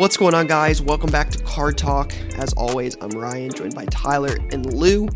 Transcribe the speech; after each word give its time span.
What's 0.00 0.16
going 0.16 0.32
on, 0.32 0.46
guys? 0.46 0.80
Welcome 0.80 1.10
back 1.10 1.28
to 1.32 1.38
Card 1.44 1.76
Talk. 1.76 2.14
As 2.38 2.54
always, 2.54 2.96
I'm 3.02 3.10
Ryan, 3.10 3.52
joined 3.52 3.74
by 3.74 3.84
Tyler 3.84 4.38
and 4.50 4.72
Lou. 4.72 5.10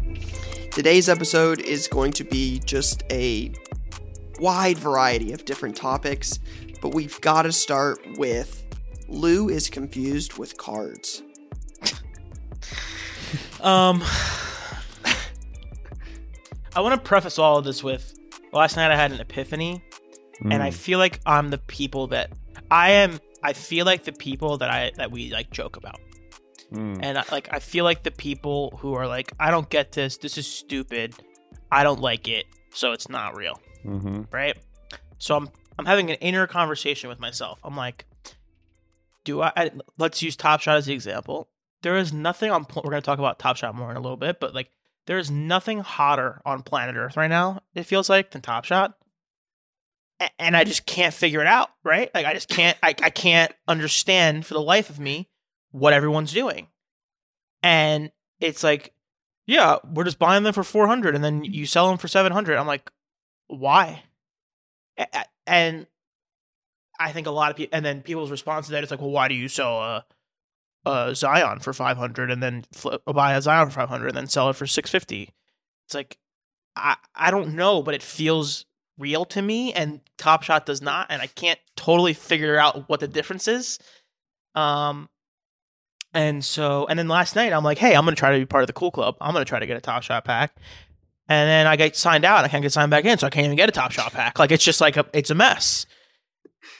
Today's 0.72 1.08
episode 1.08 1.60
is 1.60 1.88
going 1.88 2.12
to 2.12 2.22
be 2.22 2.58
just 2.66 3.02
a 3.10 3.50
wide 4.40 4.76
variety 4.76 5.32
of 5.32 5.46
different 5.46 5.74
topics, 5.74 6.38
but 6.82 6.92
we've 6.94 7.18
got 7.22 7.44
to 7.44 7.52
start 7.52 7.98
with 8.18 8.62
Lou 9.08 9.48
is 9.48 9.70
confused 9.70 10.36
with 10.36 10.58
cards. 10.58 11.22
Um, 13.62 14.04
I 16.76 16.82
want 16.82 16.94
to 16.94 17.00
preface 17.00 17.38
all 17.38 17.56
of 17.56 17.64
this 17.64 17.82
with 17.82 18.12
last 18.52 18.76
night 18.76 18.90
I 18.90 18.96
had 18.96 19.12
an 19.12 19.20
epiphany, 19.20 19.82
and 20.42 20.62
I 20.62 20.70
feel 20.70 20.98
like 20.98 21.20
I'm 21.24 21.48
the 21.48 21.56
people 21.56 22.08
that 22.08 22.32
I 22.70 22.90
am. 22.90 23.18
I 23.44 23.52
feel 23.52 23.84
like 23.86 24.02
the 24.04 24.12
people 24.12 24.58
that 24.58 24.70
I 24.70 24.90
that 24.96 25.10
we 25.12 25.30
like 25.30 25.50
joke 25.50 25.76
about, 25.76 26.00
and 26.72 27.18
I, 27.18 27.24
like 27.30 27.48
I 27.52 27.58
feel 27.60 27.84
like 27.84 28.02
the 28.02 28.10
people 28.10 28.76
who 28.80 28.94
are 28.94 29.06
like, 29.06 29.32
I 29.38 29.50
don't 29.52 29.68
get 29.68 29.92
this. 29.92 30.16
This 30.16 30.36
is 30.38 30.46
stupid. 30.46 31.14
I 31.70 31.84
don't 31.84 32.00
like 32.00 32.26
it, 32.26 32.46
so 32.72 32.92
it's 32.92 33.08
not 33.08 33.36
real, 33.36 33.60
Mm-hmm. 33.84 34.22
right? 34.32 34.56
So 35.18 35.36
I'm 35.36 35.48
I'm 35.78 35.86
having 35.86 36.10
an 36.10 36.16
inner 36.20 36.46
conversation 36.46 37.08
with 37.08 37.20
myself. 37.20 37.60
I'm 37.62 37.76
like, 37.76 38.06
do 39.24 39.42
I? 39.42 39.52
I 39.56 39.70
let's 39.98 40.22
use 40.22 40.36
Top 40.36 40.60
Shot 40.60 40.76
as 40.76 40.86
the 40.86 40.92
example. 40.94 41.48
There 41.82 41.96
is 41.96 42.12
nothing 42.12 42.50
on. 42.50 42.66
We're 42.74 42.82
going 42.82 42.94
to 42.94 43.00
talk 43.02 43.18
about 43.18 43.38
Top 43.38 43.56
Shot 43.56 43.74
more 43.74 43.90
in 43.90 43.96
a 43.96 44.00
little 44.00 44.16
bit, 44.16 44.40
but 44.40 44.54
like, 44.54 44.70
there 45.06 45.18
is 45.18 45.30
nothing 45.30 45.80
hotter 45.80 46.40
on 46.46 46.62
planet 46.62 46.96
Earth 46.96 47.16
right 47.16 47.28
now. 47.28 47.60
It 47.74 47.84
feels 47.84 48.08
like 48.08 48.30
than 48.30 48.40
Top 48.42 48.64
Shot, 48.64 48.94
and 50.38 50.56
I 50.56 50.64
just 50.64 50.86
can't 50.86 51.14
figure 51.14 51.40
it 51.40 51.46
out. 51.46 51.70
Right? 51.82 52.10
Like, 52.14 52.26
I 52.26 52.34
just 52.34 52.48
can't. 52.48 52.76
I 52.82 52.94
I 53.02 53.10
can't 53.10 53.52
understand 53.68 54.46
for 54.46 54.54
the 54.54 54.60
life 54.60 54.90
of 54.90 54.98
me 54.98 55.28
what 55.70 55.92
everyone's 55.92 56.32
doing, 56.32 56.68
and 57.62 58.10
it's 58.40 58.62
like, 58.62 58.92
yeah, 59.46 59.76
we're 59.92 60.04
just 60.04 60.18
buying 60.18 60.42
them 60.42 60.54
for 60.54 60.64
four 60.64 60.86
hundred, 60.86 61.14
and 61.14 61.24
then 61.24 61.44
you 61.44 61.66
sell 61.66 61.88
them 61.88 61.98
for 61.98 62.08
seven 62.08 62.32
hundred. 62.32 62.56
I'm 62.56 62.66
like, 62.66 62.90
why? 63.46 64.02
And 65.46 65.86
I 66.98 67.12
think 67.12 67.26
a 67.26 67.30
lot 67.30 67.50
of 67.50 67.56
people, 67.56 67.76
and 67.76 67.84
then 67.84 68.02
people's 68.02 68.30
response 68.30 68.66
to 68.66 68.72
that 68.72 68.84
is 68.84 68.90
like, 68.90 69.00
well, 69.00 69.10
why 69.10 69.28
do 69.28 69.34
you 69.34 69.48
sell 69.48 69.80
a, 69.80 70.04
a 70.86 71.14
Zion 71.14 71.58
for 71.58 71.72
500 71.72 72.30
and 72.30 72.42
then 72.42 72.64
flip, 72.72 73.02
uh, 73.06 73.12
buy 73.12 73.34
a 73.34 73.42
Zion 73.42 73.68
for 73.68 73.74
500 73.74 74.08
and 74.08 74.16
then 74.16 74.26
sell 74.28 74.48
it 74.50 74.56
for 74.56 74.66
650? 74.66 75.34
It's 75.86 75.94
like, 75.94 76.18
I, 76.76 76.96
I 77.14 77.30
don't 77.30 77.54
know, 77.54 77.82
but 77.82 77.94
it 77.94 78.02
feels 78.02 78.64
real 78.98 79.24
to 79.26 79.42
me 79.42 79.72
and 79.72 80.00
Top 80.18 80.42
Shot 80.42 80.66
does 80.66 80.82
not. 80.82 81.06
And 81.10 81.20
I 81.20 81.26
can't 81.26 81.58
totally 81.76 82.14
figure 82.14 82.58
out 82.58 82.88
what 82.88 83.00
the 83.00 83.08
difference 83.08 83.48
is. 83.48 83.78
Um, 84.54 85.08
and 86.12 86.44
so, 86.44 86.86
and 86.86 86.98
then 86.98 87.08
last 87.08 87.34
night 87.34 87.52
I'm 87.52 87.64
like, 87.64 87.78
hey, 87.78 87.94
I'm 87.94 88.06
to 88.06 88.14
try 88.14 88.32
to 88.32 88.38
be 88.38 88.46
part 88.46 88.62
of 88.62 88.68
the 88.68 88.72
cool 88.72 88.90
club. 88.90 89.16
I'm 89.20 89.34
to 89.34 89.44
try 89.44 89.58
to 89.58 89.66
get 89.66 89.76
a 89.76 89.80
Top 89.80 90.02
Shot 90.02 90.24
pack. 90.24 90.56
And 91.28 91.48
then 91.48 91.66
I 91.66 91.76
get 91.76 91.96
signed 91.96 92.24
out. 92.24 92.44
I 92.44 92.48
can't 92.48 92.62
get 92.62 92.72
signed 92.72 92.90
back 92.90 93.04
in, 93.06 93.18
so 93.18 93.26
I 93.26 93.30
can't 93.30 93.46
even 93.46 93.56
get 93.56 93.68
a 93.68 93.72
Top 93.72 93.92
Shot 93.92 94.12
pack. 94.12 94.38
Like 94.38 94.52
it's 94.52 94.64
just 94.64 94.80
like 94.80 94.96
a, 94.96 95.06
it's 95.12 95.30
a 95.30 95.34
mess. 95.34 95.86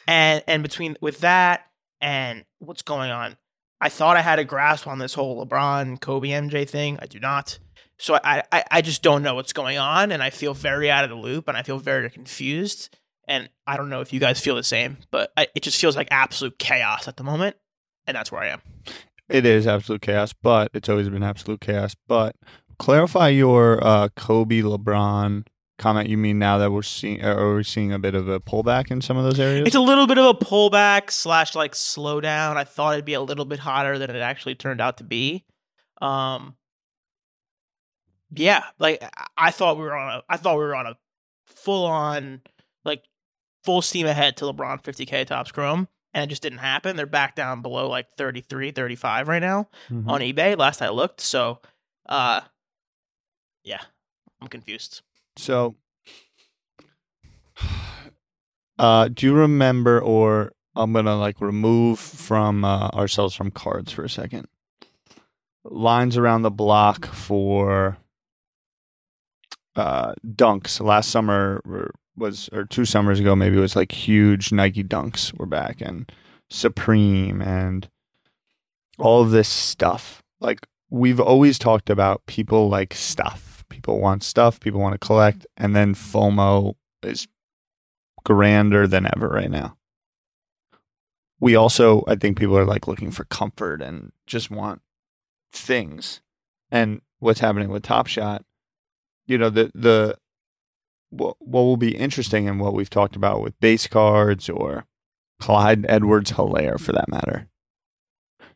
And 0.07 0.45
and 0.47 0.63
between 0.63 0.97
with 1.01 1.21
that 1.21 1.67
and 2.01 2.45
what's 2.59 2.83
going 2.83 3.11
on, 3.11 3.37
I 3.81 3.89
thought 3.89 4.17
I 4.17 4.23
had 4.23 4.39
a 4.39 4.45
grasp 4.45 4.87
on 4.87 4.99
this 4.99 5.15
whole 5.15 5.45
LeBron 5.45 6.01
Kobe 6.01 6.29
MJ 6.29 6.69
thing. 6.69 6.99
I 7.01 7.07
do 7.07 7.19
not. 7.19 7.59
So 7.99 8.19
I, 8.23 8.43
I 8.51 8.65
I 8.71 8.83
just 8.83 9.03
don't 9.03 9.23
know 9.23 9.35
what's 9.35 9.53
going 9.53 9.79
on, 9.79 10.13
and 10.13 10.23
I 10.23 10.31
feel 10.31 10.55
very 10.55 10.91
out 10.91 11.05
of 11.05 11.11
the 11.11 11.17
loop, 11.17 11.49
and 11.49 11.57
I 11.57 11.63
feel 11.63 11.79
very 11.79 12.11
confused. 12.11 12.97
And 13.27 13.49
I 13.67 13.77
don't 13.77 13.89
know 13.89 14.01
if 14.01 14.13
you 14.13 14.21
guys 14.21 14.41
feel 14.41 14.57
the 14.57 14.63
same, 14.63 14.99
but 15.11 15.33
I, 15.37 15.49
it 15.55 15.63
just 15.63 15.81
feels 15.81 15.97
like 15.97 16.09
absolute 16.11 16.59
chaos 16.59 17.09
at 17.09 17.17
the 17.17 17.25
moment, 17.25 17.57
and 18.07 18.17
that's 18.17 18.31
where 18.31 18.43
I 18.43 18.49
am. 18.49 18.63
It 19.29 19.47
is 19.47 19.67
absolute 19.67 20.03
chaos, 20.03 20.35
but 20.35 20.71
it's 20.75 20.89
always 20.89 21.09
been 21.09 21.23
absolute 21.23 21.61
chaos. 21.61 21.97
But 22.07 22.37
clarify 22.79 23.29
your 23.29 23.83
uh, 23.83 24.09
Kobe 24.17 24.61
LeBron 24.61 25.47
comment. 25.79 26.09
You 26.09 26.19
mean 26.19 26.39
now 26.39 26.59
that 26.59 26.71
we're 26.71 26.83
seeing, 26.83 27.25
uh, 27.25 27.35
are 27.35 27.57
we 27.57 27.65
seeing 27.65 27.93
a 27.93 27.99
bit 27.99 28.15
of 28.15 28.29
a 28.29 28.41
pullback 28.41 28.91
in 28.91 29.01
some 29.01 29.17
of 29.17 29.25
those 29.25 29.41
areas? 29.41 29.67
It's 29.67 29.77
a 29.77 29.81
little 29.81 30.07
bit 30.07 30.19
of 30.19 30.27
a 30.27 30.35
pullback 30.35 31.11
slash 31.11 31.55
like 31.55 31.73
slowdown. 31.73 32.57
I 32.57 32.65
thought 32.65 32.95
it'd 32.95 33.05
be 33.05 33.15
a 33.15 33.23
little 33.23 33.45
bit 33.45 33.61
hotter 33.61 33.99
than 33.99 34.11
it 34.11 34.21
actually 34.21 34.55
turned 34.55 34.81
out 34.81 34.99
to 34.99 35.05
be. 35.05 35.45
Um, 36.03 36.57
yeah, 38.31 38.65
like 38.79 39.03
I- 39.37 39.51
thought 39.51 39.77
we 39.77 39.83
were 39.85 39.97
on 39.97 40.19
a, 40.19 40.23
I 40.29 40.37
thought 40.37 40.59
we 40.59 40.65
were 40.65 40.75
on 40.77 40.87
a 40.87 40.97
full 41.47 41.87
on 41.87 42.41
like 42.85 43.05
full 43.65 43.83
steam 43.83 44.07
ahead 44.07 44.37
to 44.39 44.45
LeBron 44.45 44.83
50k 44.83 45.27
Topps 45.27 45.53
Chrome, 45.53 45.89
and 46.13 46.25
it 46.25 46.29
just 46.29 46.43
didn't 46.43 46.59
happen. 46.59 46.97
They're 46.97 47.07
back 47.07 47.35
down 47.35 47.63
below 47.63 47.89
like 47.89 48.11
33, 48.17 48.71
35 48.73 49.29
right 49.29 49.41
now 49.43 49.69
Mhm. 49.91 50.09
on 50.09 50.21
eBay. 50.21 50.57
Last 50.59 50.83
I 50.83 50.89
looked, 50.91 51.21
so 51.21 51.61
uh, 52.09 52.41
yeah, 53.63 53.81
I'm 54.41 54.49
confused. 54.49 55.03
So, 55.37 55.77
uh, 58.79 59.09
do 59.09 59.27
you 59.27 59.35
remember, 59.35 60.01
or 60.01 60.53
I'm 60.77 60.93
gonna 60.93 61.17
like 61.17 61.41
remove 61.41 61.99
from 61.99 62.65
uh, 62.65 62.89
ourselves 62.89 63.35
from 63.35 63.51
cards 63.51 63.93
for 63.93 64.05
a 64.05 64.11
second. 64.11 64.49
Lines 65.65 66.17
around 66.17 66.43
the 66.43 66.51
block 66.51 67.07
for 67.07 67.97
uh, 69.77 70.15
dunks. 70.27 70.81
Last 70.81 71.11
summer 71.11 71.63
was, 72.17 72.49
or 72.53 72.65
two 72.65 72.85
summers 72.85 73.21
ago, 73.21 73.35
maybe 73.35 73.57
it 73.57 73.61
was 73.61 73.77
like 73.77 73.93
huge 73.93 74.53
Nike 74.53 74.85
dunks 74.85 75.37
were 75.39 75.47
back, 75.47 75.81
and 75.81 76.11
Supreme, 76.51 77.41
and 77.41 77.89
all 78.99 79.23
of 79.23 79.31
this 79.31 79.49
stuff. 79.49 80.23
Like 80.41 80.67
we've 80.91 81.21
always 81.21 81.59
talked 81.59 81.91
about 81.91 82.25
people 82.27 82.69
like 82.69 82.95
stuff. 82.95 83.65
People 83.69 83.99
want 83.99 84.23
stuff, 84.23 84.61
people 84.61 84.81
want 84.81 84.93
to 84.93 85.05
collect, 85.05 85.47
and 85.57 85.75
then 85.75 85.95
FOMO 85.95 86.75
is 87.03 87.27
grander 88.25 88.87
than 88.87 89.09
ever 89.17 89.29
right 89.29 89.51
now. 89.51 89.77
We 91.41 91.57
also, 91.57 92.05
I 92.07 92.15
think 92.15 92.39
people 92.39 92.57
are 92.57 92.65
like 92.65 92.87
looking 92.87 93.11
for 93.11 93.25
comfort 93.25 93.83
and 93.83 94.13
just 94.27 94.51
want 94.51 94.81
things. 95.53 96.21
And 96.71 97.01
what's 97.19 97.41
happening 97.41 97.69
with 97.69 97.83
Top 97.83 98.07
Shot, 98.07 98.45
you 99.27 99.39
know, 99.39 99.51
the 99.51 99.71
the 99.75 100.19
what, 101.11 101.37
what 101.39 101.63
will 101.63 101.77
be 101.77 101.97
interesting 101.97 102.49
and 102.49 102.61
what 102.61 102.75
we've 102.75 102.91
talked 102.91 103.17
about 103.17 103.43
with 103.43 103.59
base 103.61 103.87
cards 103.87 104.49
or 104.49 104.87
Clyde 105.41 105.87
Edwards 105.89 106.33
Helaire 106.33 106.81
for 106.81 106.93
that 106.93 107.09
matter. 107.09 107.49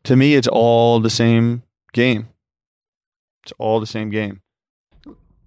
To 0.05 0.15
me, 0.15 0.35
it's 0.35 0.47
all 0.47 0.99
the 0.99 1.09
same 1.09 1.63
game. 1.93 2.29
It's 3.43 3.53
all 3.57 3.79
the 3.79 3.87
same 3.87 4.09
game. 4.09 4.41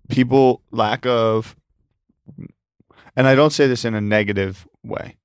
People 0.08 0.62
lack 0.70 1.06
of, 1.06 1.56
and 3.16 3.26
I 3.26 3.34
don't 3.34 3.52
say 3.52 3.66
this 3.66 3.84
in 3.84 3.94
a 3.94 4.00
negative 4.00 4.66
way. 4.82 5.16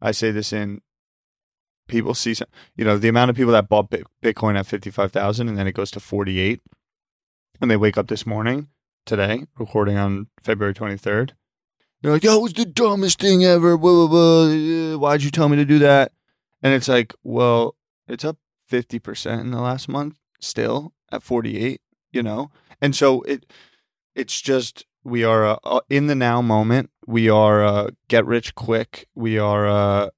I 0.00 0.12
say 0.12 0.30
this 0.30 0.52
in 0.52 0.82
people 1.90 2.14
see 2.14 2.34
some, 2.34 2.48
you 2.76 2.84
know, 2.84 2.96
the 2.96 3.08
amount 3.08 3.30
of 3.30 3.36
people 3.36 3.52
that 3.52 3.68
bought 3.68 3.90
Bitcoin 4.22 4.58
at 4.58 4.66
55,000 4.66 5.48
and 5.48 5.58
then 5.58 5.66
it 5.66 5.74
goes 5.74 5.90
to 5.90 6.00
48 6.00 6.60
and 7.60 7.70
they 7.70 7.76
wake 7.76 7.98
up 7.98 8.08
this 8.08 8.26
morning, 8.26 8.68
today, 9.04 9.46
recording 9.58 9.96
on 9.96 10.28
February 10.42 10.74
23rd. 10.74 11.30
They're 12.02 12.12
like, 12.12 12.22
that 12.22 12.40
was 12.40 12.52
the 12.52 12.64
dumbest 12.64 13.20
thing 13.20 13.44
ever. 13.44 13.76
Blah, 13.76 14.06
blah, 14.06 14.46
blah. 14.46 14.96
Why'd 14.96 15.22
you 15.22 15.30
tell 15.30 15.48
me 15.48 15.56
to 15.56 15.64
do 15.64 15.78
that? 15.80 16.12
And 16.62 16.72
it's 16.72 16.88
like, 16.88 17.14
well, 17.22 17.76
it's 18.08 18.24
up 18.24 18.38
50% 18.70 19.40
in 19.40 19.50
the 19.50 19.60
last 19.60 19.88
month 19.88 20.16
still 20.40 20.94
at 21.12 21.22
48, 21.22 21.80
you 22.12 22.22
know? 22.22 22.50
And 22.80 22.96
so 22.96 23.22
it 23.22 23.44
it's 24.14 24.40
just 24.40 24.86
we 25.04 25.24
are 25.24 25.44
uh, 25.44 25.56
uh, 25.64 25.80
in 25.88 26.06
the 26.06 26.14
now 26.14 26.42
moment. 26.42 26.90
We 27.06 27.28
are 27.28 27.62
uh, 27.62 27.90
get 28.08 28.26
rich 28.26 28.54
quick. 28.54 29.06
We 29.14 29.38
are 29.38 29.68
uh, 29.68 30.10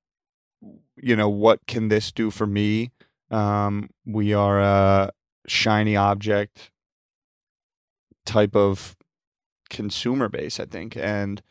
you 0.97 1.17
know, 1.17 1.29
what 1.29 1.67
can 1.67 1.89
this 1.89 2.13
do 2.13 2.31
for 2.31 2.47
me? 2.47 2.93
Um, 3.31 3.91
we 4.07 4.33
are 4.35 4.61
a 4.61 5.11
shiny 5.47 5.97
object 5.97 6.71
type 8.25 8.57
of 8.57 8.97
consumer 9.71 10.29
base, 10.29 10.61
I 10.61 10.67
think. 10.67 10.97
And 10.97 11.43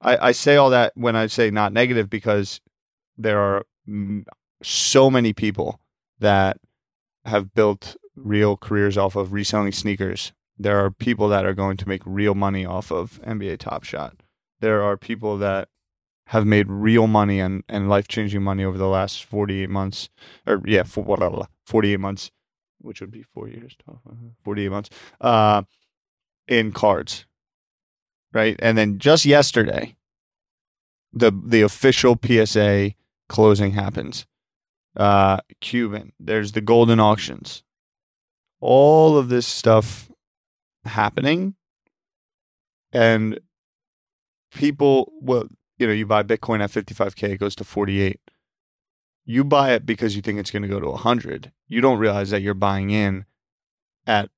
I, 0.00 0.28
I 0.28 0.32
say 0.32 0.56
all 0.56 0.70
that 0.70 0.92
when 0.94 1.16
I 1.16 1.26
say 1.26 1.50
not 1.50 1.72
negative 1.72 2.08
because 2.08 2.60
there 3.16 3.38
are 3.38 3.66
mm, 3.88 4.24
so 4.62 5.10
many 5.10 5.32
people 5.32 5.80
that 6.18 6.58
have 7.24 7.54
built 7.54 7.96
real 8.16 8.56
careers 8.56 8.96
off 8.96 9.16
of 9.16 9.32
reselling 9.32 9.72
sneakers. 9.72 10.32
There 10.56 10.78
are 10.84 10.90
people 10.90 11.28
that 11.28 11.44
are 11.44 11.54
going 11.54 11.76
to 11.78 11.88
make 11.88 12.02
real 12.04 12.34
money 12.34 12.64
off 12.64 12.92
of 12.92 13.20
NBA 13.22 13.58
Top 13.58 13.82
Shot. 13.84 14.22
There 14.60 14.82
are 14.82 14.96
people 14.96 15.36
that 15.38 15.68
have 16.28 16.46
made 16.46 16.70
real 16.70 17.06
money 17.06 17.40
and, 17.40 17.64
and 17.68 17.88
life 17.88 18.08
changing 18.08 18.42
money 18.42 18.64
over 18.64 18.78
the 18.78 18.88
last 18.88 19.24
48 19.24 19.68
months, 19.68 20.08
or 20.46 20.62
yeah, 20.64 20.84
for, 20.84 21.04
blah, 21.04 21.16
blah, 21.16 21.28
blah, 21.28 21.46
48 21.66 22.00
months, 22.00 22.30
which 22.80 23.00
would 23.00 23.10
be 23.10 23.22
four 23.22 23.48
years, 23.48 23.76
12, 23.84 24.00
uh, 24.08 24.14
48 24.42 24.68
months, 24.70 24.90
uh, 25.20 25.62
in 26.48 26.72
cards. 26.72 27.26
Right. 28.32 28.56
And 28.58 28.76
then 28.76 28.98
just 28.98 29.24
yesterday, 29.24 29.96
the 31.12 31.30
the 31.30 31.62
official 31.62 32.18
PSA 32.22 32.92
closing 33.28 33.72
happens. 33.72 34.26
Uh, 34.96 35.38
Cuban, 35.60 36.12
there's 36.18 36.52
the 36.52 36.60
golden 36.60 37.00
auctions. 37.00 37.62
All 38.60 39.16
of 39.16 39.28
this 39.28 39.46
stuff 39.46 40.10
happening. 40.84 41.54
And 42.92 43.40
people, 44.52 45.12
well, 45.20 45.48
you 45.78 45.86
know, 45.86 45.92
you 45.92 46.06
buy 46.06 46.22
Bitcoin 46.22 46.60
at 46.60 46.70
55K, 46.70 47.30
it 47.30 47.40
goes 47.40 47.56
to 47.56 47.64
48. 47.64 48.20
You 49.26 49.42
buy 49.42 49.72
it 49.72 49.84
because 49.84 50.14
you 50.14 50.22
think 50.22 50.38
it's 50.38 50.50
going 50.50 50.62
to 50.62 50.68
go 50.68 50.80
to 50.80 50.90
100. 50.90 51.50
You 51.66 51.80
don't 51.80 51.98
realize 51.98 52.30
that 52.30 52.42
you're 52.42 52.54
buying 52.54 52.90
in 52.90 53.24
at 54.06 54.30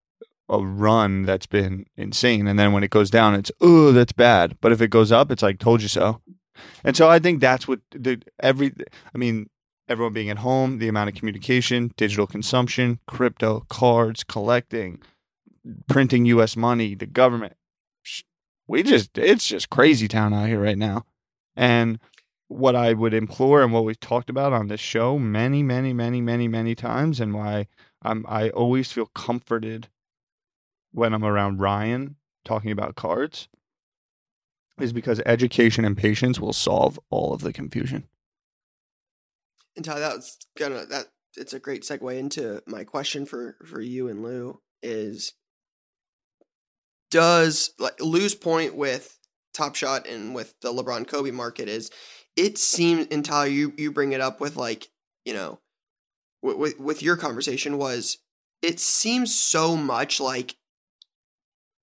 a 0.49 0.59
run 0.59 1.23
that's 1.23 1.47
been 1.47 1.87
insane. 1.97 2.47
And 2.47 2.59
then 2.59 2.73
when 2.73 2.85
it 2.85 2.91
goes 2.91 3.11
down, 3.11 3.35
it's, 3.35 3.51
oh, 3.61 3.93
that's 3.93 4.13
bad. 4.13 4.57
But 4.61 4.73
if 4.73 4.81
it 4.81 4.89
goes 4.89 5.13
up, 5.13 5.31
it's 5.31 5.43
like, 5.43 5.59
told 5.59 5.83
you 5.83 5.89
so. 5.89 6.21
And 6.85 6.97
so 6.97 7.09
I 7.09 7.19
think 7.19 7.41
that's 7.41 7.69
what 7.69 7.81
the, 7.91 8.23
every, 8.41 8.73
I 9.15 9.19
mean, 9.19 9.49
everyone 9.89 10.13
being 10.13 10.31
at 10.31 10.39
home, 10.39 10.79
the 10.79 10.89
amount 10.89 11.11
of 11.11 11.17
communication, 11.17 11.93
digital 11.97 12.27
consumption, 12.27 13.01
crypto, 13.07 13.67
cards, 13.69 14.25
collecting, 14.25 15.01
printing 15.89 16.27
US 16.27 16.57
money, 16.57 16.95
the 16.95 17.07
government. 17.07 17.55
We 18.69 18.83
just, 18.83 19.17
it's 19.19 19.47
just 19.47 19.71
crazy 19.71 20.09
town 20.09 20.35
out 20.35 20.49
here 20.49 20.61
right 20.61 20.79
now. 20.79 21.05
And 21.55 21.99
what 22.49 22.77
I 22.77 22.93
would 22.93 23.15
implore 23.15 23.63
and 23.63 23.73
what 23.73 23.85
we've 23.85 23.99
talked 23.99 24.31
about 24.31 24.53
on 24.53 24.69
this 24.69 24.81
show 24.81 25.19
many, 25.19 25.63
many, 25.63 25.93
many, 25.93 26.21
many, 26.21 26.49
many 26.49 26.75
times, 26.75 27.21
and 27.21 27.35
why 27.35 27.67
I'm 28.03 28.25
I 28.29 28.51
always 28.51 28.93
feel 28.93 29.07
comforted 29.07 29.89
when 30.97 31.13
I'm 31.13 31.25
around 31.25 31.61
Ryan 31.61 32.17
talking 32.47 32.71
about 32.71 32.97
cards 32.97 33.49
is 34.81 34.95
because 34.95 35.21
education 35.27 35.85
and 35.85 35.95
patience 35.95 36.41
will 36.41 36.55
solve 36.55 36.99
all 37.11 37.35
of 37.35 37.43
the 37.43 37.53
confusion. 37.53 38.05
And 39.77 39.85
Ty, 39.85 39.99
that's 39.99 40.39
gonna 40.57 40.87
that 40.87 41.09
it's 41.37 41.53
a 41.53 41.61
great 41.61 41.83
segue 41.83 42.19
into 42.19 42.63
my 42.67 42.85
question 42.85 43.27
for 43.27 43.59
for 43.67 43.83
you 43.83 44.09
and 44.09 44.23
Lou 44.23 44.63
is 44.83 45.35
does 47.11 47.75
like 47.79 48.01
Lou's 48.01 48.35
point 48.35 48.75
with 48.75 49.19
Top 49.53 49.75
Shot 49.75 50.07
and 50.07 50.35
with 50.35 50.55
the 50.63 50.73
LeBron 50.73 51.07
Kobe 51.07 51.31
market 51.31 51.69
is 51.69 51.91
it 52.37 52.57
seems 52.57 53.07
and 53.11 53.23
Ty, 53.23 53.47
you 53.47 53.75
you 53.77 53.93
bring 53.93 54.13
it 54.13 54.23
up 54.23 54.41
with 54.41 54.57
like 54.57 54.89
you 55.27 55.35
know 55.35 55.61
with, 56.41 56.57
with 56.57 56.81
with 56.81 57.03
your 57.03 57.19
conversation 57.19 57.77
was 57.77 58.17
it 58.63 58.81
seems 58.81 59.35
so 59.35 59.77
much 59.77 60.21
like 60.21 60.57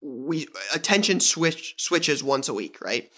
we 0.03 0.47
attention 0.73 1.19
switch 1.19 1.75
switches 1.77 2.23
once 2.23 2.49
a 2.49 2.53
week, 2.53 2.79
right? 2.81 3.09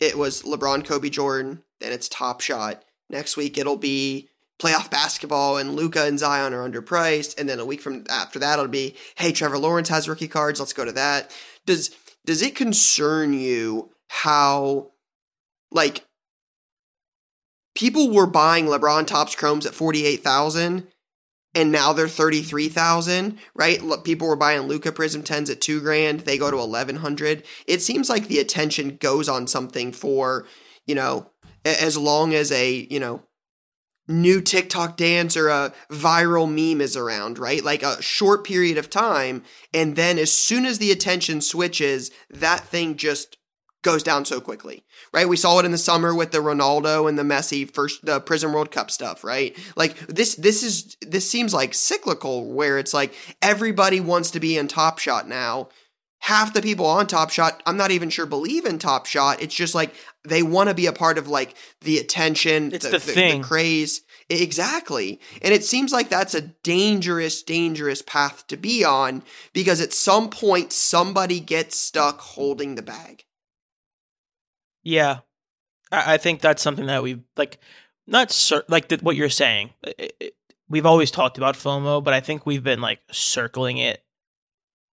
It 0.00 0.18
was 0.18 0.42
LeBron, 0.42 0.84
Kobe, 0.84 1.08
Jordan, 1.08 1.62
then 1.80 1.92
it's 1.92 2.08
Top 2.08 2.40
Shot. 2.40 2.84
Next 3.08 3.36
week 3.36 3.56
it'll 3.56 3.76
be 3.76 4.28
playoff 4.60 4.90
basketball 4.90 5.56
and 5.56 5.74
Luka 5.74 6.04
and 6.04 6.18
Zion 6.18 6.52
are 6.52 6.68
underpriced, 6.68 7.38
and 7.38 7.48
then 7.48 7.60
a 7.60 7.64
week 7.64 7.80
from 7.80 8.04
after 8.10 8.38
that 8.38 8.54
it'll 8.54 8.68
be, 8.68 8.96
hey, 9.16 9.32
Trevor 9.32 9.58
Lawrence 9.58 9.88
has 9.88 10.08
rookie 10.08 10.28
cards, 10.28 10.58
let's 10.58 10.72
go 10.72 10.84
to 10.84 10.92
that. 10.92 11.30
Does 11.66 11.90
does 12.24 12.42
it 12.42 12.54
concern 12.54 13.32
you 13.32 13.90
how 14.08 14.90
like 15.70 16.04
people 17.74 18.12
were 18.12 18.26
buying 18.26 18.66
LeBron 18.66 19.06
Topps 19.06 19.34
Chromes 19.34 19.66
at 19.66 19.74
48,000 19.74 20.86
and 21.54 21.70
now 21.70 21.92
they're 21.92 22.08
33,000, 22.08 23.38
right? 23.54 23.80
People 24.04 24.28
were 24.28 24.36
buying 24.36 24.62
Luka 24.62 24.92
Prizm 24.92 25.22
10s 25.22 25.50
at 25.50 25.60
2 25.60 25.80
grand, 25.80 26.20
they 26.20 26.38
go 26.38 26.50
to 26.50 26.56
1100. 26.56 27.44
It 27.66 27.82
seems 27.82 28.08
like 28.08 28.28
the 28.28 28.38
attention 28.38 28.96
goes 28.96 29.28
on 29.28 29.46
something 29.46 29.92
for, 29.92 30.46
you 30.86 30.94
know, 30.94 31.30
as 31.64 31.96
long 31.96 32.34
as 32.34 32.50
a, 32.50 32.70
you 32.90 32.98
know, 32.98 33.22
new 34.08 34.40
TikTok 34.40 34.96
dance 34.96 35.36
or 35.36 35.48
a 35.48 35.72
viral 35.90 36.48
meme 36.48 36.80
is 36.80 36.96
around, 36.96 37.38
right? 37.38 37.62
Like 37.62 37.82
a 37.82 38.02
short 38.02 38.44
period 38.44 38.78
of 38.78 38.90
time 38.90 39.44
and 39.72 39.94
then 39.94 40.18
as 40.18 40.32
soon 40.32 40.66
as 40.66 40.78
the 40.78 40.90
attention 40.90 41.40
switches, 41.40 42.10
that 42.30 42.60
thing 42.60 42.96
just 42.96 43.36
goes 43.82 44.02
down 44.02 44.24
so 44.24 44.40
quickly, 44.40 44.84
right? 45.12 45.28
We 45.28 45.36
saw 45.36 45.58
it 45.58 45.64
in 45.64 45.72
the 45.72 45.78
summer 45.78 46.14
with 46.14 46.30
the 46.30 46.38
Ronaldo 46.38 47.08
and 47.08 47.18
the 47.18 47.22
Messi 47.22 47.70
first 47.70 48.04
the 48.04 48.20
Prizm 48.20 48.54
World 48.54 48.70
Cup 48.70 48.90
stuff, 48.90 49.24
right? 49.24 49.56
Like 49.76 49.96
this 50.06 50.36
this 50.36 50.62
is 50.62 50.96
this 51.00 51.28
seems 51.28 51.52
like 51.52 51.74
cyclical 51.74 52.50
where 52.52 52.78
it's 52.78 52.94
like 52.94 53.14
everybody 53.42 54.00
wants 54.00 54.30
to 54.32 54.40
be 54.40 54.56
in 54.56 54.68
Top 54.68 54.98
Shot 54.98 55.28
now. 55.28 55.68
Half 56.20 56.54
the 56.54 56.62
people 56.62 56.86
on 56.86 57.08
Top 57.08 57.30
Shot, 57.30 57.60
I'm 57.66 57.76
not 57.76 57.90
even 57.90 58.08
sure 58.08 58.26
believe 58.26 58.64
in 58.64 58.78
Top 58.78 59.06
Shot. 59.06 59.42
It's 59.42 59.54
just 59.54 59.74
like 59.74 59.92
they 60.24 60.44
want 60.44 60.68
to 60.68 60.74
be 60.74 60.86
a 60.86 60.92
part 60.92 61.18
of 61.18 61.26
like 61.26 61.56
the 61.80 61.98
attention, 61.98 62.72
it's 62.72 62.84
the, 62.84 62.92
the, 62.92 62.98
the, 62.98 63.12
thing, 63.12 63.42
the 63.42 63.48
craze. 63.48 64.02
Exactly. 64.30 65.20
And 65.42 65.52
it 65.52 65.64
seems 65.64 65.92
like 65.92 66.08
that's 66.08 66.34
a 66.34 66.40
dangerous, 66.40 67.42
dangerous 67.42 68.02
path 68.02 68.46
to 68.46 68.56
be 68.56 68.84
on 68.84 69.24
because 69.52 69.80
at 69.80 69.92
some 69.92 70.30
point 70.30 70.72
somebody 70.72 71.40
gets 71.40 71.76
stuck 71.76 72.20
holding 72.20 72.76
the 72.76 72.82
bag. 72.82 73.24
Yeah, 74.82 75.20
I, 75.90 76.14
I 76.14 76.16
think 76.16 76.40
that's 76.40 76.62
something 76.62 76.86
that 76.86 77.02
we've 77.02 77.22
like. 77.36 77.58
Not 78.04 78.32
cer- 78.32 78.64
like 78.68 78.88
the, 78.88 78.96
what 78.96 79.14
you're 79.14 79.28
saying. 79.28 79.70
It, 79.84 80.16
it, 80.18 80.34
we've 80.68 80.86
always 80.86 81.10
talked 81.10 81.38
about 81.38 81.54
FOMO, 81.54 82.02
but 82.02 82.12
I 82.14 82.20
think 82.20 82.44
we've 82.44 82.64
been 82.64 82.80
like 82.80 83.00
circling 83.12 83.78
it 83.78 84.02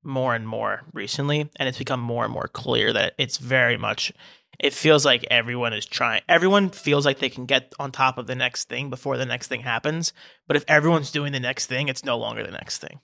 more 0.03 0.35
and 0.35 0.47
more 0.47 0.83
recently, 0.93 1.49
and 1.55 1.67
it's 1.67 1.77
become 1.77 1.99
more 1.99 2.23
and 2.23 2.33
more 2.33 2.47
clear 2.47 2.93
that 2.93 3.15
it's 3.17 3.37
very 3.37 3.77
much. 3.77 4.13
It 4.59 4.73
feels 4.73 5.05
like 5.05 5.25
everyone 5.31 5.73
is 5.73 5.85
trying. 5.85 6.21
Everyone 6.27 6.69
feels 6.69 7.05
like 7.05 7.19
they 7.19 7.29
can 7.29 7.45
get 7.45 7.73
on 7.79 7.91
top 7.91 8.17
of 8.17 8.27
the 8.27 8.35
next 8.35 8.67
thing 8.67 8.89
before 8.89 9.17
the 9.17 9.25
next 9.25 9.47
thing 9.47 9.61
happens. 9.61 10.11
But 10.47 10.57
if 10.57 10.65
everyone's 10.67 11.11
doing 11.11 11.31
the 11.31 11.39
next 11.39 11.67
thing, 11.67 11.87
it's 11.87 12.03
no 12.03 12.17
longer 12.17 12.43
the 12.43 12.51
next 12.51 12.79
thing. 12.79 12.99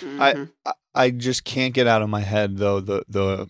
Mm-hmm. 0.00 0.44
I 0.64 0.72
I 0.94 1.10
just 1.10 1.44
can't 1.44 1.74
get 1.74 1.86
out 1.86 2.02
of 2.02 2.08
my 2.08 2.22
head 2.22 2.56
though 2.56 2.80
the 2.80 3.04
the 3.08 3.48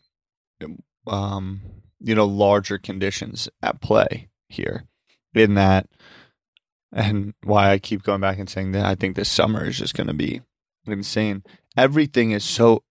um 1.06 1.60
you 2.00 2.14
know 2.14 2.26
larger 2.26 2.78
conditions 2.78 3.48
at 3.62 3.80
play 3.80 4.28
here 4.48 4.84
in 5.34 5.54
that 5.54 5.86
and 6.92 7.34
why 7.42 7.70
I 7.70 7.78
keep 7.78 8.02
going 8.02 8.20
back 8.20 8.38
and 8.38 8.48
saying 8.48 8.72
that 8.72 8.86
I 8.86 8.94
think 8.94 9.16
this 9.16 9.28
summer 9.28 9.64
is 9.66 9.78
just 9.78 9.94
going 9.94 10.06
to 10.06 10.14
be 10.14 10.40
insane. 10.86 11.42
Everything 11.76 12.30
is 12.30 12.44
so 12.44 12.82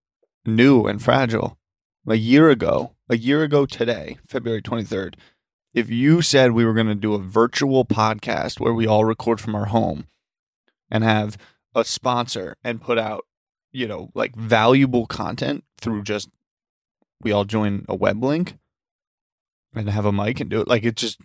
new 0.46 0.86
and 0.86 1.02
fragile. 1.02 1.58
A 2.06 2.14
year 2.14 2.50
ago, 2.50 2.92
a 3.08 3.16
year 3.16 3.42
ago 3.42 3.66
today, 3.66 4.18
February 4.28 4.62
23rd, 4.62 5.14
if 5.74 5.90
you 5.90 6.22
said 6.22 6.52
we 6.52 6.64
were 6.64 6.72
going 6.72 6.86
to 6.86 6.94
do 6.94 7.14
a 7.14 7.18
virtual 7.18 7.84
podcast 7.84 8.60
where 8.60 8.72
we 8.72 8.86
all 8.86 9.04
record 9.04 9.40
from 9.40 9.56
our 9.56 9.66
home 9.66 10.06
and 10.90 11.02
have 11.02 11.36
a 11.74 11.84
sponsor 11.84 12.56
and 12.62 12.80
put 12.80 12.98
out, 12.98 13.24
you 13.72 13.88
know, 13.88 14.10
like 14.14 14.36
valuable 14.36 15.06
content 15.06 15.64
through 15.80 16.02
just 16.02 16.28
we 17.22 17.32
all 17.32 17.44
join 17.44 17.84
a 17.88 17.94
web 17.94 18.22
link 18.22 18.56
and 19.76 19.88
have 19.90 20.04
a 20.06 20.12
mic 20.12 20.40
and 20.40 20.50
do 20.50 20.60
it. 20.60 20.68
Like 20.68 20.84
it 20.84 20.96
just 20.96 21.18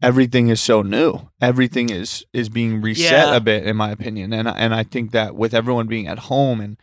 everything 0.00 0.48
is 0.48 0.60
so 0.60 0.82
new. 0.82 1.28
Everything 1.40 1.90
is 1.90 2.24
is 2.32 2.48
being 2.48 2.80
reset 2.80 3.28
Yeah. 3.28 3.36
a 3.36 3.40
bit, 3.40 3.66
in 3.66 3.76
my 3.76 3.90
opinion. 3.90 4.32
And 4.32 4.48
and 4.48 4.74
I 4.74 4.82
think 4.82 5.10
that 5.12 5.34
with 5.36 5.54
everyone 5.54 5.86
being 5.86 6.06
at 6.08 6.20
home 6.20 6.60
and 6.60 6.76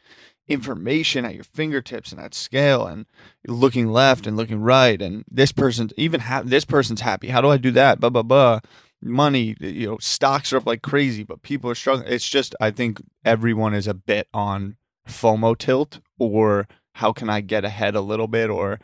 information 0.47 1.25
at 1.25 1.35
your 1.35 1.43
fingertips 1.43 2.11
and 2.11 2.19
at 2.19 2.33
scale 2.33 2.87
and 2.87 3.05
looking 3.47 3.87
left 3.87 4.25
and 4.25 4.35
looking 4.35 4.59
right 4.61 4.99
and 5.01 5.23
this 5.29 5.51
person's 5.51 5.93
even 5.95 6.21
ha- 6.21 6.41
this 6.43 6.65
person's 6.65 7.01
happy. 7.01 7.27
How 7.29 7.41
do 7.41 7.49
I 7.49 7.57
do 7.57 7.71
that? 7.71 7.99
Blah 7.99 8.09
blah 8.09 8.23
blah. 8.23 8.59
Money, 9.01 9.55
you 9.61 9.87
know, 9.87 9.97
stocks 10.01 10.51
are 10.51 10.57
up 10.57 10.65
like 10.65 10.81
crazy, 10.81 11.23
but 11.23 11.41
people 11.41 11.69
are 11.69 11.75
struggling. 11.75 12.11
It's 12.11 12.27
just 12.27 12.53
I 12.59 12.71
think 12.71 13.01
everyone 13.23 13.73
is 13.73 13.87
a 13.87 13.93
bit 13.93 14.27
on 14.33 14.75
FOMO 15.07 15.57
tilt 15.57 15.99
or 16.17 16.67
how 16.95 17.13
can 17.13 17.29
I 17.29 17.39
get 17.41 17.63
ahead 17.63 17.95
a 17.95 18.01
little 18.01 18.27
bit 18.27 18.49
or 18.49 18.79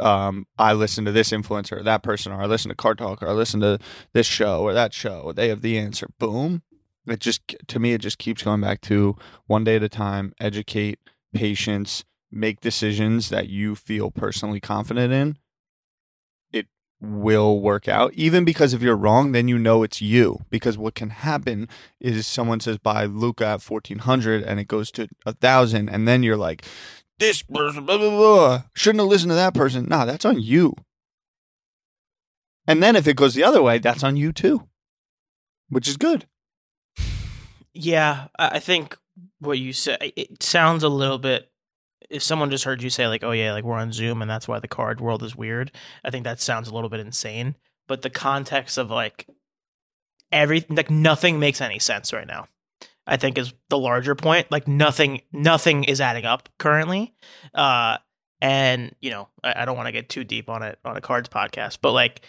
um, 0.00 0.46
I 0.58 0.72
listen 0.72 1.04
to 1.04 1.12
this 1.12 1.30
influencer 1.30 1.78
or 1.78 1.82
that 1.82 2.02
person, 2.02 2.32
or 2.32 2.42
I 2.42 2.46
listen 2.46 2.68
to 2.70 2.74
Card 2.74 2.98
Talk, 2.98 3.22
or 3.22 3.28
I 3.28 3.32
listen 3.32 3.60
to 3.60 3.78
this 4.12 4.26
show 4.26 4.62
or 4.62 4.72
that 4.72 4.94
show, 4.94 5.32
they 5.32 5.48
have 5.48 5.62
the 5.62 5.78
answer. 5.78 6.08
Boom. 6.18 6.62
It 7.06 7.20
just, 7.20 7.54
to 7.68 7.78
me, 7.78 7.92
it 7.92 8.00
just 8.00 8.18
keeps 8.18 8.42
going 8.42 8.60
back 8.60 8.80
to 8.82 9.16
one 9.46 9.64
day 9.64 9.76
at 9.76 9.82
a 9.82 9.88
time, 9.88 10.32
educate, 10.40 10.98
patience, 11.32 12.04
make 12.32 12.60
decisions 12.60 13.28
that 13.28 13.48
you 13.48 13.76
feel 13.76 14.10
personally 14.10 14.58
confident 14.58 15.12
in. 15.12 15.38
It 16.52 16.66
will 17.00 17.60
work 17.60 17.86
out. 17.86 18.12
Even 18.14 18.44
because 18.44 18.74
if 18.74 18.82
you're 18.82 18.96
wrong, 18.96 19.30
then 19.30 19.46
you 19.46 19.56
know 19.56 19.84
it's 19.84 20.02
you. 20.02 20.40
Because 20.50 20.76
what 20.76 20.96
can 20.96 21.10
happen 21.10 21.68
is 22.00 22.26
someone 22.26 22.58
says 22.58 22.78
buy 22.78 23.04
Luka 23.04 23.46
at 23.46 23.62
fourteen 23.62 24.00
hundred 24.00 24.42
and 24.42 24.58
it 24.58 24.66
goes 24.66 24.90
to 24.92 25.06
a 25.24 25.32
thousand, 25.32 25.88
and 25.88 26.08
then 26.08 26.24
you're 26.24 26.36
like, 26.36 26.64
this 27.18 27.42
person, 27.42 27.86
blah 27.86 27.98
blah 27.98 28.10
blah. 28.10 28.62
Shouldn't 28.74 29.00
have 29.00 29.08
listened 29.08 29.30
to 29.30 29.36
that 29.36 29.54
person. 29.54 29.86
Nah, 29.88 30.04
that's 30.04 30.24
on 30.24 30.40
you. 30.40 30.74
And 32.66 32.82
then 32.82 32.96
if 32.96 33.06
it 33.06 33.16
goes 33.16 33.34
the 33.34 33.44
other 33.44 33.62
way, 33.62 33.78
that's 33.78 34.02
on 34.02 34.16
you 34.16 34.32
too, 34.32 34.66
which 35.68 35.88
is 35.88 35.96
good. 35.96 36.26
Yeah, 37.72 38.28
I 38.38 38.58
think 38.58 38.96
what 39.38 39.58
you 39.58 39.72
said 39.72 39.98
it 40.16 40.42
sounds 40.42 40.82
a 40.82 40.88
little 40.88 41.18
bit. 41.18 41.50
If 42.08 42.22
someone 42.22 42.50
just 42.50 42.64
heard 42.64 42.82
you 42.82 42.90
say 42.90 43.06
like, 43.08 43.24
"Oh 43.24 43.32
yeah, 43.32 43.52
like 43.52 43.64
we're 43.64 43.76
on 43.76 43.92
Zoom 43.92 44.22
and 44.22 44.30
that's 44.30 44.48
why 44.48 44.58
the 44.58 44.68
card 44.68 45.00
world 45.00 45.22
is 45.22 45.36
weird," 45.36 45.72
I 46.04 46.10
think 46.10 46.24
that 46.24 46.40
sounds 46.40 46.68
a 46.68 46.74
little 46.74 46.90
bit 46.90 47.00
insane. 47.00 47.56
But 47.88 48.02
the 48.02 48.10
context 48.10 48.78
of 48.78 48.90
like 48.90 49.26
everything, 50.32 50.76
like 50.76 50.90
nothing 50.90 51.38
makes 51.38 51.60
any 51.60 51.78
sense 51.78 52.12
right 52.12 52.26
now. 52.26 52.48
I 53.06 53.16
think 53.16 53.38
is 53.38 53.52
the 53.68 53.78
larger 53.78 54.14
point. 54.14 54.50
Like 54.50 54.66
nothing, 54.66 55.22
nothing 55.32 55.84
is 55.84 56.00
adding 56.00 56.24
up 56.24 56.48
currently. 56.58 57.14
Uh, 57.54 57.98
and 58.40 58.94
you 59.00 59.10
know, 59.10 59.28
I, 59.42 59.62
I 59.62 59.64
don't 59.64 59.76
want 59.76 59.86
to 59.86 59.92
get 59.92 60.08
too 60.08 60.24
deep 60.24 60.50
on 60.50 60.62
it 60.62 60.78
on 60.84 60.96
a 60.96 61.00
cards 61.00 61.28
podcast, 61.28 61.78
but 61.80 61.92
like 61.92 62.22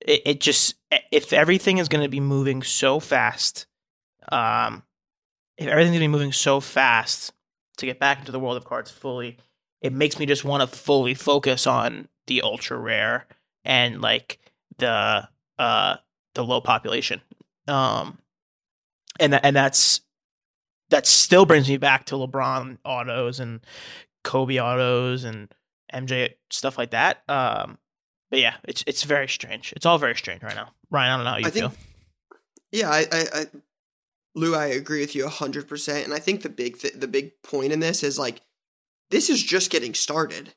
it, 0.00 0.22
it 0.24 0.40
just 0.40 0.74
if 1.10 1.32
everything 1.32 1.78
is 1.78 1.88
going 1.88 2.02
to 2.02 2.08
be 2.08 2.20
moving 2.20 2.62
so 2.62 2.98
fast, 3.00 3.66
um, 4.30 4.82
if 5.56 5.66
everything's 5.68 5.94
gonna 5.94 6.04
be 6.04 6.08
moving 6.08 6.32
so 6.32 6.60
fast 6.60 7.32
to 7.76 7.86
get 7.86 7.98
back 7.98 8.18
into 8.18 8.32
the 8.32 8.40
world 8.40 8.56
of 8.56 8.64
cards 8.64 8.90
fully, 8.90 9.38
it 9.80 9.92
makes 9.92 10.18
me 10.18 10.26
just 10.26 10.44
want 10.44 10.60
to 10.60 10.76
fully 10.76 11.14
focus 11.14 11.66
on 11.66 12.08
the 12.26 12.42
ultra 12.42 12.78
rare 12.78 13.26
and 13.64 14.00
like 14.00 14.38
the 14.78 15.28
uh 15.58 15.96
the 16.34 16.44
low 16.44 16.60
population. 16.60 17.20
Um 17.68 18.18
and 19.20 19.34
and 19.44 19.54
that's 19.54 20.00
that 20.92 21.06
still 21.06 21.44
brings 21.44 21.68
me 21.68 21.76
back 21.76 22.06
to 22.06 22.14
LeBron 22.14 22.78
autos 22.84 23.40
and 23.40 23.60
Kobe 24.22 24.58
autos 24.60 25.24
and 25.24 25.52
MJ 25.92 26.34
stuff 26.50 26.78
like 26.78 26.90
that. 26.92 27.22
Um 27.28 27.78
but 28.30 28.40
yeah, 28.40 28.54
it's 28.64 28.82
it's 28.86 29.02
very 29.02 29.28
strange. 29.28 29.74
It's 29.76 29.84
all 29.84 29.98
very 29.98 30.16
strange 30.16 30.42
right 30.42 30.54
now. 30.54 30.70
Ryan, 30.90 31.10
I 31.10 31.16
don't 31.16 31.24
know 31.24 31.30
how 31.32 31.36
you 31.38 31.46
I 31.46 31.50
feel. 31.50 31.68
think, 31.68 31.80
yeah, 32.72 32.88
I, 32.90 33.00
I, 33.12 33.24
I, 33.34 33.46
Lou, 34.34 34.54
I 34.54 34.66
agree 34.66 35.00
with 35.00 35.14
you 35.14 35.28
hundred 35.28 35.68
percent, 35.68 36.06
and 36.06 36.14
I 36.14 36.18
think 36.18 36.42
the 36.42 36.48
big, 36.48 36.78
th- 36.78 36.94
the 36.94 37.06
big 37.08 37.42
point 37.42 37.72
in 37.72 37.80
this 37.80 38.02
is 38.02 38.18
like, 38.18 38.40
this 39.10 39.28
is 39.28 39.42
just 39.42 39.70
getting 39.70 39.92
started. 39.92 40.54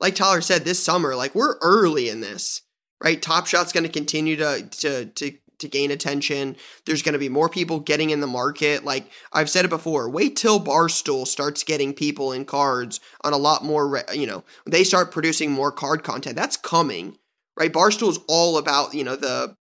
Like 0.00 0.14
Tyler 0.14 0.40
said, 0.40 0.64
this 0.64 0.82
summer, 0.82 1.14
like 1.14 1.34
we're 1.34 1.58
early 1.58 2.08
in 2.08 2.20
this, 2.20 2.62
right? 3.04 3.20
Top 3.20 3.46
Shot's 3.46 3.72
going 3.72 3.84
to 3.84 3.90
continue 3.90 4.36
to 4.36 4.66
to 4.80 5.04
to 5.06 5.32
to 5.58 5.68
gain 5.68 5.90
attention. 5.90 6.56
There's 6.86 7.02
going 7.02 7.14
to 7.14 7.18
be 7.18 7.28
more 7.28 7.48
people 7.48 7.80
getting 7.80 8.10
in 8.10 8.20
the 8.20 8.26
market. 8.26 8.84
Like 8.84 9.10
I've 9.32 9.50
said 9.50 9.64
it 9.64 9.68
before, 9.68 10.08
wait 10.08 10.36
till 10.36 10.60
Barstool 10.60 11.26
starts 11.26 11.64
getting 11.64 11.92
people 11.92 12.32
in 12.32 12.44
cards 12.44 13.00
on 13.22 13.32
a 13.32 13.38
lot 13.38 13.64
more, 13.64 13.88
re- 13.88 14.02
you 14.14 14.26
know, 14.26 14.44
they 14.66 14.84
start 14.84 15.10
producing 15.12 15.50
more 15.50 15.72
card 15.72 16.02
content. 16.04 16.36
That's 16.36 16.56
coming, 16.56 17.18
right? 17.58 17.72
Barstool's 17.72 18.20
all 18.28 18.58
about, 18.58 18.94
you 18.94 19.04
know, 19.04 19.16
the 19.16 19.56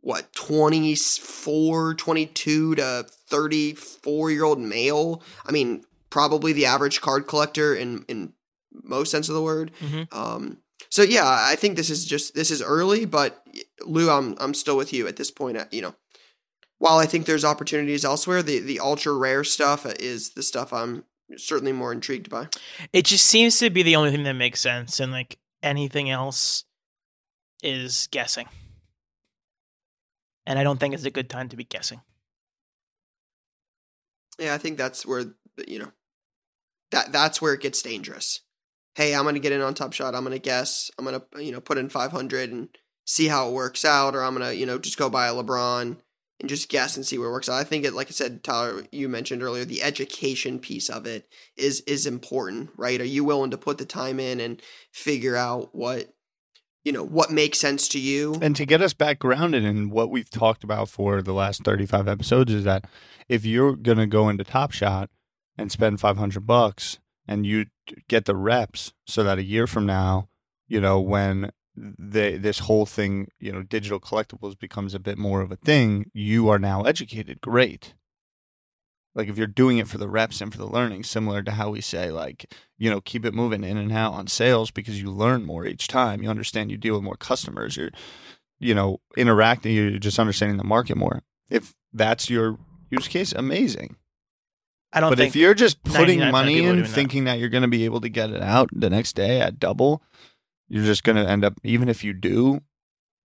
what 0.00 0.32
24 0.34 1.94
22 1.94 2.74
to 2.74 3.06
34 3.28 4.30
year 4.30 4.44
old 4.44 4.60
male 4.60 5.22
i 5.46 5.50
mean 5.50 5.82
probably 6.10 6.52
the 6.52 6.66
average 6.66 7.00
card 7.00 7.26
collector 7.26 7.74
in 7.74 8.04
in 8.06 8.32
most 8.82 9.10
sense 9.10 9.30
of 9.30 9.34
the 9.34 9.40
word 9.42 9.70
Mhm. 9.80 10.14
um 10.14 10.58
so 10.94 11.02
yeah 11.02 11.24
i 11.26 11.56
think 11.56 11.76
this 11.76 11.90
is 11.90 12.04
just 12.04 12.36
this 12.36 12.52
is 12.52 12.62
early 12.62 13.04
but 13.04 13.44
lou 13.84 14.08
i'm 14.08 14.36
i'm 14.38 14.54
still 14.54 14.76
with 14.76 14.92
you 14.92 15.08
at 15.08 15.16
this 15.16 15.30
point 15.30 15.56
uh, 15.56 15.64
you 15.72 15.82
know. 15.82 15.94
While 16.78 16.98
i 16.98 17.06
think 17.06 17.26
there's 17.26 17.44
opportunities 17.44 18.04
elsewhere 18.04 18.42
the 18.42 18.60
the 18.60 18.78
ultra 18.78 19.12
rare 19.12 19.42
stuff 19.42 19.84
is 19.86 20.30
the 20.30 20.42
stuff 20.42 20.72
i'm 20.72 21.04
certainly 21.36 21.72
more 21.72 21.92
intrigued 21.92 22.30
by. 22.30 22.48
It 22.92 23.06
just 23.06 23.26
seems 23.26 23.58
to 23.58 23.70
be 23.70 23.82
the 23.82 23.96
only 23.96 24.10
thing 24.10 24.24
that 24.24 24.34
makes 24.34 24.60
sense 24.60 25.00
and 25.00 25.10
like 25.10 25.38
anything 25.62 26.10
else 26.10 26.64
is 27.62 28.08
guessing. 28.10 28.46
And 30.46 30.58
i 30.58 30.62
don't 30.62 30.78
think 30.78 30.94
it's 30.94 31.04
a 31.04 31.10
good 31.10 31.30
time 31.30 31.48
to 31.48 31.56
be 31.56 31.64
guessing. 31.64 32.02
Yeah, 34.38 34.54
I 34.54 34.58
think 34.58 34.78
that's 34.78 35.06
where 35.06 35.24
you 35.66 35.78
know 35.78 35.92
that 36.90 37.10
that's 37.10 37.40
where 37.40 37.54
it 37.54 37.62
gets 37.62 37.82
dangerous. 37.82 38.43
Hey, 38.94 39.14
I'm 39.14 39.24
gonna 39.24 39.38
get 39.38 39.52
in 39.52 39.60
on 39.60 39.74
Top 39.74 39.92
Shot. 39.92 40.14
I'm 40.14 40.24
gonna 40.24 40.38
guess. 40.38 40.90
I'm 40.98 41.04
gonna 41.04 41.22
you 41.38 41.52
know 41.52 41.60
put 41.60 41.78
in 41.78 41.88
500 41.88 42.50
and 42.50 42.68
see 43.04 43.28
how 43.28 43.48
it 43.48 43.52
works 43.52 43.84
out, 43.84 44.14
or 44.14 44.22
I'm 44.22 44.34
gonna 44.34 44.52
you 44.52 44.66
know 44.66 44.78
just 44.78 44.98
go 44.98 45.10
buy 45.10 45.26
a 45.26 45.34
LeBron 45.34 45.96
and 46.40 46.48
just 46.48 46.68
guess 46.68 46.96
and 46.96 47.06
see 47.06 47.18
where 47.18 47.28
it 47.28 47.32
works 47.32 47.48
out. 47.48 47.60
I 47.60 47.64
think 47.64 47.84
it, 47.84 47.94
like 47.94 48.08
I 48.08 48.10
said, 48.10 48.42
Tyler, 48.42 48.84
you 48.90 49.08
mentioned 49.08 49.42
earlier, 49.42 49.64
the 49.64 49.82
education 49.82 50.58
piece 50.58 50.88
of 50.88 51.06
it 51.06 51.28
is 51.56 51.80
is 51.82 52.06
important, 52.06 52.70
right? 52.76 53.00
Are 53.00 53.04
you 53.04 53.24
willing 53.24 53.50
to 53.50 53.58
put 53.58 53.78
the 53.78 53.84
time 53.84 54.20
in 54.20 54.40
and 54.40 54.60
figure 54.92 55.36
out 55.36 55.74
what 55.74 56.12
you 56.84 56.92
know 56.92 57.04
what 57.04 57.30
makes 57.30 57.58
sense 57.58 57.88
to 57.88 58.00
you? 58.00 58.36
And 58.42 58.54
to 58.56 58.66
get 58.66 58.82
us 58.82 58.94
back 58.94 59.18
grounded 59.18 59.64
in 59.64 59.90
what 59.90 60.10
we've 60.10 60.30
talked 60.30 60.64
about 60.64 60.88
for 60.88 61.22
the 61.22 61.32
last 61.32 61.64
35 61.64 62.08
episodes 62.08 62.52
is 62.52 62.64
that 62.64 62.84
if 63.28 63.44
you're 63.44 63.74
going 63.74 63.98
to 63.98 64.06
go 64.06 64.28
into 64.28 64.44
Top 64.44 64.72
Shot 64.72 65.08
and 65.56 65.72
spend 65.72 66.00
500 66.00 66.46
bucks 66.46 66.98
and 67.26 67.46
you 67.46 67.66
get 68.08 68.24
the 68.24 68.36
reps 68.36 68.92
so 69.06 69.22
that 69.24 69.38
a 69.38 69.44
year 69.44 69.66
from 69.66 69.86
now, 69.86 70.28
you 70.68 70.80
know, 70.80 71.00
when 71.00 71.50
the 71.76 72.36
this 72.36 72.60
whole 72.60 72.86
thing, 72.86 73.28
you 73.38 73.52
know, 73.52 73.62
digital 73.62 74.00
collectibles 74.00 74.58
becomes 74.58 74.94
a 74.94 75.00
bit 75.00 75.18
more 75.18 75.40
of 75.40 75.50
a 75.50 75.56
thing, 75.56 76.10
you 76.12 76.48
are 76.48 76.58
now 76.58 76.82
educated. 76.82 77.40
Great. 77.40 77.94
Like 79.14 79.28
if 79.28 79.38
you're 79.38 79.46
doing 79.46 79.78
it 79.78 79.88
for 79.88 79.98
the 79.98 80.08
reps 80.08 80.40
and 80.40 80.50
for 80.50 80.58
the 80.58 80.66
learning, 80.66 81.04
similar 81.04 81.42
to 81.42 81.52
how 81.52 81.70
we 81.70 81.80
say 81.80 82.10
like, 82.10 82.52
you 82.78 82.90
know, 82.90 83.00
keep 83.00 83.24
it 83.24 83.34
moving 83.34 83.62
in 83.62 83.76
and 83.76 83.92
out 83.92 84.12
on 84.12 84.26
sales 84.26 84.70
because 84.70 85.00
you 85.00 85.10
learn 85.10 85.44
more 85.44 85.64
each 85.66 85.86
time. 85.86 86.22
You 86.22 86.30
understand 86.30 86.70
you 86.70 86.76
deal 86.76 86.94
with 86.94 87.04
more 87.04 87.16
customers. 87.16 87.76
You're, 87.76 87.90
you 88.58 88.74
know, 88.74 89.00
interacting. 89.16 89.74
You're 89.74 89.98
just 89.98 90.18
understanding 90.18 90.56
the 90.56 90.64
market 90.64 90.96
more. 90.96 91.22
If 91.48 91.74
that's 91.92 92.28
your 92.28 92.58
use 92.90 93.06
case, 93.06 93.32
amazing. 93.32 93.96
I 94.94 95.00
don't 95.00 95.10
But 95.10 95.18
think 95.18 95.28
if 95.28 95.36
you're 95.36 95.54
just 95.54 95.82
putting 95.84 96.20
money 96.30 96.58
in, 96.58 96.64
doing 96.64 96.82
that. 96.82 96.88
thinking 96.88 97.24
that 97.24 97.38
you're 97.38 97.48
going 97.50 97.62
to 97.62 97.68
be 97.68 97.84
able 97.84 98.00
to 98.00 98.08
get 98.08 98.30
it 98.30 98.42
out 98.42 98.70
the 98.72 98.88
next 98.88 99.14
day 99.14 99.40
at 99.40 99.58
double, 99.58 100.02
you're 100.68 100.84
just 100.84 101.04
going 101.04 101.16
to 101.16 101.28
end 101.30 101.44
up. 101.44 101.54
Even 101.62 101.88
if 101.88 102.02
you 102.04 102.12
do, 102.14 102.60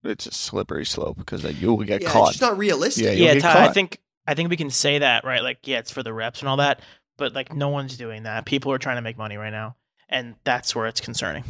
it's 0.04 0.26
a 0.26 0.32
slippery 0.32 0.86
slope 0.86 1.18
because 1.18 1.42
then 1.44 1.56
you 1.58 1.74
will 1.74 1.86
get 1.86 2.02
yeah, 2.02 2.08
it's 2.08 2.14
caught. 2.14 2.28
just 2.30 2.42
not 2.42 2.58
realistic. 2.58 3.06
Yeah, 3.06 3.34
yeah 3.34 3.40
Ty, 3.40 3.66
i 3.68 3.72
think 3.72 4.00
i 4.28 4.34
think 4.34 4.50
we 4.50 4.58
can 4.58 4.70
say 4.70 5.00
that 5.00 5.24
right 5.26 5.44
like 5.44 5.60
yeah 5.64 5.80
it's 5.80 5.92
for 5.92 6.04
the 6.04 6.14
reps 6.14 6.40
and 6.42 6.50
all 6.50 6.58
that 6.58 6.82
but 7.18 7.34
like 7.34 7.54
no 7.56 7.70
one's 7.70 7.98
doing 7.98 8.24
that 8.24 8.46
people 8.46 8.72
are 8.72 8.78
trying 8.78 8.96
to 8.98 9.02
make 9.02 9.18
money 9.18 9.36
right 9.38 9.50
now 9.52 9.76
and 10.08 10.36
that's 10.44 10.74
where 10.76 10.88
it's 10.88 11.02
concerning 11.02 11.44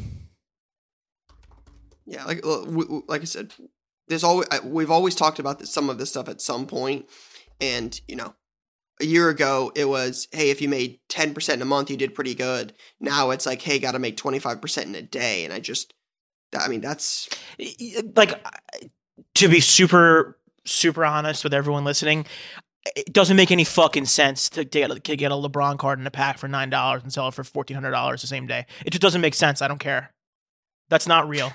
Yeah, 2.06 2.26
like 2.26 2.42
w- 2.42 2.66
w- 2.66 3.04
like 3.08 3.22
I 3.22 3.26
said, 3.26 3.54
there's 4.08 4.24
always 4.24 4.48
we've 4.64 4.90
always 4.92 5.14
talked 5.16 5.38
about 5.40 5.60
this, 5.60 5.72
some 5.72 5.90
of 5.90 5.98
this 6.00 6.10
stuff 6.10 6.28
at 6.28 6.42
some 6.42 6.66
point, 6.66 7.08
and 7.62 8.00
you 8.08 8.16
know, 8.16 8.34
a 9.02 9.06
year 9.06 9.30
ago 9.30 9.72
it 9.76 9.86
was 9.86 10.28
hey 10.32 10.50
if 10.50 10.62
you 10.62 10.70
made 10.70 11.00
ten 11.10 11.34
percent 11.34 11.58
in 11.58 11.62
a 11.62 11.66
month 11.66 11.90
you 11.90 11.98
did 11.98 12.16
pretty 12.16 12.36
good. 12.36 12.74
Now 13.00 13.32
it's 13.32 13.46
like 13.46 13.62
hey 13.62 13.80
got 13.80 13.92
to 13.92 14.00
make 14.00 14.18
twenty 14.18 14.40
five 14.40 14.62
percent 14.62 14.88
in 14.88 14.96
a 14.96 15.02
day, 15.02 15.44
and 15.44 15.54
I 15.54 15.60
just 15.60 15.94
I 16.58 16.68
mean 16.68 16.82
that's 16.82 17.30
like 18.16 18.44
to 19.36 19.50
be 19.50 19.60
super 19.60 20.38
super 20.66 21.06
honest 21.06 21.44
with 21.44 21.54
everyone 21.54 21.84
listening 21.84 22.26
it 22.96 23.12
doesn't 23.12 23.36
make 23.36 23.52
any 23.52 23.64
fucking 23.66 24.06
sense 24.06 24.50
to, 24.50 24.64
to, 24.64 24.80
get, 24.80 25.04
to 25.04 25.16
get 25.16 25.32
a 25.32 25.36
lebron 25.36 25.78
card 25.78 26.00
in 26.00 26.08
a 26.08 26.12
pack 26.12 26.38
for 26.38 26.48
nine 26.48 26.70
dollars 26.70 27.02
and 27.02 27.12
sell 27.12 27.28
it 27.28 27.34
for 27.34 27.44
$1400 27.44 28.22
the 28.22 28.28
same 28.28 28.46
day 28.46 28.66
it 28.86 28.92
just 28.92 29.02
doesn't 29.02 29.22
make 29.22 29.34
sense 29.34 29.62
i 29.62 29.68
don't 29.68 29.80
care 29.80 30.14
that's 30.90 31.08
not 31.08 31.28
real 31.28 31.52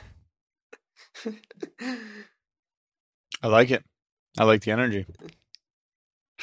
I 3.42 3.48
like 3.48 3.70
it. 3.70 3.84
I 4.38 4.44
like 4.44 4.62
the 4.62 4.70
energy. 4.72 5.06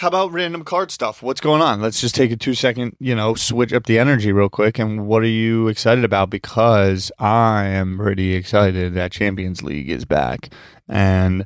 How 0.02 0.08
about 0.08 0.32
random 0.32 0.64
card 0.64 0.90
stuff? 0.90 1.22
What's 1.22 1.42
going 1.42 1.62
on? 1.62 1.80
Let's 1.80 2.02
just 2.02 2.16
take 2.16 2.32
a 2.32 2.36
two 2.36 2.56
second, 2.56 2.96
you 3.00 3.14
know, 3.14 3.36
switch 3.36 3.72
up 3.72 3.86
the 3.86 4.00
energy 4.00 4.32
real 4.32 4.50
quick. 4.50 4.80
And 4.80 5.06
what 5.06 5.22
are 5.22 5.28
you 5.28 5.68
excited 5.68 6.04
about? 6.04 6.32
Because 6.32 7.12
I 7.20 7.66
am 7.66 8.00
pretty 8.00 8.34
excited 8.34 8.96
that 8.96 9.12
Champions 9.12 9.62
League 9.62 9.92
is 9.92 10.06
back. 10.06 10.52
And 10.88 11.46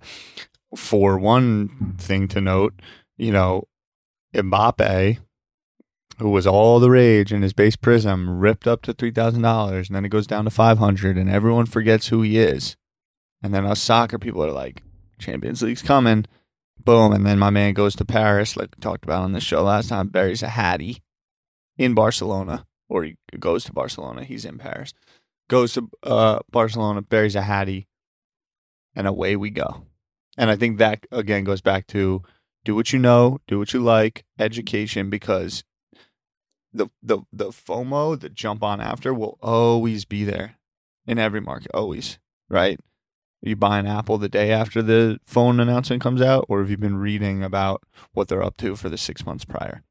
for 0.73 1.19
one 1.19 1.97
thing 1.97 2.29
to 2.29 2.39
note, 2.39 2.75
you 3.17 3.33
know, 3.33 3.67
Mbappe, 4.33 5.17
who 6.19 6.29
was 6.29 6.47
all 6.47 6.79
the 6.79 6.89
rage 6.89 7.33
in 7.33 7.41
his 7.41 7.51
base 7.51 7.75
Prizm, 7.75 8.39
ripped 8.39 8.67
up 8.67 8.83
to 8.83 8.93
three 8.93 9.11
thousand 9.11 9.41
dollars, 9.41 9.89
and 9.89 9.97
then 9.97 10.05
it 10.05 10.09
goes 10.09 10.27
down 10.27 10.45
to 10.45 10.49
five 10.49 10.77
hundred, 10.77 11.17
and 11.17 11.29
everyone 11.29 11.65
forgets 11.65 12.07
who 12.07 12.21
he 12.21 12.39
is. 12.39 12.77
And 13.43 13.53
then 13.53 13.65
us 13.65 13.81
soccer 13.81 14.17
people 14.17 14.45
are 14.45 14.53
like, 14.53 14.81
Champions 15.19 15.61
League's 15.61 15.81
coming. 15.81 16.25
Boom. 16.83 17.13
And 17.13 17.25
then 17.25 17.39
my 17.39 17.49
man 17.49 17.73
goes 17.73 17.95
to 17.95 18.05
Paris, 18.05 18.55
like 18.55 18.69
we 18.75 18.81
talked 18.81 19.03
about 19.03 19.23
on 19.23 19.33
the 19.33 19.39
show 19.39 19.63
last 19.63 19.89
time, 19.89 20.09
buries 20.09 20.43
a 20.43 20.49
Hattie 20.49 21.01
in 21.77 21.93
Barcelona, 21.93 22.65
or 22.87 23.03
he 23.03 23.15
goes 23.39 23.63
to 23.65 23.73
Barcelona. 23.73 24.23
He's 24.23 24.45
in 24.45 24.57
Paris. 24.57 24.93
Goes 25.49 25.73
to 25.73 25.89
uh, 26.03 26.39
Barcelona, 26.51 27.01
buries 27.01 27.35
a 27.35 27.41
Hattie, 27.41 27.87
and 28.95 29.07
away 29.07 29.35
we 29.35 29.49
go. 29.49 29.85
And 30.37 30.49
I 30.49 30.55
think 30.55 30.77
that 30.77 31.05
again 31.11 31.43
goes 31.43 31.61
back 31.61 31.87
to 31.87 32.23
do 32.63 32.75
what 32.75 32.91
you 32.91 32.99
know, 32.99 33.39
do 33.47 33.59
what 33.59 33.73
you 33.73 33.79
like, 33.79 34.25
education, 34.39 35.09
because 35.09 35.63
the 36.73 36.87
the 37.01 37.19
the 37.31 37.49
FOMO, 37.49 38.19
the 38.19 38.29
jump 38.29 38.63
on 38.63 38.81
after, 38.81 39.13
will 39.13 39.37
always 39.41 40.03
be 40.05 40.23
there 40.23 40.57
in 41.07 41.19
every 41.19 41.41
market, 41.41 41.71
always. 41.73 42.19
Right? 42.49 42.79
Are 43.45 43.49
you 43.49 43.55
buying 43.55 43.87
Apple 43.87 44.17
the 44.17 44.27
day 44.27 44.51
after 44.51 44.81
the 44.81 45.19
phone 45.25 45.59
announcement 45.59 46.01
comes 46.01 46.21
out, 46.21 46.45
or 46.49 46.61
have 46.61 46.71
you 46.71 46.77
been 46.77 46.97
reading 46.97 47.43
about 47.43 47.83
what 48.13 48.27
they're 48.27 48.43
up 48.43 48.57
to 48.57 48.75
for 48.75 48.89
the 48.89 48.97
six 48.97 49.25
months 49.25 49.45
prior? 49.45 49.83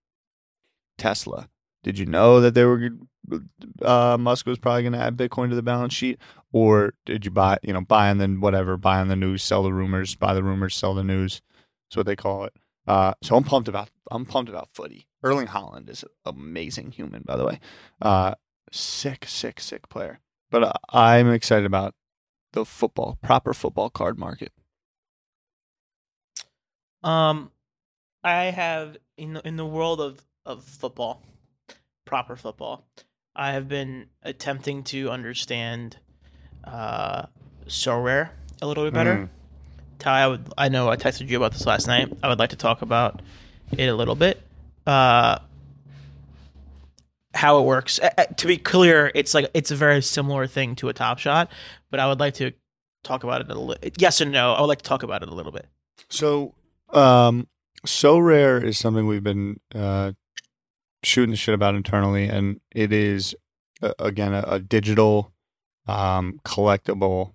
Tesla. 0.99 1.49
Did 1.85 1.99
you 1.99 2.07
know 2.07 2.41
that 2.41 2.55
they 2.55 2.65
were 2.65 2.91
uh, 3.83 4.17
Musk 4.19 4.47
was 4.47 4.59
probably 4.59 4.83
going 4.83 4.95
to 4.95 4.99
add 4.99 5.17
Bitcoin 5.17 5.51
to 5.51 5.55
the 5.55 5.63
balance 5.63 5.95
sheet, 5.95 6.19
or 6.53 6.95
did 7.07 7.25
you 7.25 7.31
buy, 7.31 7.59
you 7.63 7.73
know, 7.73 7.81
buy 7.81 8.09
and 8.09 8.21
then 8.21 8.41
whatever, 8.41 8.77
buy 8.77 8.99
on 8.99 9.09
the 9.09 9.17
news, 9.17 9.43
sell 9.43 9.63
the 9.63 9.73
rumors, 9.73 10.15
buy 10.15 10.35
the 10.35 10.43
rumors, 10.43 10.75
sell 10.75 10.95
the 10.95 11.05
news? 11.05 11.41
That's 11.87 11.97
what 11.97 12.07
they 12.07 12.17
call 12.17 12.45
it. 12.45 12.55
Uh, 12.87 13.15
so 13.23 13.37
I'm 13.37 13.45
pumped 13.45 13.69
about 13.69 13.89
I'm 14.11 14.27
pumped 14.27 14.51
about 14.51 14.69
footy. 14.73 15.07
Erling 15.23 15.47
Haaland 15.47 15.89
is 15.89 16.03
an 16.03 16.11
amazing 16.27 16.91
human, 16.91 17.23
by 17.25 17.37
the 17.37 17.47
way. 17.47 17.61
Uh, 18.03 18.35
sick, 18.73 19.27
sick, 19.27 19.61
sick 19.61 19.89
player. 19.89 20.21
But 20.51 20.65
uh, 20.65 20.73
I'm 20.91 21.31
excited 21.31 21.67
about 21.67 21.95
the 22.55 22.65
football, 22.65 23.19
proper 23.23 23.53
football 23.53 23.91
card 23.91 24.19
market. 24.19 24.53
Um, 27.03 27.51
I 28.23 28.45
have 28.45 28.97
in 29.19 29.35
the, 29.35 29.47
in 29.47 29.57
the 29.57 29.67
world 29.67 30.01
of 30.01 30.25
of 30.47 30.65
football, 30.65 31.23
proper 32.05 32.37
football. 32.37 32.87
I 33.37 33.53
have 33.53 33.69
been 33.69 34.07
attempting 34.23 34.85
to 34.85 35.11
understand 35.11 35.99
uh, 36.65 37.27
Sorare 37.67 38.31
a 38.63 38.67
little 38.67 38.85
bit 38.85 38.95
better. 38.95 39.17
Mm. 39.17 39.29
Ty, 39.99 40.23
I 40.23 40.27
would 40.29 40.53
I 40.57 40.69
know 40.69 40.89
I 40.89 40.97
texted 40.97 41.29
you 41.29 41.37
about 41.37 41.53
this 41.53 41.67
last 41.67 41.87
night. 41.87 42.11
I 42.23 42.29
would 42.29 42.39
like 42.39 42.51
to 42.51 42.57
talk 42.57 42.83
about 42.83 43.21
it 43.77 43.87
a 43.87 43.95
little 43.95 44.15
bit. 44.15 44.41
Uh, 44.87 45.39
how 47.35 47.59
it 47.59 47.63
works. 47.63 47.99
Uh, 47.99 48.09
to 48.37 48.47
be 48.47 48.57
clear, 48.57 49.11
it's 49.15 49.35
like 49.35 49.51
it's 49.55 49.71
a 49.71 49.77
very 49.77 50.01
similar 50.01 50.47
thing 50.47 50.77
to 50.77 50.89
a 50.89 50.93
Top 50.93 51.19
Shot, 51.19 51.51
but 51.95 52.01
I 52.01 52.09
would 52.09 52.19
like 52.19 52.35
to 52.35 52.51
talk 53.05 53.23
about 53.23 53.41
it 53.41 53.49
a 53.49 53.55
little. 53.55 53.77
Yes 53.97 54.21
and 54.21 54.33
no. 54.33 54.53
I 54.53 54.61
would 54.61 54.67
like 54.67 54.83
to 54.83 54.85
talk 54.85 55.05
about 55.05 55.23
it 55.23 55.29
a 55.29 55.33
little 55.33 55.53
bit. 55.53 55.69
So, 56.09 56.53
um, 56.89 57.47
Sorare 57.87 58.65
is 58.65 58.79
something 58.79 59.07
we've 59.07 59.23
been 59.23 59.61
uh, 59.73 60.11
shooting 61.05 61.31
the 61.31 61.37
shit 61.37 61.55
about 61.55 61.77
internally, 61.77 62.25
and 62.25 62.61
it 62.73 62.93
is 62.93 63.37
uh, 63.81 63.93
again 64.01 64.35
a, 64.35 64.43
a 64.49 64.59
digital 64.59 65.33
um, 65.87 66.41
collectible 66.45 67.35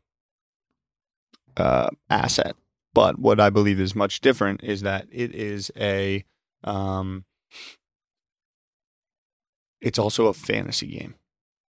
uh, 1.56 1.88
asset. 2.10 2.58
But 2.94 3.18
what 3.18 3.39
I 3.39 3.50
believe 3.50 3.80
is 3.80 3.96
much 3.96 4.20
different 4.20 4.62
is 4.62 4.82
that 4.82 5.08
it 5.10 5.34
is 5.34 5.72
a 5.78 6.25
um, 6.66 7.24
it's 9.80 9.98
also 9.98 10.28
a 10.28 10.34
fantasy 10.34 10.88
game. 10.88 11.16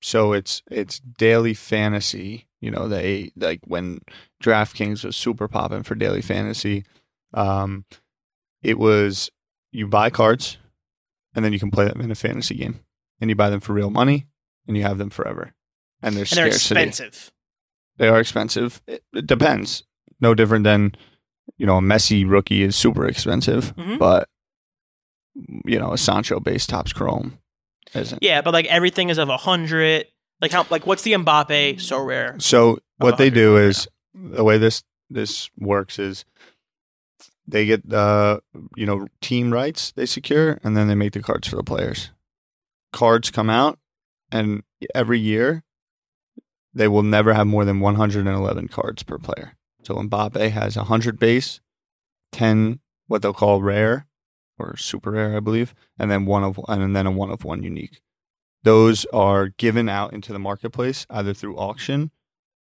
So 0.01 0.31
it's 0.31 0.63
it's 0.71 1.01
daily 1.01 1.53
fantasy. 1.53 2.46
You 2.61 2.71
know, 2.71 2.87
they 2.87 3.31
like 3.35 3.59
when 3.65 3.99
DraftKings 4.43 5.03
was 5.05 5.15
super 5.15 5.47
popping 5.47 5.83
for 5.83 5.95
daily 5.95 6.21
fantasy. 6.21 6.85
Um, 7.33 7.85
it 8.63 8.79
was 8.79 9.29
you 9.71 9.87
buy 9.87 10.09
cards, 10.09 10.57
and 11.35 11.45
then 11.45 11.53
you 11.53 11.59
can 11.59 11.69
play 11.71 11.87
them 11.87 12.01
in 12.01 12.09
a 12.11 12.15
fantasy 12.15 12.55
game, 12.55 12.79
and 13.21 13.29
you 13.29 13.35
buy 13.35 13.49
them 13.51 13.59
for 13.59 13.73
real 13.73 13.91
money, 13.91 14.25
and 14.67 14.75
you 14.75 14.83
have 14.83 14.97
them 14.97 15.09
forever. 15.11 15.53
And 16.01 16.15
there's 16.15 16.31
And 16.31 16.37
they're 16.39 16.47
expensive. 16.47 17.31
They 17.97 18.07
are 18.07 18.19
expensive. 18.19 18.81
It, 18.87 19.03
it 19.13 19.27
depends. 19.27 19.83
No 20.19 20.33
different 20.33 20.63
than 20.63 20.95
you 21.57 21.65
know 21.67 21.77
a 21.77 21.81
Messi 21.81 22.27
rookie 22.27 22.63
is 22.63 22.75
super 22.75 23.05
expensive, 23.05 23.75
Mhm. 23.75 23.99
but 23.99 24.29
you 25.65 25.77
know 25.79 25.93
a 25.93 25.97
Sancho 25.97 26.39
based 26.39 26.69
Topps 26.69 26.93
Chrome 26.93 27.37
isn't. 27.93 28.21
Yeah, 28.23 28.41
but 28.41 28.53
like 28.53 28.65
everything 28.65 29.09
is 29.09 29.17
of 29.17 29.29
a 29.29 29.37
hundred. 29.37 30.07
Like 30.41 30.51
how 30.51 30.65
like 30.69 30.85
what's 30.85 31.03
the 31.03 31.13
Mbappe 31.13 31.75
Sorare? 31.75 32.41
So 32.41 32.79
what 32.97 33.17
they 33.17 33.29
do 33.29 33.57
is 33.57 33.87
the 34.13 34.43
way 34.43 34.57
this 34.57 34.83
this 35.09 35.49
works 35.57 35.99
is 35.99 36.25
they 37.47 37.65
get 37.65 37.91
uh 37.91 38.39
you 38.75 38.85
know 38.85 39.07
team 39.21 39.51
rights 39.51 39.91
they 39.93 40.05
secure 40.05 40.59
and 40.63 40.75
then 40.75 40.87
they 40.87 40.95
make 40.95 41.13
the 41.13 41.21
cards 41.21 41.47
for 41.47 41.55
the 41.55 41.63
players. 41.63 42.11
Cards 42.93 43.31
come 43.31 43.49
out 43.49 43.79
and 44.31 44.63
every 44.93 45.19
year 45.19 45.63
they 46.73 46.87
will 46.87 47.03
never 47.03 47.33
have 47.33 47.47
more 47.47 47.65
than 47.65 47.79
111 47.79 48.67
cards 48.67 49.01
per 49.03 49.17
player. 49.17 49.53
So 49.83 49.95
Mbappe 49.95 50.51
has 50.51 50.75
100 50.75 51.17
base, 51.17 51.61
10 52.33 52.79
what 53.07 53.21
they'll 53.21 53.33
call 53.33 53.61
rare 53.61 54.05
or 54.59 54.75
super 54.77 55.11
rare 55.11 55.35
I 55.35 55.39
believe, 55.39 55.73
and 55.97 56.11
then 56.11 56.25
one 56.25 56.43
of 56.43 56.59
and 56.67 56.95
then 56.95 57.07
a 57.07 57.11
one 57.11 57.31
of 57.31 57.43
one 57.43 57.63
unique. 57.63 58.01
Those 58.67 59.05
are 59.13 59.47
given 59.47 59.87
out 59.87 60.11
into 60.11 60.33
the 60.33 60.39
marketplace 60.39 61.05
either 61.09 61.33
through 61.33 61.55
auction 61.55 62.11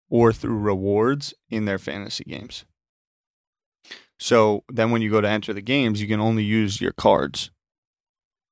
or 0.08 0.32
through 0.32 0.60
rewards 0.60 1.34
in 1.50 1.66
their 1.66 1.80
fantasy 1.80 2.24
games. 2.26 2.64
So 4.20 4.64
then 4.72 4.92
when 4.92 5.02
you 5.02 5.10
go 5.10 5.20
to 5.20 5.28
enter 5.28 5.52
the 5.52 5.64
games, 5.64 6.00
you 6.00 6.08
can 6.08 6.20
only 6.20 6.44
use 6.44 6.80
your 6.80 6.92
cards. 6.92 7.50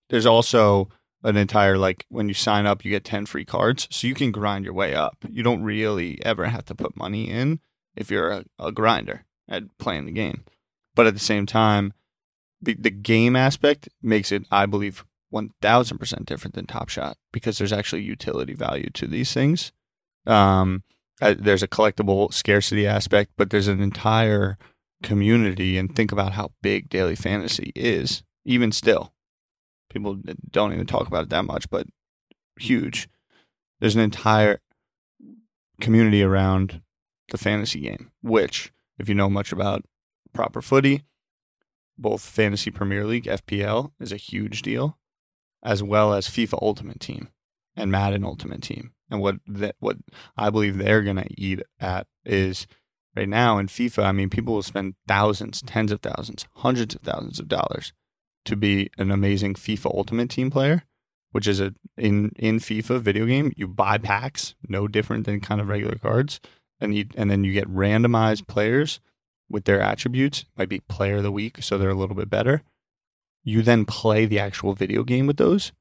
There's 0.09 0.25
also 0.25 0.89
an 1.21 1.37
entire 1.37 1.77
like 1.77 2.07
when 2.09 2.27
you 2.27 2.33
sign 2.33 2.65
up, 2.65 2.83
you 2.83 2.89
get 2.89 3.03
10 3.03 3.27
free 3.27 3.45
cards. 3.45 3.87
So 3.91 4.07
you 4.07 4.15
can 4.15 4.31
grind 4.31 4.65
your 4.65 4.73
way 4.73 4.95
up. 4.95 5.17
You 5.29 5.43
don't 5.43 5.61
really 5.61 6.17
ever 6.25 6.45
have 6.45 6.65
to 6.65 6.73
put 6.73 6.97
money 6.97 7.29
in 7.29 7.59
if 7.95 8.09
you're 8.09 8.31
a, 8.31 8.45
a 8.57 8.71
grinder 8.71 9.25
at 9.47 9.77
playing 9.77 10.07
the 10.07 10.11
game. 10.11 10.43
But 10.95 11.05
at 11.05 11.13
the 11.13 11.19
same 11.19 11.45
time, 11.45 11.93
the, 12.59 12.73
the 12.73 12.89
game 12.89 13.35
aspect 13.35 13.89
makes 14.01 14.31
it, 14.31 14.47
I 14.49 14.65
believe, 14.65 15.05
1000% 15.33 16.25
different 16.25 16.53
than 16.53 16.65
Top 16.65 16.89
Shot 16.89 17.17
because 17.31 17.57
there's 17.57 17.73
actually 17.73 18.03
utility 18.03 18.53
value 18.53 18.89
to 18.93 19.07
these 19.07 19.33
things. 19.33 19.71
Um, 20.25 20.83
uh, 21.21 21.35
there's 21.37 21.63
a 21.63 21.67
collectible 21.67 22.33
scarcity 22.33 22.87
aspect, 22.87 23.31
but 23.37 23.49
there's 23.49 23.67
an 23.67 23.81
entire 23.81 24.57
community. 25.01 25.77
And 25.77 25.95
think 25.95 26.11
about 26.11 26.33
how 26.33 26.51
big 26.61 26.89
daily 26.89 27.15
fantasy 27.15 27.71
is, 27.75 28.23
even 28.45 28.71
still. 28.71 29.13
People 29.89 30.19
don't 30.49 30.73
even 30.73 30.87
talk 30.87 31.07
about 31.07 31.23
it 31.23 31.29
that 31.29 31.45
much, 31.45 31.69
but 31.69 31.87
huge. 32.59 33.09
There's 33.79 33.95
an 33.95 34.01
entire 34.01 34.59
community 35.81 36.23
around 36.23 36.81
the 37.29 37.37
fantasy 37.37 37.79
game, 37.79 38.11
which, 38.21 38.71
if 38.97 39.09
you 39.09 39.15
know 39.15 39.29
much 39.29 39.51
about 39.51 39.83
proper 40.33 40.61
footy, 40.61 41.03
both 41.97 42.21
Fantasy 42.21 42.71
Premier 42.71 43.05
League, 43.05 43.25
FPL, 43.25 43.91
is 43.99 44.11
a 44.11 44.17
huge 44.17 44.61
deal, 44.61 44.97
as 45.63 45.81
well 45.81 46.13
as 46.13 46.27
FIFA 46.27 46.59
Ultimate 46.61 46.99
Team 46.99 47.29
and 47.75 47.91
Madden 47.91 48.23
Ultimate 48.23 48.61
Team. 48.61 48.91
And 49.09 49.21
what 49.21 49.37
that 49.47 49.75
what 49.79 49.97
I 50.37 50.49
believe 50.49 50.77
they're 50.77 51.01
gonna 51.01 51.27
eat 51.29 51.61
at 51.79 52.07
is 52.25 52.67
right 53.15 53.29
now 53.29 53.57
in 53.57 53.67
FIFA. 53.67 54.03
I 54.03 54.11
mean, 54.11 54.29
people 54.29 54.55
will 54.55 54.63
spend 54.63 54.95
thousands, 55.07 55.61
tens 55.61 55.91
of 55.91 56.01
thousands, 56.01 56.45
hundreds 56.57 56.95
of 56.95 57.01
thousands 57.01 57.39
of 57.39 57.47
dollars 57.47 57.93
to 58.45 58.55
be 58.55 58.89
an 58.97 59.11
amazing 59.11 59.53
FIFA 59.53 59.95
Ultimate 59.95 60.29
Team 60.29 60.51
player, 60.51 60.83
which 61.31 61.47
is 61.47 61.59
a 61.59 61.73
in 61.97 62.31
in 62.37 62.59
FIFA 62.59 62.99
video 62.99 63.25
game. 63.25 63.53
You 63.55 63.67
buy 63.67 63.97
packs, 63.97 64.55
no 64.67 64.87
different 64.87 65.25
than 65.25 65.39
kind 65.39 65.61
of 65.61 65.69
regular 65.69 65.95
cards, 65.95 66.39
and 66.79 66.95
you 66.95 67.05
and 67.15 67.31
then 67.31 67.43
you 67.43 67.53
get 67.53 67.67
randomized 67.67 68.47
players 68.47 68.99
with 69.49 69.65
their 69.65 69.79
attributes. 69.79 70.45
Might 70.57 70.69
be 70.69 70.79
player 70.79 71.17
of 71.17 71.23
the 71.23 71.31
week, 71.31 71.61
so 71.61 71.77
they're 71.77 71.89
a 71.89 71.95
little 71.95 72.15
bit 72.15 72.29
better. 72.29 72.63
You 73.43 73.61
then 73.61 73.85
play 73.85 74.25
the 74.25 74.39
actual 74.39 74.73
video 74.73 75.03
game 75.03 75.27
with 75.27 75.37
those. 75.37 75.71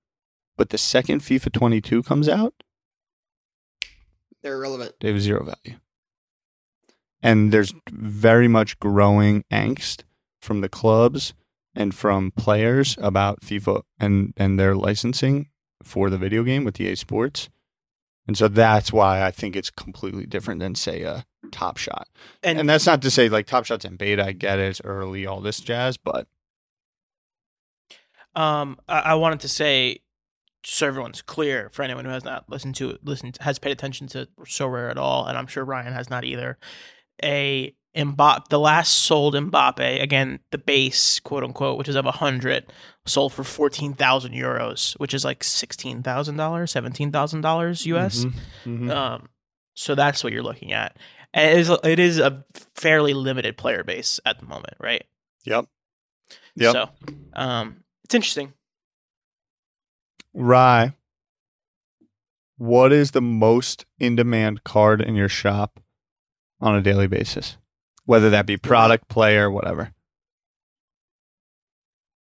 But 0.57 0.71
the 0.71 0.79
second 0.79 1.21
FIFA 1.21 1.53
22 1.53 2.03
comes 2.03 2.29
out, 2.29 2.55
They're 4.43 4.57
irrelevant. 4.57 4.95
they 5.01 5.09
have 5.09 5.21
zero 5.21 5.45
value. 5.45 5.79
And 7.23 7.53
there's 7.53 7.73
very 7.91 8.49
much 8.49 8.79
growing 8.81 9.45
angst 9.51 10.03
from 10.41 10.61
the 10.61 10.69
clubs 10.69 11.35
and 11.75 11.95
from 11.95 12.33
players 12.33 12.97
about 13.01 13.41
FIFA 13.41 13.83
and, 13.99 14.35
and 14.37 14.59
their 14.59 14.75
licensing 14.75 15.49
for 15.83 16.11
the 16.11 16.19
video 16.19 16.43
game 16.43 16.65
with 16.65 16.81
EA 16.81 16.97
Sports. 16.97 17.49
And 18.27 18.37
so 18.37 18.49
that's 18.49 18.93
why 18.93 19.23
I 19.23 19.31
think 19.31 19.57
it's 19.57 19.71
completely 19.71 20.27
different 20.27 20.61
than, 20.61 20.75
say, 20.75 21.03
a 21.03 21.25
Top 21.51 21.77
Shot. 21.77 22.09
And, 22.43 22.59
And 22.59 22.69
that's 22.69 22.87
not 22.87 23.03
to 23.03 23.11
say 23.11 23.29
like 23.29 23.47
Top 23.47 23.65
Shot's 23.65 23.85
in 23.85 23.97
beta, 23.97 24.25
I 24.25 24.33
get 24.33 24.59
it, 24.59 24.69
it's 24.69 24.81
early, 24.85 25.27
all 25.27 25.41
this 25.41 25.61
jazz, 25.61 25.97
but 25.97 26.27
um, 28.35 28.79
I, 28.89 28.99
I 29.01 29.15
wanted 29.15 29.41
to 29.41 29.49
say, 29.49 30.01
so 30.65 30.87
everyone's 30.87 31.23
clear 31.23 31.69
for 31.73 31.83
anyone 31.83 32.05
who 32.05 32.11
has 32.13 32.25
not 32.25 32.49
listened 32.49 32.75
to 32.77 32.99
listened 33.03 33.37
has 33.41 33.59
paid 33.59 33.73
attention 33.73 34.07
to 34.09 34.29
Sorare 34.45 34.91
at 34.91 34.99
all, 34.99 35.27
and 35.27 35.37
I'm 35.37 35.47
sure 35.47 35.65
Ryan 35.65 35.93
has 35.93 36.09
not 36.11 36.25
either. 36.25 36.59
A 37.23 37.75
Mbappe, 37.97 38.49
the 38.49 38.59
last 38.59 38.93
sold 38.95 39.35
Mbappe, 39.35 40.01
again 40.03 40.41
the 40.51 40.59
base 40.59 41.21
quote 41.21 41.45
unquote, 41.45 41.77
which 41.79 41.89
is 41.89 41.97
of 41.97 42.05
hundred, 42.07 42.73
sold 43.07 43.33
for 43.33 43.45
fourteen 43.45 43.93
thousand 43.95 44.33
euros, 44.33 44.95
which 45.01 45.13
is 45.15 45.25
like 45.25 45.45
sixteen 45.45 46.03
thousand 46.03 46.37
dollars, 46.37 46.71
seventeen 46.71 47.13
thousand 47.13 47.43
dollars 47.43 47.85
US. 47.87 48.25
Mhm, 48.25 48.33
mhm. 48.65 48.91
Um, 48.91 49.29
so 49.75 49.95
that's 49.95 50.23
what 50.25 50.33
you're 50.33 50.43
looking 50.43 50.73
at. 50.73 50.97
and 51.35 51.51
it 51.51 51.59
is 51.59 51.71
it 51.85 51.99
is 51.99 52.19
a 52.19 52.45
fairly 52.75 53.15
limited 53.15 53.57
player 53.59 53.83
base 53.85 54.21
at 54.25 54.39
the 54.39 54.47
moment, 54.47 54.75
right? 54.81 55.05
Yep. 55.45 55.67
Yep. 56.55 56.73
So, 56.73 56.89
um, 57.35 57.82
it's 58.05 58.15
interesting. 58.15 58.53
Rye, 60.35 60.95
what 62.57 62.93
is 62.93 63.11
the 63.11 63.21
most 63.21 63.87
in 63.99 64.17
demand 64.17 64.65
card 64.65 65.01
in 65.01 65.15
your 65.15 65.29
shop 65.29 65.81
on 66.61 66.75
a 66.75 66.81
daily 66.81 67.07
basis? 67.07 67.57
Whether 68.05 68.31
that 68.31 68.47
be 68.47 68.57
product, 68.57 69.09
player, 69.09 69.51
whatever. 69.51 69.93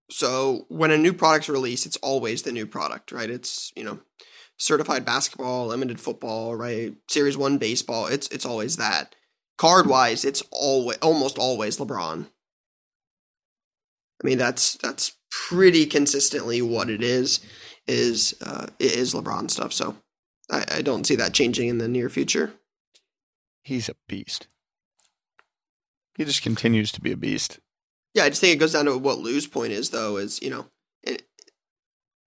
So 0.09 0.65
when 0.67 0.91
a 0.91 0.97
new 0.97 1.13
product's 1.13 1.47
released, 1.47 1.85
it's 1.85 1.97
always 1.97 2.41
the 2.41 2.51
new 2.51 2.65
product, 2.65 3.11
right? 3.11 3.29
It's 3.29 3.71
you 3.75 3.83
know, 3.83 3.99
certified 4.57 5.05
basketball, 5.05 5.67
limited 5.67 5.99
football, 5.99 6.55
right? 6.55 6.93
Series 7.07 7.37
one 7.37 7.57
baseball. 7.57 8.07
It's 8.07 8.27
it's 8.27 8.45
always 8.45 8.77
that. 8.77 9.15
Card 9.57 9.87
wise, 9.87 10.25
it's 10.25 10.43
always 10.51 10.97
almost 10.97 11.37
always 11.37 11.77
LeBron. 11.77 12.27
I 14.21 14.27
mean, 14.27 14.37
that's 14.37 14.73
that's 14.73 15.13
pretty 15.31 15.85
consistently 15.85 16.61
what 16.61 16.89
it 16.89 17.01
is. 17.01 17.39
Is 17.87 18.35
uh, 18.45 18.67
it 18.77 18.95
is 18.95 19.13
LeBron 19.13 19.49
stuff. 19.49 19.73
So 19.73 19.95
I, 20.49 20.65
I 20.75 20.81
don't 20.81 21.05
see 21.05 21.15
that 21.15 21.33
changing 21.33 21.67
in 21.67 21.79
the 21.79 21.87
near 21.87 22.09
future. 22.09 22.53
He's 23.63 23.89
a 23.89 23.95
beast. 24.07 24.47
He 26.15 26.25
just 26.25 26.43
continues 26.43 26.91
to 26.91 27.01
be 27.01 27.11
a 27.11 27.17
beast. 27.17 27.59
Yeah, 28.13 28.23
I 28.23 28.29
just 28.29 28.41
think 28.41 28.53
it 28.53 28.59
goes 28.59 28.73
down 28.73 28.85
to 28.85 28.97
what 28.97 29.19
Lou's 29.19 29.47
point 29.47 29.71
is, 29.71 29.89
though, 29.89 30.17
is, 30.17 30.41
you 30.41 30.49
know, 30.49 30.65
it, 31.01 31.23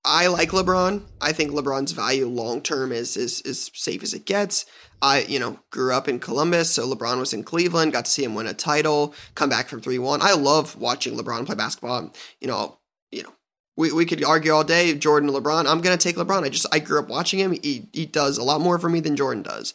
I 0.05 0.29
like 0.29 0.51
LeBron. 0.51 1.03
I 1.21 1.33
think 1.33 1.53
LeBron's 1.53 1.93
value 1.93 2.27
long 2.27 2.63
term 2.63 2.93
is 2.93 3.17
is 3.17 3.43
as 3.43 3.71
safe 3.75 4.03
as 4.03 4.15
it 4.15 4.27
gets. 4.27 4.65
I, 5.03 5.21
you 5.23 5.39
know, 5.39 5.61
grew 5.71 5.93
up 5.93 6.09
in 6.09 6.19
Columbus, 6.19 6.71
so 6.71 6.89
LeBron 6.89 7.19
was 7.19 7.35
in 7.35 7.45
Cleveland, 7.45 7.93
got 7.93 8.07
to 8.07 8.11
see 8.11 8.25
him 8.25 8.35
win 8.35 8.47
a 8.47 8.55
title, 8.55 9.15
come 9.35 9.51
back 9.51 9.69
from 9.69 9.83
3 9.83 9.99
1. 9.99 10.23
I 10.23 10.33
love 10.33 10.77
watching 10.77 11.17
LeBron 11.17 11.45
play 11.45 11.55
basketball. 11.55 12.13
You 12.41 12.49
know, 12.49 12.79
you 13.15 13.23
know, 13.23 13.33
we, 13.77 13.93
we 13.93 14.05
could 14.05 14.23
argue 14.23 14.53
all 14.53 14.65
day, 14.65 14.95
Jordan 14.95 15.31
LeBron. 15.31 15.67
I'm 15.67 15.81
gonna 15.81 15.97
take 15.97 16.17
LeBron. 16.17 16.45
I 16.45 16.49
just 16.49 16.67
I 16.73 16.79
grew 16.79 16.99
up 16.99 17.09
watching 17.09 17.39
him. 17.39 17.53
He 17.53 17.89
he 17.93 18.07
does 18.07 18.39
a 18.39 18.45
lot 18.45 18.61
more 18.61 18.79
for 18.79 18.89
me 18.89 19.01
than 19.01 19.17
Jordan 19.17 19.43
does. 19.43 19.75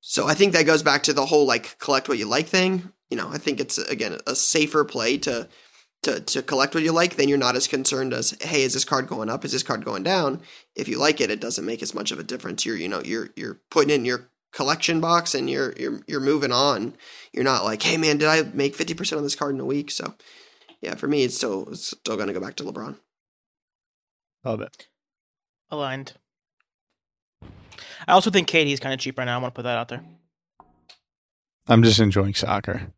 So 0.00 0.26
I 0.26 0.34
think 0.34 0.52
that 0.52 0.66
goes 0.66 0.82
back 0.82 1.04
to 1.04 1.12
the 1.12 1.26
whole 1.26 1.46
like 1.46 1.78
collect 1.78 2.08
what 2.08 2.18
you 2.18 2.26
like 2.26 2.48
thing. 2.48 2.92
You 3.10 3.16
know, 3.16 3.28
I 3.30 3.38
think 3.38 3.60
it's 3.60 3.78
again 3.78 4.18
a 4.26 4.34
safer 4.34 4.84
play 4.84 5.18
to 5.18 5.48
to 6.02 6.20
to 6.20 6.42
collect 6.42 6.74
what 6.74 6.82
you 6.82 6.92
like. 6.92 7.16
Then 7.16 7.28
you're 7.28 7.38
not 7.38 7.56
as 7.56 7.68
concerned 7.68 8.12
as 8.12 8.36
hey, 8.40 8.62
is 8.62 8.74
this 8.74 8.84
card 8.84 9.06
going 9.06 9.30
up? 9.30 9.44
Is 9.44 9.52
this 9.52 9.62
card 9.62 9.84
going 9.84 10.02
down? 10.02 10.42
If 10.74 10.88
you 10.88 10.98
like 10.98 11.20
it, 11.20 11.30
it 11.30 11.40
doesn't 11.40 11.64
make 11.64 11.82
as 11.82 11.94
much 11.94 12.10
of 12.10 12.18
a 12.18 12.24
difference. 12.24 12.66
You're 12.66 12.76
you 12.76 12.88
know 12.88 13.02
you're 13.04 13.30
you're 13.36 13.60
putting 13.70 13.94
in 13.94 14.04
your 14.04 14.28
collection 14.52 15.00
box 15.00 15.34
and 15.34 15.48
you're 15.48 15.72
you're 15.78 16.00
you're 16.06 16.20
moving 16.20 16.52
on. 16.52 16.94
You're 17.32 17.44
not 17.44 17.64
like 17.64 17.82
hey 17.82 17.96
man, 17.96 18.18
did 18.18 18.28
I 18.28 18.42
make 18.42 18.74
fifty 18.74 18.94
percent 18.94 19.18
on 19.18 19.24
this 19.24 19.36
card 19.36 19.54
in 19.54 19.60
a 19.60 19.64
week? 19.64 19.90
So 19.90 20.14
yeah, 20.82 20.94
for 20.94 21.06
me, 21.08 21.22
it's 21.24 21.36
still 21.36 21.68
it's 21.70 21.86
still 21.88 22.16
going 22.16 22.26
to 22.28 22.34
go 22.34 22.40
back 22.40 22.56
to 22.56 22.64
LeBron. 22.64 22.96
Love 24.44 24.60
it. 24.60 24.88
Aligned. 25.70 26.12
I 28.06 28.12
also 28.12 28.30
think 28.30 28.48
KD's 28.48 28.80
kind 28.80 28.92
of 28.92 28.98
cheap 29.00 29.16
right 29.16 29.24
now. 29.24 29.38
I 29.38 29.40
want 29.42 29.54
to 29.54 29.58
put 29.58 29.62
that 29.62 29.78
out 29.78 29.88
there. 29.88 30.02
I'm 31.68 31.82
just 31.82 32.00
enjoying 32.00 32.34
soccer. 32.34 32.92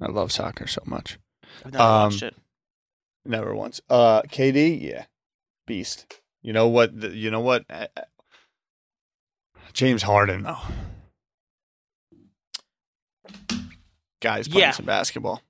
I 0.00 0.06
love 0.10 0.30
soccer 0.30 0.66
so 0.66 0.82
much. 0.84 1.18
I've 1.64 1.72
never 1.72 1.82
Um, 1.82 2.02
watched 2.10 2.22
it. 2.22 2.36
Never 3.24 3.54
once. 3.54 3.80
Uh, 3.88 4.22
KD, 4.22 4.80
yeah, 4.82 5.06
beast. 5.66 6.20
You 6.42 6.52
know 6.52 6.68
what? 6.68 6.98
The, 7.00 7.08
you 7.16 7.30
know 7.30 7.40
what? 7.40 7.64
Uh, 7.70 7.86
uh, 7.96 8.02
James 9.72 10.02
Harden, 10.02 10.42
though. 10.42 10.58
Guys 14.20 14.48
playing 14.48 14.60
Yeah. 14.68 14.70
some 14.72 14.84
basketball. 14.86 15.42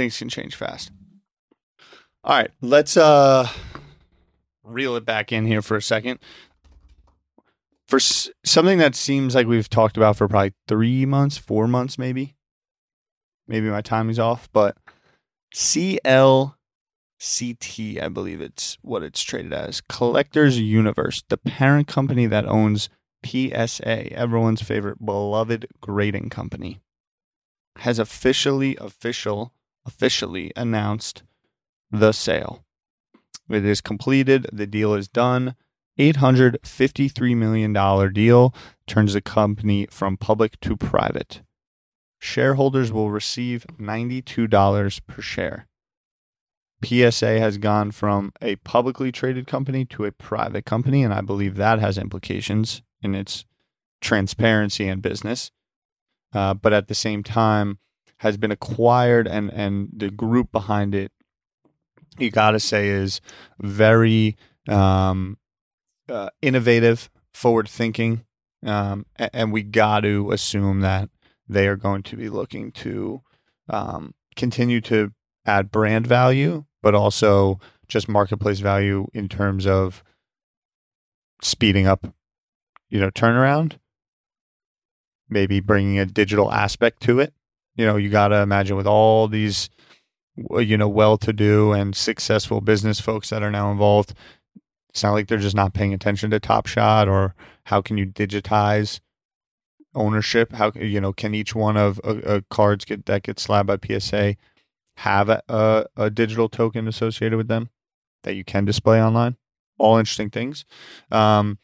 Things 0.00 0.16
can 0.16 0.30
change 0.30 0.54
fast. 0.54 0.90
All 2.24 2.34
right, 2.34 2.50
let's 2.62 2.96
uh 2.96 3.46
reel 4.64 4.96
it 4.96 5.04
back 5.04 5.30
in 5.30 5.44
here 5.44 5.60
for 5.60 5.76
a 5.76 5.82
second. 5.82 6.20
For 7.86 7.96
s- 7.96 8.30
something 8.42 8.78
that 8.78 8.94
seems 8.94 9.34
like 9.34 9.46
we've 9.46 9.68
talked 9.68 9.98
about 9.98 10.16
for 10.16 10.26
probably 10.26 10.54
three 10.66 11.04
months, 11.04 11.36
four 11.36 11.68
months, 11.68 11.98
maybe. 11.98 12.34
Maybe 13.46 13.68
my 13.68 13.82
timing's 13.82 14.18
off, 14.18 14.48
but 14.54 14.78
CLCT, 15.54 16.54
I 18.02 18.08
believe 18.08 18.40
it's 18.40 18.78
what 18.80 19.02
it's 19.02 19.20
traded 19.22 19.52
as. 19.52 19.82
Collectors 19.82 20.58
Universe, 20.58 21.24
the 21.28 21.36
parent 21.36 21.88
company 21.88 22.24
that 22.24 22.46
owns 22.46 22.88
PSA, 23.22 24.14
everyone's 24.14 24.62
favorite 24.62 25.04
beloved 25.04 25.66
grading 25.82 26.30
company, 26.30 26.80
has 27.80 27.98
officially, 27.98 28.78
official, 28.80 29.52
officially 29.86 30.52
announced 30.56 31.22
the 31.90 32.12
sale. 32.12 32.64
It 33.48 33.64
is 33.64 33.80
completed. 33.80 34.46
The 34.52 34.66
deal 34.66 34.94
is 34.94 35.08
done. 35.08 35.56
$853 35.98 37.36
million 37.36 38.12
deal 38.12 38.54
turns 38.86 39.12
the 39.12 39.20
company 39.20 39.86
from 39.90 40.16
public 40.16 40.58
to 40.60 40.76
private. 40.76 41.42
Shareholders 42.18 42.92
will 42.92 43.10
receive 43.10 43.66
$92 43.78 45.00
per 45.06 45.22
share. 45.22 45.66
PSA 46.82 47.38
has 47.40 47.58
gone 47.58 47.90
from 47.90 48.32
a 48.40 48.56
publicly 48.56 49.12
traded 49.12 49.46
company 49.46 49.84
to 49.86 50.04
a 50.04 50.12
private 50.12 50.64
company, 50.64 51.02
and 51.02 51.12
I 51.12 51.20
believe 51.20 51.56
that 51.56 51.78
has 51.78 51.98
implications 51.98 52.82
in 53.02 53.14
its 53.14 53.44
transparency 54.00 54.88
and 54.88 55.02
business. 55.02 55.50
Uh, 56.32 56.54
but 56.54 56.72
at 56.72 56.88
the 56.88 56.94
same 56.94 57.22
time, 57.22 57.78
has 58.20 58.36
been 58.36 58.50
acquired, 58.50 59.26
and, 59.26 59.50
and 59.52 59.88
the 59.92 60.10
group 60.10 60.52
behind 60.52 60.94
it 60.94 61.12
you 62.18 62.30
got 62.30 62.50
to 62.52 62.60
say 62.60 62.88
is 62.88 63.20
very 63.60 64.36
um, 64.68 65.38
uh, 66.08 66.28
innovative, 66.42 67.10
forward 67.32 67.68
thinking, 67.68 68.24
um, 68.64 69.06
a- 69.18 69.34
and 69.34 69.52
we 69.52 69.62
got 69.62 70.00
to 70.00 70.30
assume 70.32 70.80
that 70.80 71.08
they 71.48 71.66
are 71.66 71.76
going 71.76 72.02
to 72.02 72.16
be 72.16 72.28
looking 72.28 72.72
to 72.72 73.22
um, 73.68 74.14
continue 74.36 74.80
to 74.82 75.12
add 75.46 75.70
brand 75.70 76.06
value, 76.06 76.64
but 76.82 76.94
also 76.94 77.58
just 77.88 78.08
marketplace 78.08 78.60
value 78.60 79.06
in 79.14 79.28
terms 79.28 79.66
of 79.66 80.02
speeding 81.42 81.86
up, 81.86 82.06
you 82.88 83.00
know, 83.00 83.10
turnaround. 83.10 83.78
Maybe 85.28 85.60
bringing 85.60 85.98
a 85.98 86.06
digital 86.06 86.52
aspect 86.52 87.00
to 87.02 87.20
it. 87.20 87.32
You 87.80 87.86
know, 87.86 87.96
you 87.96 88.10
got 88.10 88.28
to 88.28 88.36
imagine 88.36 88.76
with 88.76 88.86
all 88.86 89.28
these 89.28 89.70
you 90.36 90.76
know 90.76 90.88
well-to-do 90.88 91.72
and 91.72 91.94
successful 91.94 92.60
business 92.60 93.00
folks 93.00 93.28
that 93.28 93.42
are 93.42 93.50
now 93.50 93.70
involved 93.70 94.14
it's 94.90 95.02
not 95.02 95.12
like 95.12 95.28
they're 95.28 95.38
just 95.38 95.56
not 95.56 95.72
paying 95.72 95.94
attention 95.94 96.30
to 96.30 96.40
top 96.40 96.66
shot 96.66 97.08
or 97.08 97.34
how 97.64 97.80
can 97.80 97.96
you 97.96 98.06
digitize 98.06 99.00
ownership? 99.94 100.52
How 100.52 100.72
you 100.74 101.00
know 101.00 101.12
can 101.12 101.34
each 101.34 101.54
one 101.54 101.76
of 101.76 102.00
uh, 102.04 102.18
uh, 102.26 102.40
cards 102.50 102.84
get 102.84 103.06
that 103.06 103.22
gets 103.22 103.42
slabbed 103.42 103.68
by 103.68 103.98
psa 103.98 104.36
have 104.96 105.28
a, 105.28 105.42
a, 105.48 105.86
a 105.96 106.10
digital 106.10 106.48
token 106.48 106.86
associated 106.86 107.36
with 107.36 107.48
them 107.48 107.70
that 108.24 108.34
you 108.34 108.44
can 108.44 108.64
display 108.64 109.02
online? 109.02 109.36
All 109.78 109.96
interesting 109.96 110.30
things. 110.30 110.64
Um, 111.10 111.58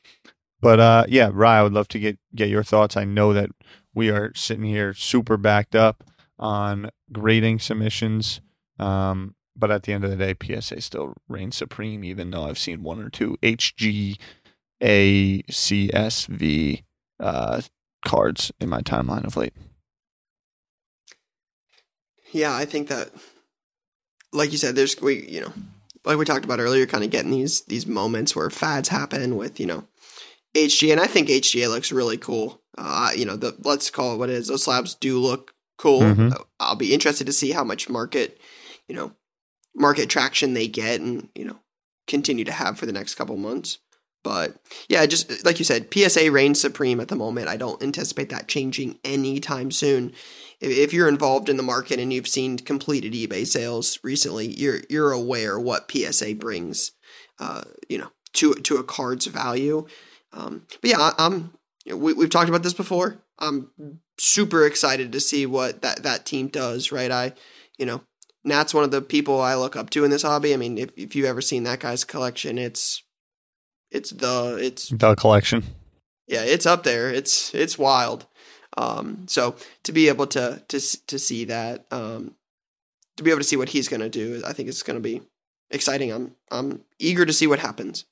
but 0.61 0.81
uh, 0.81 1.05
yeah 1.09 1.31
rye 1.33 1.59
i 1.59 1.63
would 1.63 1.75
love 1.75 1.89
to 1.89 1.99
get 1.99 2.19
get 2.35 2.49
your 2.49 2.63
thoughts. 2.63 2.97
I 2.97 3.05
know 3.05 3.33
that 3.33 3.51
we 3.93 4.11
are 4.11 4.33
sitting 4.35 4.65
here 4.65 4.95
super 4.95 5.37
backed 5.37 5.75
up 5.75 6.05
on 6.39 6.91
grading 7.13 7.59
submissions 7.59 8.41
um, 8.79 9.35
but 9.57 9.71
at 9.71 9.85
the 9.85 9.93
end 9.93 10.05
of 10.05 10.11
the 10.11 10.17
day, 10.17 10.35
PSA 10.41 10.81
still 10.83 11.15
reigns 11.29 11.57
supreme, 11.57 12.05
even 12.05 12.31
though 12.31 12.45
I've 12.45 12.59
seen 12.59 12.83
one 12.83 13.01
or 13.01 13.09
two 13.09 13.39
HGACSV 13.43 14.19
uh, 17.19 17.63
cards 18.05 18.53
in 18.61 18.69
my 18.69 18.83
timeline 18.83 19.25
of 19.25 19.37
late. 19.37 19.55
Yeah, 22.33 22.55
I 22.55 22.67
think 22.67 22.89
that, 22.89 23.11
like 24.33 24.53
you 24.53 24.59
said, 24.59 24.75
there's 24.75 25.01
we 25.01 25.27
you 25.27 25.41
know, 25.41 25.53
like 26.05 26.19
we 26.19 26.27
talked 26.27 26.45
about 26.45 26.61
earlier, 26.61 26.85
kind 26.87 27.05
of 27.05 27.11
getting 27.11 27.31
these 27.31 27.63
these 27.63 27.87
moments 27.87 28.37
where 28.37 28.51
fads 28.51 28.91
happen 28.91 29.37
with 29.37 29.59
you 29.59 29.65
know, 29.67 29.89
HG, 30.55 30.93
and 30.93 31.01
I 31.01 31.07
think 31.07 31.29
HGA 31.29 31.71
looks 31.71 31.91
really 31.91 32.19
cool. 32.19 32.61
Uh, 32.77 33.13
you 33.17 33.25
know, 33.25 33.37
the 33.37 33.57
let's 33.65 33.89
call 33.89 34.15
it 34.15 34.19
what 34.19 34.29
it 34.29 34.35
is. 34.35 34.49
Those 34.49 34.65
slabs 34.65 34.95
do 34.95 35.19
look 35.19 35.55
cool. 35.77 36.01
Mhm. 36.01 36.33
Uh, 36.33 36.45
I'll 36.61 36.77
be 36.77 36.95
interested 36.95 37.27
to 37.27 37.33
see 37.33 37.53
how 37.53 37.65
much 37.65 37.89
market, 37.89 38.41
you 38.89 38.95
know, 38.95 39.13
market 39.75 40.09
traction 40.09 40.55
they 40.55 40.69
get, 40.69 41.01
and 41.01 41.29
you 41.35 41.45
know, 41.45 41.59
continue 42.07 42.45
to 42.45 42.53
have 42.53 42.79
for 42.79 42.87
the 42.87 42.93
next 42.93 43.15
couple 43.15 43.37
months. 43.37 43.79
But 44.23 44.57
yeah, 44.89 45.07
just 45.07 45.45
like 45.45 45.59
you 45.59 45.65
said, 45.65 45.89
PSA 45.93 46.31
reigns 46.33 46.61
supreme 46.61 46.99
at 47.01 47.09
the 47.09 47.15
moment. 47.17 47.49
I 47.49 47.57
don't 47.57 47.83
anticipate 47.83 48.29
that 48.31 48.49
changing 48.49 48.99
anytime 49.05 49.71
soon 49.71 50.13
if- 50.61 50.93
you're 50.93 51.09
involved 51.09 51.49
in 51.49 51.57
the 51.57 51.63
market 51.63 52.01
and 52.01 52.13
you've 52.13 52.29
seen 52.29 52.59
completed 52.59 53.13
eBay 53.13 53.47
sales 53.47 53.99
recently, 54.03 54.47
you're 54.47 54.81
you're 54.89 55.13
aware 55.13 55.59
what 55.59 55.91
PSA 55.91 56.35
brings, 56.35 56.93
uh, 57.39 57.63
you 57.89 57.99
know, 57.99 58.11
to 58.35 58.55
to 58.55 58.77
a 58.77 58.85
card's 58.85 59.27
value. 59.27 59.87
Um, 60.33 60.67
but 60.81 60.91
yeah, 60.91 61.13
I, 61.19 61.29
know, 61.29 61.51
we, 61.95 62.13
we've 62.13 62.31
talked 62.31 62.49
about 62.49 62.63
this 62.63 62.75
before. 62.75 63.19
I'm 63.39 63.71
super 64.19 64.67
excited 64.67 65.13
to 65.13 65.21
see 65.21 65.47
what 65.47 65.83
that 65.83 66.03
that 66.03 66.25
team 66.27 66.49
does. 66.49 66.91
Right, 66.93 67.11
I, 67.11 67.33
you 67.79 67.87
know, 67.87 68.03
Nat's 68.45 68.75
one 68.75 68.85
of 68.85 68.91
the 68.91 69.03
people 69.03 69.41
I 69.41 69.55
look 69.55 69.77
up 69.77 69.91
to 69.91 70.05
in 70.05 70.11
this 70.11 70.23
hobby. 70.23 70.55
I 70.55 70.57
mean, 70.57 70.79
if 70.79 70.91
if 70.97 71.15
you've 71.15 71.27
ever 71.27 71.41
seen 71.41 71.65
that 71.65 71.81
guy's 71.81 72.05
collection, 72.05 72.59
it's 72.59 73.03
it's 73.91 74.11
the 74.11 74.59
it's 74.61 74.89
The 74.89 75.15
collection. 75.15 75.65
yeah, 76.27 76.43
it's 76.43 76.67
up 76.67 76.83
there. 76.83 77.11
It's 77.11 77.55
it's 77.55 77.79
wild. 77.79 78.27
Um, 78.79 79.27
so 79.27 79.57
to 79.85 79.93
be 79.93 80.09
able 80.09 80.27
to 80.29 80.63
to 80.69 81.07
to 81.07 81.19
see 81.19 81.45
that, 81.47 81.87
um, 81.91 82.35
to 83.17 83.23
be 83.23 83.31
able 83.31 83.41
to 83.41 83.45
see 83.47 83.57
what 83.57 83.71
he's 83.71 83.89
going 83.89 84.01
to 84.03 84.09
do, 84.09 84.43
I 84.47 84.53
think 84.53 84.69
it's 84.69 84.83
going 84.83 84.97
to 84.99 85.01
be 85.03 85.23
exciting. 85.71 86.13
I'm 86.13 86.35
I'm 86.51 86.85
eager 86.99 87.25
to 87.25 87.33
see 87.33 87.47
what 87.47 87.61
happens. 87.61 88.05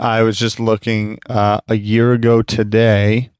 I 0.00 0.22
was 0.22 0.38
just 0.38 0.58
looking 0.58 1.18
uh, 1.28 1.60
a 1.68 1.74
year 1.74 2.14
ago 2.14 2.40
today. 2.40 3.30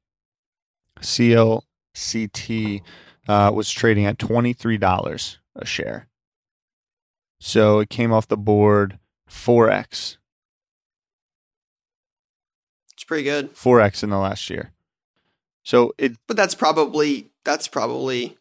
CLCT 0.99 2.81
uh, 3.27 3.51
was 3.53 3.71
trading 3.71 4.05
at 4.05 4.19
twenty 4.19 4.53
three 4.53 4.77
dollars 4.77 5.39
a 5.55 5.65
share, 5.65 6.07
so 7.39 7.79
it 7.79 7.89
came 7.89 8.13
off 8.13 8.27
the 8.27 8.37
board 8.37 8.99
four 9.27 9.71
x, 9.71 10.17
It's 12.93 13.03
pretty 13.03 13.23
good, 13.23 13.51
four 13.51 13.81
x 13.81 14.03
in 14.03 14.11
the 14.11 14.19
last 14.19 14.49
year. 14.51 14.71
So 15.63 15.93
it. 15.97 16.17
but 16.27 16.37
that's 16.37 16.53
probably 16.53 17.31
that's 17.43 17.67
probably 17.67 18.37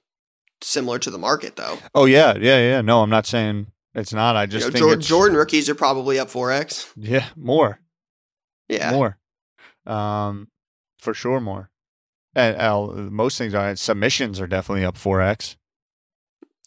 similar 0.61 0.99
to 0.99 1.11
the 1.11 1.19
market 1.19 1.57
though. 1.57 1.79
Oh 1.95 2.05
yeah, 2.05 2.35
yeah, 2.37 2.59
yeah. 2.59 2.81
No, 2.83 3.03
I'm 3.03 3.09
not 3.11 3.25
saying 3.25 3.69
it's 3.95 4.13
not. 4.13 4.37
I 4.37 4.45
just 4.45 4.67
You 4.67 4.71
know, 4.71 4.73
think 4.73 4.83
Jor- 4.85 4.93
it's, 4.93 5.07
Jordan 5.07 5.37
rookies 5.39 5.71
are 5.71 5.75
probably 5.75 6.19
up 6.19 6.29
four 6.29 6.53
x. 6.53 6.93
Yeah, 6.97 7.25
more. 7.35 7.81
Yeah, 8.71 8.91
more 8.93 9.19
um 9.87 10.49
for 10.99 11.15
sure 11.15 11.41
more. 11.41 11.71
And 12.35 12.57
uh, 12.57 12.87
most 13.11 13.39
things 13.39 13.55
are 13.55 13.75
submissions 13.75 14.41
are 14.41 14.47
definitely 14.47 14.85
up 14.85 14.97
4x 14.97 15.57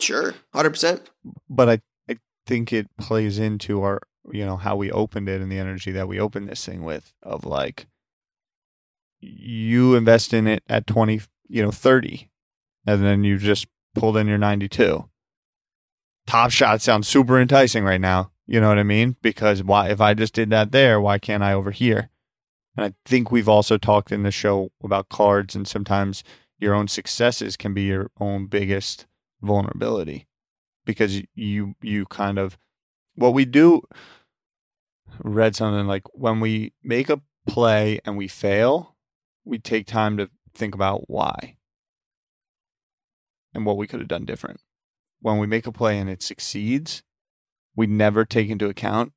sure, 0.01 0.35
hundred 0.53 0.71
percent. 0.71 1.09
but 1.49 1.69
I, 1.69 1.81
I 2.09 2.17
think 2.45 2.73
it 2.73 2.89
plays 2.97 3.39
into 3.39 3.81
our 3.81 4.01
you 4.31 4.45
know 4.45 4.57
how 4.57 4.75
we 4.75 4.91
opened 4.91 5.29
it 5.29 5.41
and 5.41 5.49
the 5.51 5.59
energy 5.59 5.91
that 5.91 6.07
we 6.09 6.19
opened 6.19 6.49
this 6.49 6.65
thing 6.65 6.83
with 6.83 7.13
of 7.23 7.45
like 7.45 7.87
you 9.21 9.95
invest 9.95 10.33
in 10.33 10.47
it 10.47 10.63
at 10.67 10.85
20 10.85 11.21
you 11.47 11.63
know 11.63 11.71
30 11.71 12.29
and 12.85 13.03
then 13.03 13.23
you 13.23 13.37
just 13.37 13.67
pulled 13.95 14.17
in 14.17 14.27
your 14.27 14.37
92 14.37 15.09
top 16.27 16.51
shot 16.51 16.81
sounds 16.81 17.07
super 17.07 17.39
enticing 17.39 17.85
right 17.85 18.01
now 18.01 18.31
you 18.45 18.59
know 18.59 18.69
what 18.69 18.79
i 18.79 18.83
mean? 18.83 19.15
Because 19.21 19.63
why 19.63 19.89
if 19.89 20.01
i 20.01 20.13
just 20.13 20.33
did 20.33 20.49
that 20.49 20.71
there 20.71 20.99
why 20.99 21.17
can't 21.19 21.43
i 21.43 21.53
over 21.53 21.71
here? 21.71 22.09
And 22.75 22.85
i 22.85 22.93
think 23.05 23.31
we've 23.31 23.49
also 23.49 23.77
talked 23.77 24.11
in 24.11 24.23
the 24.23 24.31
show 24.31 24.71
about 24.83 25.09
cards 25.09 25.55
and 25.55 25.67
sometimes 25.67 26.23
your 26.59 26.73
own 26.73 26.87
successes 26.87 27.57
can 27.57 27.73
be 27.73 27.83
your 27.83 28.11
own 28.19 28.47
biggest 28.47 29.05
vulnerability 29.41 30.27
because 30.85 31.21
you 31.35 31.75
you 31.81 32.05
kind 32.05 32.37
of 32.39 32.57
what 33.15 33.33
we 33.33 33.45
do 33.45 33.81
read 35.23 35.55
something 35.55 35.85
like 35.85 36.03
when 36.13 36.39
we 36.39 36.73
make 36.83 37.09
a 37.09 37.21
play 37.45 37.99
and 38.05 38.17
we 38.17 38.27
fail 38.27 38.95
we 39.45 39.59
take 39.59 39.85
time 39.85 40.17
to 40.17 40.29
think 40.55 40.73
about 40.73 41.09
why 41.09 41.57
and 43.53 43.65
what 43.65 43.77
we 43.77 43.87
could 43.87 43.99
have 43.99 44.09
done 44.09 44.25
different. 44.25 44.61
When 45.21 45.37
we 45.37 45.47
make 45.47 45.67
a 45.67 45.71
play 45.71 45.97
and 45.97 46.09
it 46.09 46.23
succeeds 46.23 47.03
we 47.75 47.87
never 47.87 48.25
take 48.25 48.49
into 48.49 48.67
account 48.67 49.13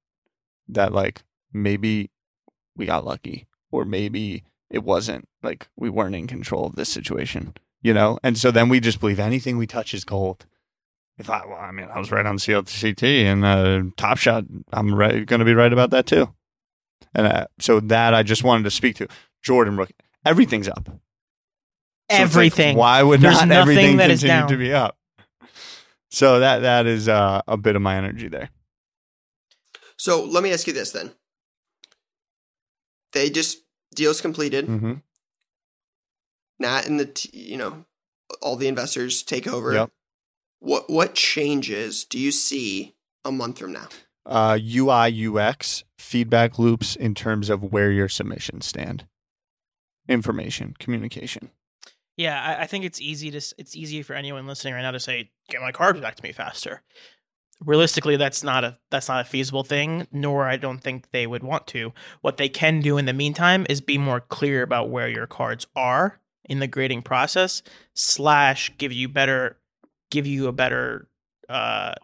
that 0.68 0.92
like 0.92 1.22
maybe 1.52 2.10
we 2.76 2.86
got 2.86 3.04
lucky 3.04 3.46
or 3.70 3.84
maybe 3.84 4.44
it 4.70 4.82
wasn't 4.82 5.28
like 5.42 5.68
we 5.76 5.88
weren't 5.88 6.14
in 6.14 6.26
control 6.26 6.66
of 6.66 6.76
this 6.76 6.88
situation 6.88 7.54
you 7.82 7.94
know 7.94 8.18
and 8.22 8.36
so 8.36 8.50
then 8.50 8.68
we 8.68 8.80
just 8.80 9.00
believe 9.00 9.20
anything 9.20 9.56
we 9.56 9.66
touch 9.66 9.94
is 9.94 10.04
gold 10.04 10.46
if 11.18 11.30
I, 11.30 11.46
well, 11.46 11.56
I 11.58 11.70
mean, 11.70 11.88
I 11.90 11.98
was 11.98 12.10
right 12.10 12.26
on 12.26 12.36
CLCT 12.36 13.24
and 13.24 13.44
uh, 13.44 13.90
Top 13.96 14.18
Shot. 14.18 14.44
I'm 14.72 14.94
right, 14.94 15.24
going 15.24 15.38
to 15.38 15.46
be 15.46 15.54
right 15.54 15.72
about 15.72 15.90
that 15.90 16.06
too. 16.06 16.34
And 17.14 17.26
uh, 17.26 17.46
so 17.58 17.80
that 17.80 18.12
I 18.12 18.22
just 18.22 18.44
wanted 18.44 18.64
to 18.64 18.70
speak 18.70 18.96
to 18.96 19.08
Jordan 19.42 19.76
Rook. 19.76 19.90
Everything's 20.24 20.68
up. 20.68 20.86
So 20.86 20.92
it's 22.10 22.18
like, 22.18 22.20
Everything. 22.20 22.76
why 22.76 23.02
would 23.02 23.20
There's 23.20 23.34
not 23.34 23.48
nothing 23.48 23.72
everything 23.72 23.96
that 23.96 24.10
is 24.10 24.20
continue 24.20 24.40
down. 24.40 24.48
to 24.48 24.56
be 24.58 24.72
up? 24.72 24.96
So 26.10 26.40
that 26.40 26.60
that 26.60 26.86
is 26.86 27.08
uh, 27.08 27.42
a 27.46 27.56
bit 27.56 27.76
of 27.76 27.82
my 27.82 27.96
energy 27.96 28.28
there. 28.28 28.50
So 29.96 30.24
let 30.24 30.42
me 30.42 30.52
ask 30.52 30.66
you 30.66 30.72
this 30.72 30.92
then. 30.92 31.12
They 33.12 33.30
just 33.30 33.58
deals 33.94 34.20
completed. 34.20 34.66
Mm-hmm. 34.66 34.94
Nat 36.58 36.86
and 36.86 37.00
the 37.00 37.06
t- 37.06 37.30
you 37.32 37.56
know 37.56 37.84
all 38.40 38.56
the 38.56 38.68
investors 38.68 39.22
take 39.22 39.46
over. 39.46 39.72
Yep. 39.72 39.90
What 40.60 40.90
what 40.90 41.14
changes 41.14 42.04
do 42.04 42.18
you 42.18 42.30
see 42.30 42.94
a 43.24 43.32
month 43.32 43.58
from 43.58 43.72
now? 43.72 43.88
Uh, 44.24 44.58
UI 44.60 45.26
UX 45.26 45.84
feedback 45.98 46.58
loops 46.58 46.96
in 46.96 47.14
terms 47.14 47.48
of 47.48 47.72
where 47.72 47.92
your 47.92 48.08
submissions 48.08 48.66
stand, 48.66 49.06
information, 50.08 50.74
communication. 50.78 51.50
Yeah, 52.16 52.40
I, 52.42 52.62
I 52.62 52.66
think 52.66 52.85
it's 52.85 53.00
easy 53.00 53.31
to 53.31 53.40
it's 53.59 53.76
easy 53.76 54.02
for 54.02 54.14
anyone 54.14 54.46
listening 54.46 54.74
right 54.74 54.83
now 54.83 54.90
to 54.90 55.00
say, 55.00 55.31
"Get 55.48 55.61
my 55.61 55.72
cards 55.72 56.00
back 56.00 56.16
to 56.16 56.22
me 56.22 56.33
faster." 56.33 56.83
Realistically, 57.64 58.16
that's 58.16 58.42
not 58.42 58.64
a 58.64 58.79
that's 58.90 59.09
not 59.09 59.20
a 59.20 59.29
feasible 59.29 59.64
thing. 59.64 60.07
Nor 60.12 60.46
I 60.46 60.57
don't 60.57 60.79
think 60.79 61.11
they 61.11 61.26
would 61.26 61.42
want 61.42 61.66
to. 61.68 61.92
What 62.22 62.37
they 62.37 62.48
can 62.48 62.81
do 62.81 62.98
in 62.98 63.05
the 63.05 63.12
meantime 63.12 63.66
is 63.68 63.81
be 63.81 63.98
more 63.98 64.20
clear 64.20 64.62
about 64.62 64.90
where 64.90 65.09
your 65.09 65.26
cards 65.26 65.66
are 65.76 66.20
in 66.48 66.61
the 66.61 66.66
grading 66.66 67.02
process, 67.02 67.62
slash 67.94 68.72
give 68.79 68.92
you 68.92 69.09
better 69.09 69.59
give 70.11 70.26
you 70.26 70.46
a 70.46 70.52
better 70.52 71.09
uh, 71.48 71.94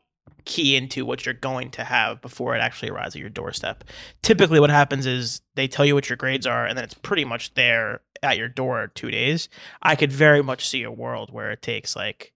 key 0.44 0.76
into 0.76 1.04
what 1.04 1.24
you're 1.24 1.34
going 1.34 1.70
to 1.72 1.84
have 1.84 2.20
before 2.20 2.54
it 2.56 2.60
actually 2.60 2.90
arrives 2.90 3.14
at 3.14 3.20
your 3.20 3.30
doorstep. 3.30 3.84
Typically, 4.22 4.60
what 4.60 4.70
happens 4.70 5.06
is 5.06 5.40
they 5.54 5.68
tell 5.68 5.84
you 5.84 5.94
what 5.94 6.08
your 6.08 6.16
grades 6.16 6.46
are, 6.46 6.66
and 6.66 6.76
then 6.76 6.84
it's 6.84 6.94
pretty 6.94 7.24
much 7.24 7.54
there 7.54 8.00
at 8.22 8.36
your 8.36 8.48
door 8.48 8.90
two 8.94 9.10
days. 9.10 9.48
I 9.82 9.96
could 9.96 10.12
very 10.12 10.42
much 10.42 10.68
see 10.68 10.82
a 10.82 10.90
world 10.90 11.32
where 11.32 11.50
it 11.50 11.62
takes 11.62 11.96
like, 11.96 12.32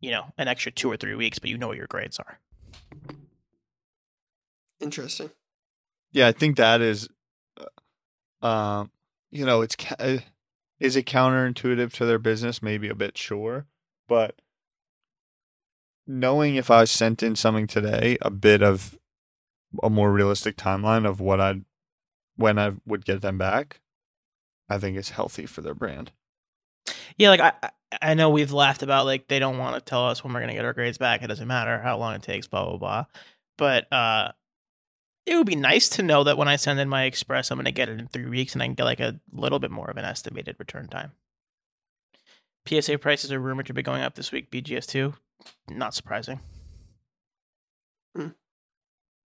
you 0.00 0.10
know, 0.10 0.26
an 0.38 0.48
extra 0.48 0.72
two 0.72 0.90
or 0.90 0.96
three 0.96 1.14
weeks, 1.14 1.38
but 1.38 1.50
you 1.50 1.58
know 1.58 1.68
what 1.68 1.76
your 1.76 1.86
grades 1.86 2.18
are. 2.18 2.40
Interesting. 4.80 5.30
Yeah, 6.12 6.28
I 6.28 6.32
think 6.32 6.56
that 6.56 6.80
is, 6.80 7.08
uh, 8.42 8.46
um, 8.46 8.90
you 9.30 9.44
know, 9.44 9.60
it's 9.60 9.76
ca- 9.76 9.96
uh, 9.98 10.18
is 10.78 10.96
it 10.96 11.06
counterintuitive 11.06 11.92
to 11.94 12.06
their 12.06 12.18
business? 12.18 12.62
Maybe 12.62 12.88
a 12.88 12.94
bit, 12.94 13.18
sure, 13.18 13.66
but 14.06 14.40
knowing 16.08 16.56
if 16.56 16.70
I 16.70 16.84
sent 16.84 17.22
in 17.22 17.36
something 17.36 17.66
today, 17.66 18.16
a 18.22 18.30
bit 18.30 18.62
of 18.62 18.98
a 19.82 19.90
more 19.90 20.10
realistic 20.10 20.56
timeline 20.56 21.06
of 21.06 21.20
what 21.20 21.40
I'd 21.40 21.64
when 22.36 22.58
I 22.58 22.72
would 22.86 23.04
get 23.04 23.20
them 23.20 23.36
back, 23.36 23.80
I 24.68 24.78
think 24.78 24.96
is 24.96 25.10
healthy 25.10 25.44
for 25.46 25.60
their 25.60 25.74
brand. 25.74 26.10
Yeah, 27.16 27.28
like 27.30 27.40
I 27.40 27.52
I- 28.00 28.14
know 28.14 28.30
we've 28.30 28.52
laughed 28.52 28.82
about 28.82 29.04
like 29.06 29.28
they 29.28 29.38
don't 29.38 29.58
want 29.58 29.74
to 29.74 29.80
tell 29.80 30.06
us 30.08 30.22
when 30.24 30.32
we're 30.32 30.40
gonna 30.40 30.54
get 30.54 30.64
our 30.64 30.72
grades 30.72 30.98
back. 30.98 31.22
It 31.22 31.26
doesn't 31.26 31.46
matter 31.48 31.78
how 31.80 31.98
long 31.98 32.14
it 32.14 32.22
takes, 32.22 32.46
blah 32.46 32.64
blah 32.64 32.76
blah. 32.78 33.04
But 33.58 33.92
uh 33.92 34.32
it 35.26 35.36
would 35.36 35.46
be 35.46 35.56
nice 35.56 35.90
to 35.90 36.02
know 36.02 36.24
that 36.24 36.38
when 36.38 36.48
I 36.48 36.56
send 36.56 36.80
in 36.80 36.88
my 36.88 37.04
express, 37.04 37.50
I'm 37.50 37.58
gonna 37.58 37.70
get 37.72 37.88
it 37.90 37.98
in 38.00 38.06
three 38.08 38.24
weeks 38.26 38.54
and 38.54 38.62
I 38.62 38.66
can 38.66 38.74
get 38.74 38.84
like 38.84 39.00
a 39.00 39.20
little 39.32 39.58
bit 39.58 39.70
more 39.70 39.90
of 39.90 39.96
an 39.98 40.04
estimated 40.06 40.56
return 40.58 40.88
time. 40.88 41.12
PSA 42.66 42.98
prices 42.98 43.32
are 43.32 43.40
rumored 43.40 43.66
to 43.66 43.74
be 43.74 43.82
going 43.82 44.02
up 44.02 44.14
this 44.14 44.32
week. 44.32 44.50
BGS 44.50 44.86
two, 44.86 45.14
not 45.68 45.94
surprising. 45.94 46.40
Hmm. 48.16 48.28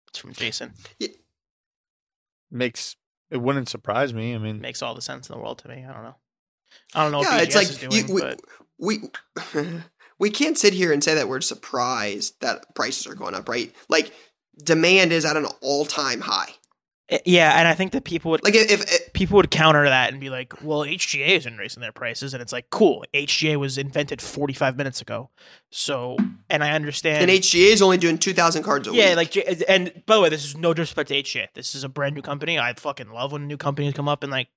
It's 0.10 0.20
from 0.20 0.34
Jason. 0.34 0.74
Makes 2.52 2.96
it 3.30 3.38
wouldn't 3.38 3.70
surprise 3.70 4.14
me. 4.14 4.34
I 4.34 4.38
mean, 4.38 4.60
Makes 4.62 4.82
all 4.82 4.96
the 4.96 5.02
sense 5.02 5.30
in 5.30 5.36
the 5.36 5.42
world 5.42 5.60
to 5.60 5.68
me. 5.68 5.86
I 5.88 5.94
don't 5.94 6.04
know. 6.04 6.16
I 6.94 7.04
don't 7.04 7.12
know 7.12 7.22
yeah, 7.22 7.36
what 7.36 7.44
it's 7.44 7.56
like 7.56 7.70
is 7.70 7.78
doing, 7.78 7.92
you, 7.92 8.14
we, 8.14 8.22
but 8.22 8.42
we 8.78 9.00
we 10.20 10.30
can't 10.30 10.58
sit 10.58 10.74
here 10.74 10.92
and 10.92 11.04
say 11.04 11.16
that 11.16 11.28
we're 11.28 11.42
surprised 11.42 12.40
that 12.42 12.74
prices 12.76 13.08
are 13.08 13.16
going 13.16 13.36
up, 13.36 13.50
right? 13.50 13.74
Like 13.88 14.12
demand 14.64 15.12
is 15.12 15.26
at 15.26 15.38
an 15.38 15.46
all 15.62 15.86
time 15.86 16.22
high. 16.22 16.54
Eh, 17.10 17.20
yeah, 17.26 17.58
and 17.60 17.68
I 17.68 17.74
think 17.74 17.92
that 17.94 18.04
people 18.04 18.32
would 18.32 18.44
Like 18.44 18.56
if, 18.56 18.70
if 18.72 19.14
people 19.14 19.38
would 19.38 19.50
counter 19.50 19.84
that 19.86 20.12
and 20.12 20.20
be 20.20 20.30
like, 20.30 20.62
"Well, 20.64 20.82
HGA 20.82 21.38
isn't 21.38 21.58
raising 21.58 21.82
their 21.82 21.92
prices," 21.92 22.34
and 22.34 22.42
it's 22.42 22.54
like, 22.54 22.70
"Cool, 22.70 23.04
HGA 23.14 23.58
was 23.58 23.78
invented 23.78 24.22
45 24.22 24.78
minutes 24.78 25.02
ago." 25.02 25.30
So, 25.72 26.18
and 26.50 26.64
I 26.64 26.72
understand. 26.72 27.22
and 27.22 27.32
HGA 27.32 27.72
is 27.72 27.82
only 27.82 27.98
doing 27.98 28.18
two 28.18 28.34
thousand 28.34 28.64
cards 28.64 28.88
a 28.88 28.92
yeah, 28.92 29.16
week. 29.16 29.36
Yeah, 29.36 29.44
like, 29.48 29.64
and 29.68 30.04
by 30.06 30.16
the 30.16 30.22
way, 30.22 30.30
this 30.30 30.46
is 30.46 30.56
no 30.56 30.74
disrespect 30.74 31.10
to 31.10 31.16
HGA. 31.16 31.48
This 31.54 31.74
is 31.74 31.84
a 31.84 31.90
brand 31.90 32.16
new 32.16 32.22
company. 32.22 32.60
I 32.60 32.74
fucking 32.74 33.10
love 33.10 33.32
when 33.32 33.48
new 33.48 33.58
companies 33.58 33.94
come 33.94 34.08
up 34.08 34.22
and 34.24 34.32
like 34.32 34.50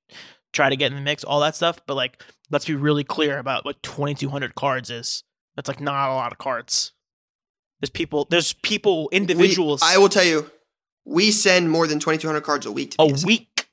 try 0.53 0.69
to 0.69 0.77
get 0.77 0.91
in 0.91 0.97
the 0.97 1.03
mix, 1.03 1.25
all 1.25 1.41
that 1.41 1.57
stuff. 1.57 1.81
But 1.87 1.95
like, 1.95 2.23
let's 2.51 2.67
be 2.67 2.75
really 2.75 3.05
clear 3.05 3.39
about 3.39 3.65
what 3.65 3.83
2,200 3.83 4.55
cards 4.55 4.91
is. 4.91 5.25
That's 5.57 5.69
like 5.69 5.81
not 5.81 6.11
a 6.11 6.15
lot 6.15 6.33
of 6.33 6.39
cards. 6.39 6.93
There's 7.81 7.91
people. 7.91 8.27
There's 8.31 8.53
people, 8.53 9.09
We- 9.11 9.17
individuals. 9.17 9.81
I 9.83 9.97
will 9.99 10.09
tell 10.11 10.25
you, 10.25 10.51
we 11.05 11.31
send 11.31 11.71
more 11.71 11.87
than 11.87 11.99
twenty 12.01 12.19
two 12.19 12.27
hundred 12.29 12.43
cards 12.43 12.67
a 12.67 12.73
week. 12.73 12.93
To 12.93 13.03
a 13.03 13.17
PSA. 13.17 13.27
week. 13.27 13.69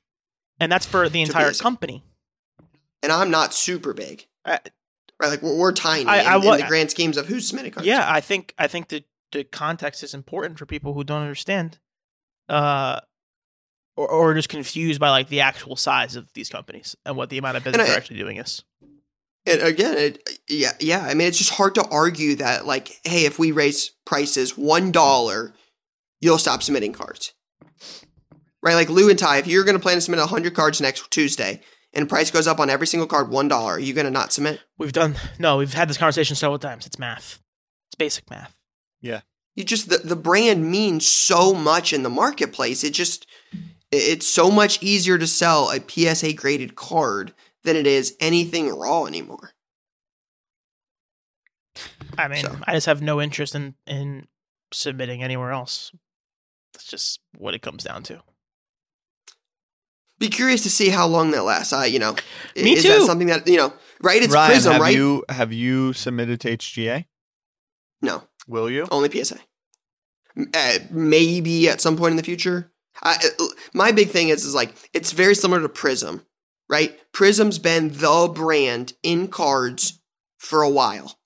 and 0.58 0.70
that's 0.70 0.86
for 0.86 1.08
the 1.08 1.22
entire 1.22 1.52
PSA. 1.52 1.62
company. 1.62 2.02
and 3.02 3.10
I'm 3.12 3.30
not 3.30 3.54
super 3.54 3.92
big. 3.94 4.26
I- 4.44 4.60
right, 5.20 5.28
like 5.28 5.42
we're, 5.42 5.56
we're 5.56 5.72
tiny 5.72 6.06
I- 6.06 6.20
in, 6.20 6.26
I 6.26 6.36
wa- 6.38 6.54
in 6.54 6.60
the 6.62 6.66
grand 6.66 6.90
schemes 6.90 7.16
of 7.16 7.26
who's 7.26 7.46
submitting 7.48 7.72
cards. 7.72 7.86
Yeah, 7.86 8.04
I 8.10 8.20
think 8.20 8.54
I 8.58 8.66
think 8.66 8.88
the 8.88 9.04
the 9.32 9.44
context 9.44 10.02
is 10.02 10.12
important 10.14 10.58
for 10.58 10.66
people 10.66 10.92
who 10.94 11.04
don't 11.04 11.22
understand, 11.22 11.78
uh, 12.48 13.00
or 13.96 14.08
or 14.08 14.34
just 14.34 14.48
confused 14.48 14.98
by 15.00 15.10
like 15.10 15.28
the 15.28 15.40
actual 15.40 15.76
size 15.76 16.16
of 16.16 16.32
these 16.34 16.48
companies 16.48 16.96
and 17.06 17.16
what 17.16 17.30
the 17.30 17.38
amount 17.38 17.56
of 17.58 17.64
business 17.64 17.82
I- 17.84 17.88
they're 17.88 17.96
actually 17.96 18.18
doing 18.18 18.36
is. 18.38 18.64
And 19.46 19.62
again, 19.62 19.96
it, 19.96 20.28
yeah, 20.50 20.72
yeah. 20.80 21.00
I 21.02 21.14
mean, 21.14 21.26
it's 21.26 21.38
just 21.38 21.50
hard 21.50 21.74
to 21.76 21.84
argue 21.88 22.34
that, 22.36 22.66
like, 22.66 23.00
hey, 23.04 23.24
if 23.24 23.38
we 23.38 23.52
raise 23.52 23.90
prices 24.04 24.56
one 24.58 24.92
dollar, 24.92 25.54
you'll 26.20 26.38
stop 26.38 26.62
submitting 26.62 26.92
cards, 26.92 27.32
right? 28.62 28.74
Like 28.74 28.88
Lou 28.90 29.08
and 29.10 29.18
Ty, 29.18 29.38
if 29.38 29.46
you're 29.46 29.64
going 29.64 29.76
to 29.76 29.82
plan 29.82 29.96
to 29.96 30.00
submit 30.00 30.20
hundred 30.20 30.54
cards 30.54 30.80
next 30.80 31.10
Tuesday, 31.10 31.60
and 31.92 32.08
price 32.08 32.30
goes 32.30 32.46
up 32.46 32.60
on 32.60 32.70
every 32.70 32.86
single 32.86 33.06
card 33.06 33.30
one 33.30 33.48
dollar, 33.48 33.72
are 33.74 33.80
you 33.80 33.94
going 33.94 34.04
to 34.06 34.10
not 34.10 34.32
submit? 34.32 34.60
We've 34.78 34.92
done 34.92 35.16
no, 35.38 35.56
we've 35.56 35.72
had 35.74 35.88
this 35.88 35.98
conversation 35.98 36.36
several 36.36 36.58
times. 36.58 36.86
It's 36.86 36.98
math. 36.98 37.38
It's 37.88 37.96
basic 37.96 38.28
math. 38.30 38.56
Yeah. 39.00 39.20
You 39.56 39.64
just 39.64 39.88
the 39.88 39.98
the 39.98 40.16
brand 40.16 40.70
means 40.70 41.06
so 41.06 41.52
much 41.52 41.92
in 41.92 42.02
the 42.04 42.08
marketplace. 42.10 42.84
It 42.84 42.92
just 42.94 43.26
it's 43.90 44.28
so 44.28 44.50
much 44.50 44.80
easier 44.82 45.18
to 45.18 45.26
sell 45.26 45.70
a 45.70 45.80
PSA 45.80 46.34
graded 46.34 46.76
card 46.76 47.34
than 47.64 47.74
it 47.76 47.86
is 47.86 48.16
anything 48.20 48.68
raw 48.74 49.04
anymore. 49.06 49.50
I 52.16 52.28
mean, 52.28 52.44
So- 52.44 52.56
I 52.64 52.74
just 52.74 52.86
have 52.86 53.02
no 53.02 53.20
interest 53.20 53.54
in 53.54 53.74
in 53.86 54.28
submitting 54.72 55.22
anywhere 55.22 55.50
else. 55.52 55.92
That's 56.90 57.02
just 57.04 57.20
what 57.38 57.54
it 57.54 57.62
comes 57.62 57.84
down 57.84 58.02
to. 58.04 58.22
Be 60.18 60.28
curious 60.28 60.62
to 60.64 60.70
see 60.70 60.90
how 60.90 61.06
long 61.06 61.30
that 61.30 61.44
lasts. 61.44 61.72
I, 61.72 61.86
you 61.86 61.98
know, 61.98 62.14
i- 62.56 62.62
Me 62.62 62.74
is 62.74 62.82
too. 62.82 62.88
that 62.90 63.02
something 63.06 63.28
that 63.28 63.46
you 63.46 63.56
know, 63.56 63.72
right? 64.02 64.22
It's 64.22 64.34
Ryan, 64.34 64.52
Prizm, 64.58 64.72
have 64.72 64.80
right? 64.80 64.94
you 64.94 65.24
have 65.28 65.52
you 65.52 65.92
submitted 65.92 66.40
to 66.40 66.56
HGA? 66.56 67.06
no, 68.02 68.24
Will 68.46 68.68
you? 68.70 68.86
only 68.90 69.10
PSA. 69.10 69.38
Uh, 70.54 70.78
maybe 70.90 71.68
at 71.68 71.80
some 71.80 71.96
point 71.96 72.12
in 72.12 72.16
the 72.16 72.22
future. 72.22 72.72
I, 73.02 73.16
uh, 73.38 73.44
my 73.72 73.92
big 73.92 74.08
thing 74.10 74.28
is 74.28 74.44
is 74.44 74.54
like 74.54 74.74
it's 74.92 75.12
very 75.12 75.34
similar 75.34 75.62
to 75.62 75.68
Prizm, 75.68 76.24
right? 76.68 76.98
Prizm's 77.12 77.58
been 77.58 77.88
the 77.90 78.30
brand 78.34 78.92
in 79.02 79.28
cards 79.28 80.00
for 80.38 80.62
a 80.62 80.68
while, 80.68 81.18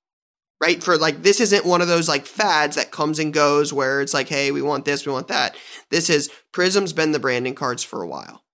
right? 0.64 0.83
For 0.83 0.96
like 0.96 1.22
this 1.22 1.40
isn't 1.40 1.66
one 1.66 1.83
of 1.83 1.88
those 1.88 2.09
like 2.09 2.24
fads 2.27 2.77
that 2.77 2.90
comes 2.90 3.18
and 3.18 3.33
goes 3.35 3.72
where 3.72 4.00
it's 4.00 4.14
like, 4.14 4.29
hey, 4.29 4.50
we 4.50 4.62
want 4.62 4.85
this, 4.87 5.05
we 5.07 5.12
want 5.12 5.29
that. 5.29 5.57
This 5.90 6.09
is 6.09 6.31
Prizm's 6.53 6.92
been 6.94 7.12
the 7.12 7.18
branding 7.18 7.55
cards 7.55 7.83
for 7.83 8.03
a 8.03 8.09
while. 8.09 8.44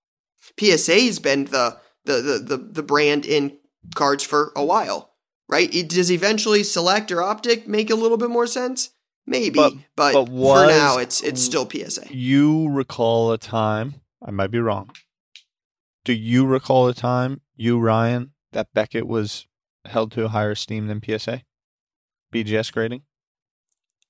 PSA's 0.59 1.19
been 1.19 1.45
the 1.45 1.77
the 2.05 2.13
the 2.21 2.39
the, 2.39 2.57
the 2.57 2.83
brand 2.83 3.25
in 3.25 3.57
cards 3.95 4.23
for 4.23 4.51
a 4.55 4.63
while, 4.65 5.13
right? 5.47 5.73
It, 5.73 5.89
does 5.89 6.11
eventually 6.11 6.63
Select 6.63 7.11
or 7.11 7.23
Optic 7.23 7.67
make 7.67 7.89
a 7.89 7.95
little 7.95 8.17
bit 8.17 8.29
more 8.29 8.47
sense? 8.47 8.89
Maybe, 9.25 9.57
But- 9.57 9.73
but, 9.95 10.13
but 10.13 10.27
for 10.27 10.65
now, 10.65 10.97
it's 10.97 11.21
it's 11.21 11.41
still 11.43 11.69
PSA. 11.69 12.07
You 12.09 12.67
recall 12.69 13.31
a 13.31 13.37
time? 13.37 14.01
I 14.25 14.31
might 14.31 14.51
be 14.51 14.59
wrong. 14.59 14.89
Do 16.03 16.13
you 16.13 16.45
recall 16.45 16.87
a 16.87 16.93
time, 16.93 17.41
you 17.55 17.79
Ryan, 17.79 18.31
that 18.51 18.73
Beckett 18.73 19.07
was 19.07 19.47
held 19.85 20.11
to 20.13 20.25
a 20.25 20.29
higher 20.29 20.51
esteem 20.51 20.87
than 20.87 21.01
PSA? 21.01 21.43
BGS 22.31 22.71
grading, 22.71 23.03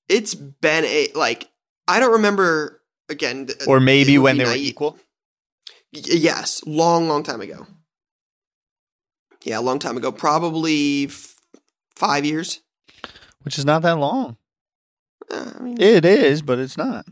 It's 0.08 0.34
been 0.34 0.84
a 0.84 1.08
like 1.14 1.48
I 1.88 2.00
don't 2.00 2.12
remember 2.12 2.80
again, 3.08 3.48
or 3.66 3.80
maybe 3.80 4.18
when 4.18 4.38
they 4.38 4.44
were 4.44 4.52
equal? 4.54 4.98
Y- 5.92 6.00
Yes, 6.04 6.62
long, 6.66 7.08
long 7.08 7.22
time 7.22 7.40
ago. 7.40 7.66
Yeah, 9.44 9.58
a 9.58 9.60
long 9.60 9.78
time 9.78 9.96
ago, 9.96 10.12
probably 10.12 11.06
f- 11.06 11.34
five 11.96 12.24
years. 12.24 12.60
Which 13.42 13.58
is 13.58 13.64
not 13.64 13.82
that 13.82 13.98
long. 13.98 14.36
Uh, 15.30 15.52
I 15.58 15.62
mean, 15.62 15.80
It 15.80 16.04
is, 16.04 16.42
but 16.42 16.58
it's 16.60 16.76
not. 16.76 17.06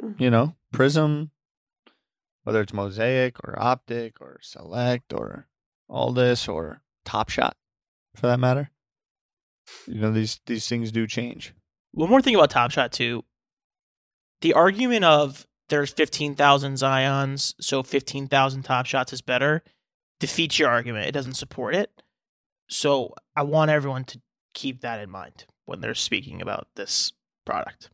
Mm. 0.00 0.20
You 0.20 0.30
know, 0.30 0.54
Prizm, 0.72 1.30
whether 2.44 2.60
it's 2.60 2.72
Mosaic 2.72 3.36
or 3.42 3.60
Optic 3.60 4.20
or 4.20 4.38
Select 4.40 5.12
or 5.12 5.48
all 5.88 6.12
this 6.12 6.46
or 6.46 6.80
Top 7.04 7.28
Shot, 7.28 7.56
for 8.14 8.28
that 8.28 8.38
matter. 8.38 8.70
You 9.86 10.00
know, 10.00 10.12
these 10.12 10.40
these 10.46 10.68
things 10.68 10.92
do 10.92 11.06
change. 11.06 11.54
One 11.92 12.10
more 12.10 12.22
thing 12.22 12.34
about 12.34 12.50
Top 12.50 12.70
Shot 12.70 12.92
too. 12.92 13.24
The 14.40 14.54
argument 14.54 15.04
of 15.04 15.46
there's 15.68 15.90
fifteen 15.90 16.34
thousand 16.34 16.74
Zions, 16.74 17.54
so 17.60 17.82
fifteen 17.82 18.28
thousand 18.28 18.62
Top 18.62 18.86
Shots 18.86 19.12
is 19.12 19.22
better, 19.22 19.62
defeats 20.20 20.58
your 20.58 20.68
argument. 20.68 21.06
It 21.06 21.12
doesn't 21.12 21.34
support 21.34 21.74
it. 21.74 21.90
So 22.68 23.14
I 23.34 23.42
want 23.42 23.70
everyone 23.70 24.04
to 24.04 24.20
keep 24.54 24.80
that 24.80 25.00
in 25.00 25.10
mind 25.10 25.46
when 25.64 25.80
they're 25.80 25.94
speaking 25.94 26.42
about 26.42 26.68
this 26.76 27.12
product. 27.44 27.90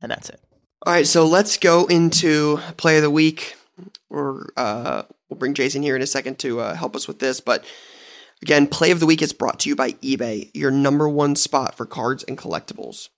And 0.00 0.10
that's 0.10 0.30
it. 0.30 0.40
All 0.86 0.92
right, 0.92 1.06
so 1.06 1.26
let's 1.26 1.56
go 1.56 1.86
into 1.86 2.58
play 2.76 2.96
of 2.96 3.02
the 3.02 3.10
week. 3.10 3.56
Or 4.10 4.52
uh, 4.56 5.02
we'll 5.28 5.38
bring 5.38 5.54
Jason 5.54 5.82
here 5.82 5.96
in 5.96 6.02
a 6.02 6.06
second 6.06 6.38
to 6.40 6.60
uh, 6.60 6.74
help 6.74 6.96
us 6.96 7.06
with 7.06 7.18
this. 7.18 7.40
But 7.40 7.64
again, 8.42 8.66
play 8.66 8.90
of 8.90 9.00
the 9.00 9.06
week 9.06 9.22
is 9.22 9.32
brought 9.32 9.60
to 9.60 9.68
you 9.68 9.76
by 9.76 9.92
eBay, 9.92 10.50
your 10.54 10.70
number 10.70 11.08
one 11.08 11.36
spot 11.36 11.74
for 11.74 11.86
cards 11.86 12.24
and 12.24 12.38
collectibles. 12.38 13.08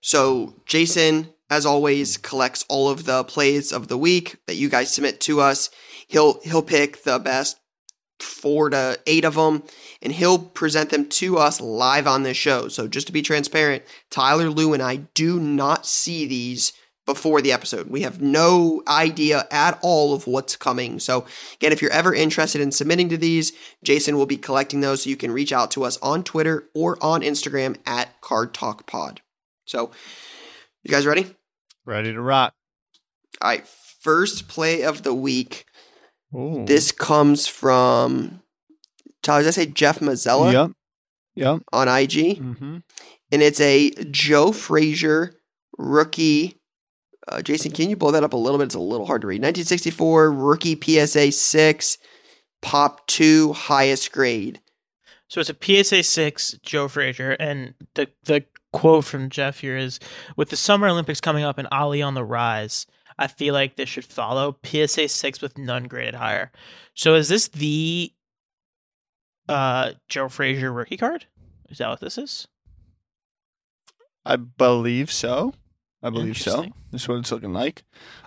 So 0.00 0.62
Jason, 0.66 1.30
as 1.50 1.66
always, 1.66 2.16
collects 2.16 2.64
all 2.68 2.88
of 2.88 3.04
the 3.04 3.24
plays 3.24 3.72
of 3.72 3.88
the 3.88 3.98
week 3.98 4.36
that 4.46 4.56
you 4.56 4.68
guys 4.68 4.92
submit 4.92 5.20
to 5.22 5.40
us. 5.40 5.70
He'll 6.06 6.40
he'll 6.42 6.62
pick 6.62 7.02
the 7.02 7.18
best 7.18 7.58
four 8.20 8.70
to 8.70 8.98
eight 9.06 9.24
of 9.24 9.34
them, 9.34 9.62
and 10.00 10.12
he'll 10.12 10.38
present 10.38 10.90
them 10.90 11.08
to 11.08 11.38
us 11.38 11.60
live 11.60 12.06
on 12.06 12.22
this 12.22 12.36
show. 12.36 12.68
So 12.68 12.88
just 12.88 13.06
to 13.08 13.12
be 13.12 13.22
transparent, 13.22 13.84
Tyler, 14.10 14.48
Lou, 14.50 14.72
and 14.72 14.82
I 14.82 14.96
do 15.14 15.38
not 15.38 15.86
see 15.86 16.26
these 16.26 16.72
before 17.06 17.40
the 17.40 17.52
episode. 17.52 17.86
We 17.88 18.02
have 18.02 18.20
no 18.20 18.82
idea 18.88 19.46
at 19.50 19.78
all 19.80 20.12
of 20.12 20.26
what's 20.26 20.56
coming. 20.56 20.98
So, 20.98 21.24
again, 21.54 21.72
if 21.72 21.80
you're 21.80 21.92
ever 21.92 22.12
interested 22.14 22.60
in 22.60 22.72
submitting 22.72 23.08
to 23.10 23.16
these, 23.16 23.52
Jason 23.84 24.16
will 24.16 24.26
be 24.26 24.36
collecting 24.36 24.80
those 24.80 25.02
so 25.04 25.10
you 25.10 25.16
can 25.16 25.30
reach 25.30 25.52
out 25.52 25.70
to 25.70 25.84
us 25.84 25.96
on 26.02 26.24
Twitter 26.24 26.68
or 26.74 26.98
on 27.02 27.22
Instagram 27.22 27.76
at 27.86 28.20
Card 28.20 28.52
Talk 28.52 28.86
Pod. 28.86 29.20
So, 29.64 29.90
you 30.82 30.90
guys 30.90 31.06
ready? 31.06 31.34
Ready 31.84 32.12
to 32.12 32.20
rock. 32.20 32.52
All 33.40 33.50
right, 33.50 33.66
first 33.66 34.48
play 34.48 34.82
of 34.82 35.02
the 35.02 35.14
week. 35.14 35.64
Ooh. 36.34 36.64
This 36.66 36.90
comes 36.90 37.46
from, 37.46 38.42
Tyler, 39.22 39.42
did 39.42 39.48
I 39.48 39.50
say 39.52 39.66
Jeff 39.66 40.00
Mazzella 40.00 40.52
Yep. 40.52 40.70
Yep. 41.36 41.62
on 41.72 41.86
IG? 41.88 42.40
Mm-hmm. 42.40 42.76
and 43.32 43.42
it's 43.42 43.60
a 43.60 43.90
Joe 44.10 44.50
Frazier 44.52 45.34
rookie. 45.78 46.58
Uh, 47.28 47.42
Jason, 47.42 47.72
can 47.72 47.90
you 47.90 47.96
blow 47.96 48.12
that 48.12 48.24
up 48.24 48.32
a 48.32 48.36
little 48.36 48.58
bit? 48.58 48.66
It's 48.66 48.74
a 48.74 48.80
little 48.80 49.06
hard 49.06 49.22
to 49.22 49.26
read. 49.26 49.42
1964 49.42 50.32
rookie 50.32 50.78
PSA 50.80 51.32
six, 51.32 51.98
pop 52.62 53.06
two, 53.06 53.52
highest 53.52 54.12
grade. 54.12 54.60
So 55.28 55.40
it's 55.40 55.50
a 55.50 55.56
PSA 55.60 56.04
six 56.04 56.52
Joe 56.62 56.86
Frazier, 56.88 57.32
and 57.32 57.74
the 57.94 58.08
the 58.24 58.44
quote 58.72 59.04
from 59.04 59.28
Jeff 59.28 59.58
here 59.60 59.76
is: 59.76 59.98
"With 60.36 60.50
the 60.50 60.56
Summer 60.56 60.86
Olympics 60.86 61.20
coming 61.20 61.42
up 61.42 61.58
and 61.58 61.66
Ali 61.72 62.00
on 62.00 62.14
the 62.14 62.24
rise, 62.24 62.86
I 63.18 63.26
feel 63.26 63.52
like 63.52 63.74
this 63.74 63.88
should 63.88 64.04
follow 64.04 64.56
PSA 64.64 65.08
six 65.08 65.40
with 65.40 65.58
none 65.58 65.84
graded 65.84 66.14
higher." 66.14 66.52
So 66.94 67.14
is 67.16 67.28
this 67.28 67.48
the 67.48 68.12
uh 69.48 69.92
Joe 70.08 70.28
Frazier 70.28 70.72
rookie 70.72 70.96
card? 70.96 71.26
Is 71.68 71.78
that 71.78 71.88
what 71.88 72.00
this 72.00 72.18
is? 72.18 72.46
I 74.24 74.36
believe 74.36 75.10
so. 75.10 75.54
I 76.06 76.10
believe 76.10 76.38
so. 76.38 76.66
Is 76.92 77.08
what 77.08 77.18
it's 77.18 77.32
looking 77.32 77.52
like. 77.52 77.82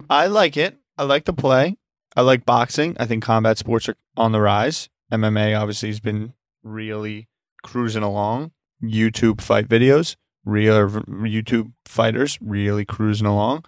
I 0.09 0.27
like 0.27 0.57
it. 0.57 0.77
I 0.97 1.03
like 1.03 1.23
the 1.23 1.31
play. 1.31 1.77
I 2.13 2.21
like 2.21 2.45
boxing. 2.45 2.97
I 2.99 3.05
think 3.05 3.23
combat 3.23 3.57
sports 3.57 3.87
are 3.87 3.95
on 4.17 4.33
the 4.33 4.41
rise. 4.41 4.89
MMA 5.13 5.57
obviously 5.57 5.87
has 5.87 6.01
been 6.01 6.33
really 6.61 7.29
cruising 7.63 8.03
along. 8.03 8.51
YouTube 8.83 9.39
fight 9.39 9.69
videos, 9.69 10.17
real 10.43 10.89
YouTube 10.89 11.71
fighters 11.85 12.37
really 12.41 12.83
cruising 12.83 13.27
along. 13.27 13.63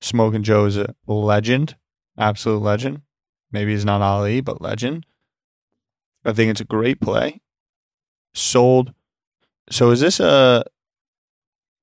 Smoking 0.00 0.42
Joe 0.42 0.64
is 0.64 0.76
a 0.76 0.94
legend, 1.06 1.76
absolute 2.18 2.62
legend. 2.62 3.02
Maybe 3.52 3.70
he's 3.70 3.84
not 3.84 4.02
Ali, 4.02 4.40
but 4.40 4.60
legend. 4.60 5.06
I 6.24 6.32
think 6.32 6.50
it's 6.50 6.60
a 6.60 6.64
great 6.64 7.00
play. 7.00 7.40
Sold. 8.34 8.92
So 9.70 9.90
is 9.90 10.00
this 10.00 10.18
a 10.18 10.64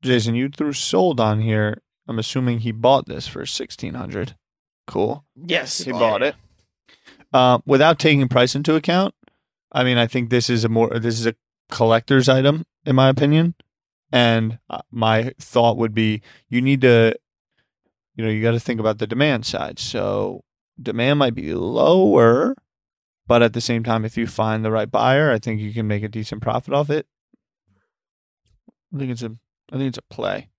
Jason? 0.01 0.35
You 0.35 0.49
threw 0.49 0.73
sold 0.73 1.19
on 1.19 1.41
here. 1.41 1.81
I'm 2.07 2.19
assuming 2.19 2.59
he 2.59 2.71
bought 2.71 3.05
this 3.05 3.27
for 3.27 3.45
sixteen 3.45 3.93
hundred. 3.93 4.35
Cool. 4.87 5.25
Yes, 5.35 5.83
He 5.83 5.91
bought 5.91 6.23
it. 6.23 6.35
Uh, 7.31 7.59
without 7.65 7.99
taking 7.99 8.27
price 8.27 8.55
into 8.55 8.73
account, 8.73 9.13
I 9.71 9.83
mean, 9.83 9.99
I 9.99 10.07
think 10.07 10.29
this 10.29 10.49
is 10.49 10.63
a 10.63 10.69
more 10.69 10.99
this 10.99 11.19
is 11.19 11.27
a 11.27 11.35
collector's 11.69 12.27
item 12.27 12.65
in 12.85 12.95
my 12.95 13.09
opinion. 13.09 13.55
And 14.11 14.57
uh, 14.69 14.81
my 14.89 15.33
thought 15.39 15.77
would 15.77 15.93
be, 15.93 16.21
you 16.49 16.61
need 16.61 16.81
to, 16.81 17.13
you 18.15 18.25
know, 18.25 18.31
you 18.31 18.41
got 18.41 18.51
to 18.51 18.59
think 18.59 18.79
about 18.79 18.97
the 18.97 19.05
demand 19.05 19.45
side. 19.45 19.77
So 19.77 20.43
demand 20.81 21.19
might 21.19 21.35
be 21.35 21.53
lower, 21.53 22.55
but 23.27 23.43
at 23.43 23.53
the 23.53 23.61
same 23.61 23.83
time, 23.83 24.03
if 24.03 24.17
you 24.17 24.25
find 24.25 24.65
the 24.65 24.71
right 24.71 24.89
buyer, 24.89 25.31
I 25.31 25.37
think 25.37 25.61
you 25.61 25.71
can 25.71 25.87
make 25.87 26.01
a 26.01 26.07
decent 26.07 26.41
profit 26.41 26.73
off 26.73 26.89
it. 26.89 27.05
I 28.93 28.97
think 28.97 29.11
it's 29.11 29.21
a 29.21 29.35
I 29.71 29.77
think 29.77 29.89
it's 29.89 29.97
a 29.97 30.13
play. 30.13 30.49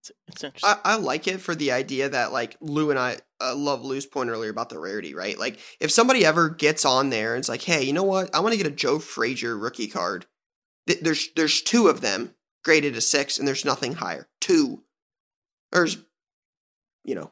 It's, 0.00 0.10
it's 0.28 0.44
interesting. 0.44 0.70
I, 0.84 0.94
I 0.94 0.96
like 0.96 1.26
it 1.28 1.40
for 1.40 1.54
the 1.54 1.72
idea 1.72 2.08
that 2.08 2.32
like 2.32 2.56
Lou 2.60 2.90
and 2.90 2.98
I 2.98 3.18
uh, 3.40 3.54
love 3.54 3.84
Lou's 3.84 4.06
point 4.06 4.30
earlier 4.30 4.50
about 4.50 4.68
the 4.68 4.78
rarity, 4.78 5.14
right? 5.14 5.38
Like 5.38 5.58
if 5.80 5.90
somebody 5.90 6.24
ever 6.24 6.48
gets 6.48 6.84
on 6.84 7.10
there 7.10 7.34
and 7.34 7.40
it's 7.40 7.48
like, 7.48 7.62
hey, 7.62 7.82
you 7.82 7.92
know 7.92 8.02
what? 8.02 8.34
I 8.34 8.40
want 8.40 8.52
to 8.52 8.58
get 8.58 8.66
a 8.66 8.74
Joe 8.74 8.98
Frazier 8.98 9.56
rookie 9.56 9.88
card. 9.88 10.26
Th- 10.86 11.00
there's 11.00 11.28
there's 11.36 11.62
two 11.62 11.88
of 11.88 12.00
them 12.00 12.34
graded 12.64 12.96
a 12.96 13.00
six, 13.00 13.38
and 13.38 13.46
there's 13.46 13.64
nothing 13.64 13.94
higher. 13.94 14.28
Two. 14.40 14.82
There's, 15.72 15.98
you 17.04 17.14
know, 17.14 17.30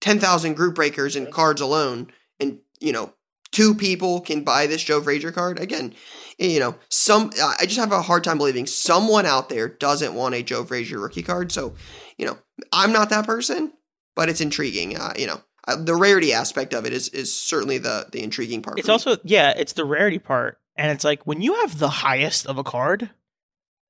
ten 0.00 0.18
thousand 0.18 0.54
group 0.54 0.74
breakers 0.74 1.16
and 1.16 1.30
cards 1.30 1.60
alone, 1.60 2.12
and 2.40 2.58
you 2.80 2.92
know, 2.92 3.14
two 3.52 3.74
people 3.74 4.20
can 4.20 4.42
buy 4.42 4.66
this 4.66 4.82
Joe 4.82 5.00
Frazier 5.00 5.32
card. 5.32 5.58
Again, 5.58 5.94
you 6.38 6.60
know, 6.60 6.76
some 6.90 7.30
I 7.40 7.64
just 7.64 7.78
have 7.78 7.92
a 7.92 8.02
hard 8.02 8.24
time 8.24 8.38
believing 8.38 8.66
someone 8.66 9.26
out 9.26 9.48
there 9.48 9.68
doesn't 9.68 10.14
want 10.14 10.34
a 10.34 10.42
Joe 10.42 10.64
Frazier 10.64 11.00
rookie 11.00 11.22
card. 11.22 11.50
So, 11.50 11.74
you 12.18 12.26
know, 12.26 12.38
I'm 12.72 12.92
not 12.92 13.10
that 13.10 13.26
person, 13.26 13.72
but 14.14 14.28
it's 14.28 14.40
intriguing. 14.40 14.98
Uh, 14.98 15.14
you 15.18 15.26
know, 15.26 15.40
uh, 15.66 15.76
the 15.76 15.94
rarity 15.94 16.32
aspect 16.32 16.74
of 16.74 16.84
it 16.84 16.92
is 16.92 17.08
is 17.08 17.34
certainly 17.34 17.78
the 17.78 18.08
the 18.12 18.22
intriguing 18.22 18.62
part. 18.62 18.78
it's 18.78 18.86
for 18.86 18.90
me. 18.90 18.92
also 18.92 19.16
yeah, 19.24 19.54
it's 19.56 19.72
the 19.72 19.84
rarity 19.84 20.18
part, 20.18 20.58
and 20.76 20.90
it's 20.90 21.04
like 21.04 21.26
when 21.26 21.40
you 21.40 21.54
have 21.54 21.78
the 21.78 21.88
highest 21.88 22.46
of 22.46 22.58
a 22.58 22.64
card, 22.64 23.10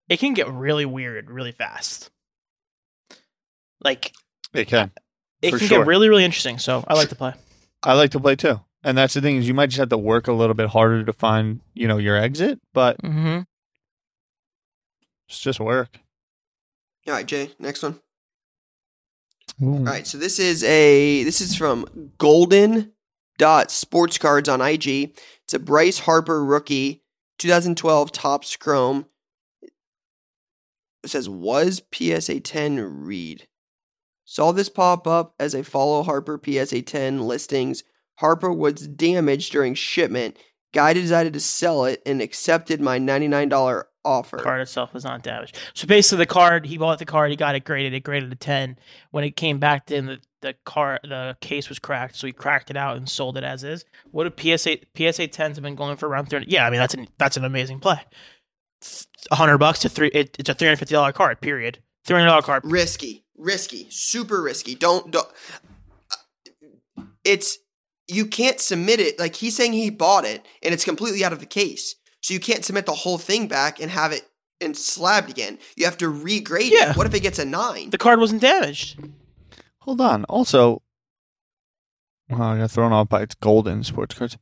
it 0.08 0.18
can 0.18 0.32
get 0.34 0.48
really 0.50 0.86
weird 0.86 1.30
really 1.30 1.52
fast. 1.52 2.10
Like 3.82 4.12
It 4.54 4.68
can. 4.68 4.90
it 5.42 5.50
can 5.50 5.58
sure. 5.58 5.78
get 5.78 5.86
really 5.86 6.08
really 6.08 6.24
interesting. 6.24 6.58
So 6.58 6.84
I 6.86 6.94
like 6.94 7.08
to 7.10 7.16
play. 7.16 7.34
I 7.82 7.94
like 7.94 8.12
to 8.12 8.20
play 8.20 8.36
too. 8.36 8.60
And 8.86 8.96
that's 8.96 9.14
the 9.14 9.20
thing 9.20 9.36
is 9.36 9.48
you 9.48 9.52
might 9.54 9.66
just 9.70 9.80
have 9.80 9.88
to 9.88 9.98
work 9.98 10.28
a 10.28 10.32
little 10.32 10.54
bit 10.54 10.68
harder 10.68 11.02
to 11.02 11.12
find, 11.12 11.60
you 11.74 11.88
know, 11.88 11.98
your 11.98 12.16
exit, 12.16 12.60
but 12.72 12.96
Mm-hmm. 13.02 13.40
it's 15.28 15.40
just 15.40 15.58
work. 15.58 15.98
All 17.08 17.14
right, 17.14 17.26
Jay. 17.26 17.50
Next 17.58 17.82
one. 17.82 17.98
Ooh. 19.60 19.78
All 19.78 19.84
right, 19.84 20.06
so 20.06 20.18
this 20.18 20.38
is 20.38 20.62
a 20.62 21.24
this 21.24 21.40
is 21.40 21.56
from 21.56 22.12
Golden 22.18 22.92
Dot 23.38 23.72
Sports 23.72 24.18
Cards 24.18 24.48
on 24.48 24.60
IG. 24.60 25.16
It's 25.44 25.54
a 25.54 25.58
Bryce 25.58 26.00
Harper 26.00 26.44
rookie, 26.44 27.02
2012 27.38 28.12
Topps 28.12 28.54
Chrome. 28.56 29.06
It 31.02 31.08
says 31.10 31.28
was 31.28 31.82
PSA 31.92 32.38
10 32.40 32.80
read. 33.04 33.48
Saw 34.24 34.52
this 34.52 34.68
pop 34.68 35.06
up 35.08 35.34
as 35.40 35.54
I 35.56 35.62
follow 35.62 36.02
Harper 36.04 36.40
PSA 36.44 36.82
10 36.82 37.20
listings. 37.26 37.82
Harper 38.16 38.52
was 38.52 38.86
damaged 38.88 39.52
during 39.52 39.74
shipment. 39.74 40.36
Guy 40.72 40.92
decided 40.92 41.32
to 41.32 41.40
sell 41.40 41.84
it 41.84 42.02
and 42.04 42.20
accepted 42.20 42.80
my 42.80 42.98
$99 42.98 43.84
offer. 44.04 44.38
card 44.38 44.60
itself 44.60 44.94
was 44.94 45.04
not 45.04 45.22
damaged. 45.22 45.58
So 45.74 45.86
basically, 45.86 46.18
the 46.18 46.26
card 46.26 46.66
he 46.66 46.78
bought 46.78 46.98
the 46.98 47.04
card, 47.04 47.30
he 47.30 47.36
got 47.36 47.54
it 47.54 47.64
graded. 47.64 47.92
It 47.92 48.00
graded 48.04 48.32
a 48.32 48.36
ten. 48.36 48.78
When 49.10 49.24
it 49.24 49.36
came 49.36 49.58
back 49.58 49.90
in, 49.90 50.06
the 50.06 50.18
the 50.42 50.54
car 50.64 51.00
the 51.02 51.36
case 51.40 51.68
was 51.68 51.78
cracked, 51.78 52.16
so 52.16 52.26
he 52.26 52.32
cracked 52.32 52.70
it 52.70 52.76
out 52.76 52.96
and 52.96 53.08
sold 53.08 53.36
it 53.36 53.44
as 53.44 53.64
is. 53.64 53.84
What 54.12 54.24
do 54.36 54.56
PSA 54.56 54.78
PSA 54.96 55.28
tens 55.28 55.56
have 55.56 55.62
been 55.64 55.74
going 55.74 55.96
for 55.96 56.08
around 56.08 56.26
thirty? 56.26 56.46
Yeah, 56.48 56.66
I 56.66 56.70
mean 56.70 56.78
that's 56.78 56.94
an 56.94 57.08
that's 57.18 57.36
an 57.36 57.44
amazing 57.44 57.80
play. 57.80 58.00
A 59.30 59.34
hundred 59.34 59.58
bucks 59.58 59.80
to 59.80 59.88
three. 59.88 60.08
It, 60.08 60.36
it's 60.38 60.48
a 60.48 60.54
three 60.54 60.68
hundred 60.68 60.78
fifty 60.78 60.94
dollar 60.94 61.12
card. 61.12 61.40
Period. 61.40 61.78
Three 62.04 62.16
hundred 62.16 62.28
dollar 62.28 62.42
card. 62.42 62.62
risky, 62.64 63.24
risky, 63.36 63.88
super 63.90 64.40
risky. 64.40 64.74
Don't 64.74 65.10
don't. 65.10 65.28
Uh, 66.96 67.02
it's 67.24 67.58
you 68.08 68.26
can't 68.26 68.60
submit 68.60 69.00
it. 69.00 69.18
Like 69.18 69.34
he's 69.36 69.56
saying 69.56 69.72
he 69.72 69.90
bought 69.90 70.24
it 70.24 70.44
and 70.62 70.72
it's 70.74 70.84
completely 70.84 71.24
out 71.24 71.32
of 71.32 71.40
the 71.40 71.46
case, 71.46 71.94
so 72.20 72.32
you 72.34 72.40
can't 72.40 72.64
submit 72.64 72.86
the 72.86 72.94
whole 72.94 73.18
thing 73.18 73.48
back 73.48 73.80
and 73.80 73.90
have 73.90 74.12
it 74.12 74.22
and 74.60 74.76
slabbed 74.76 75.28
again. 75.30 75.58
You 75.76 75.84
have 75.84 75.98
to 75.98 76.06
regrade 76.06 76.70
Yeah. 76.70 76.90
it. 76.90 76.96
What 76.96 77.06
if 77.06 77.14
it 77.14 77.20
gets 77.20 77.38
a 77.38 77.44
nine? 77.44 77.90
The 77.90 77.98
card 77.98 78.18
wasn't 78.20 78.40
damaged. 78.42 78.98
Hold 79.80 80.00
on. 80.00 80.24
Also, 80.24 80.82
well, 82.28 82.42
I 82.42 82.58
got 82.58 82.70
thrown 82.70 82.92
off 82.92 83.08
by 83.08 83.22
its 83.22 83.34
golden 83.34 83.84
sports 83.84 84.14
cards. 84.14 84.36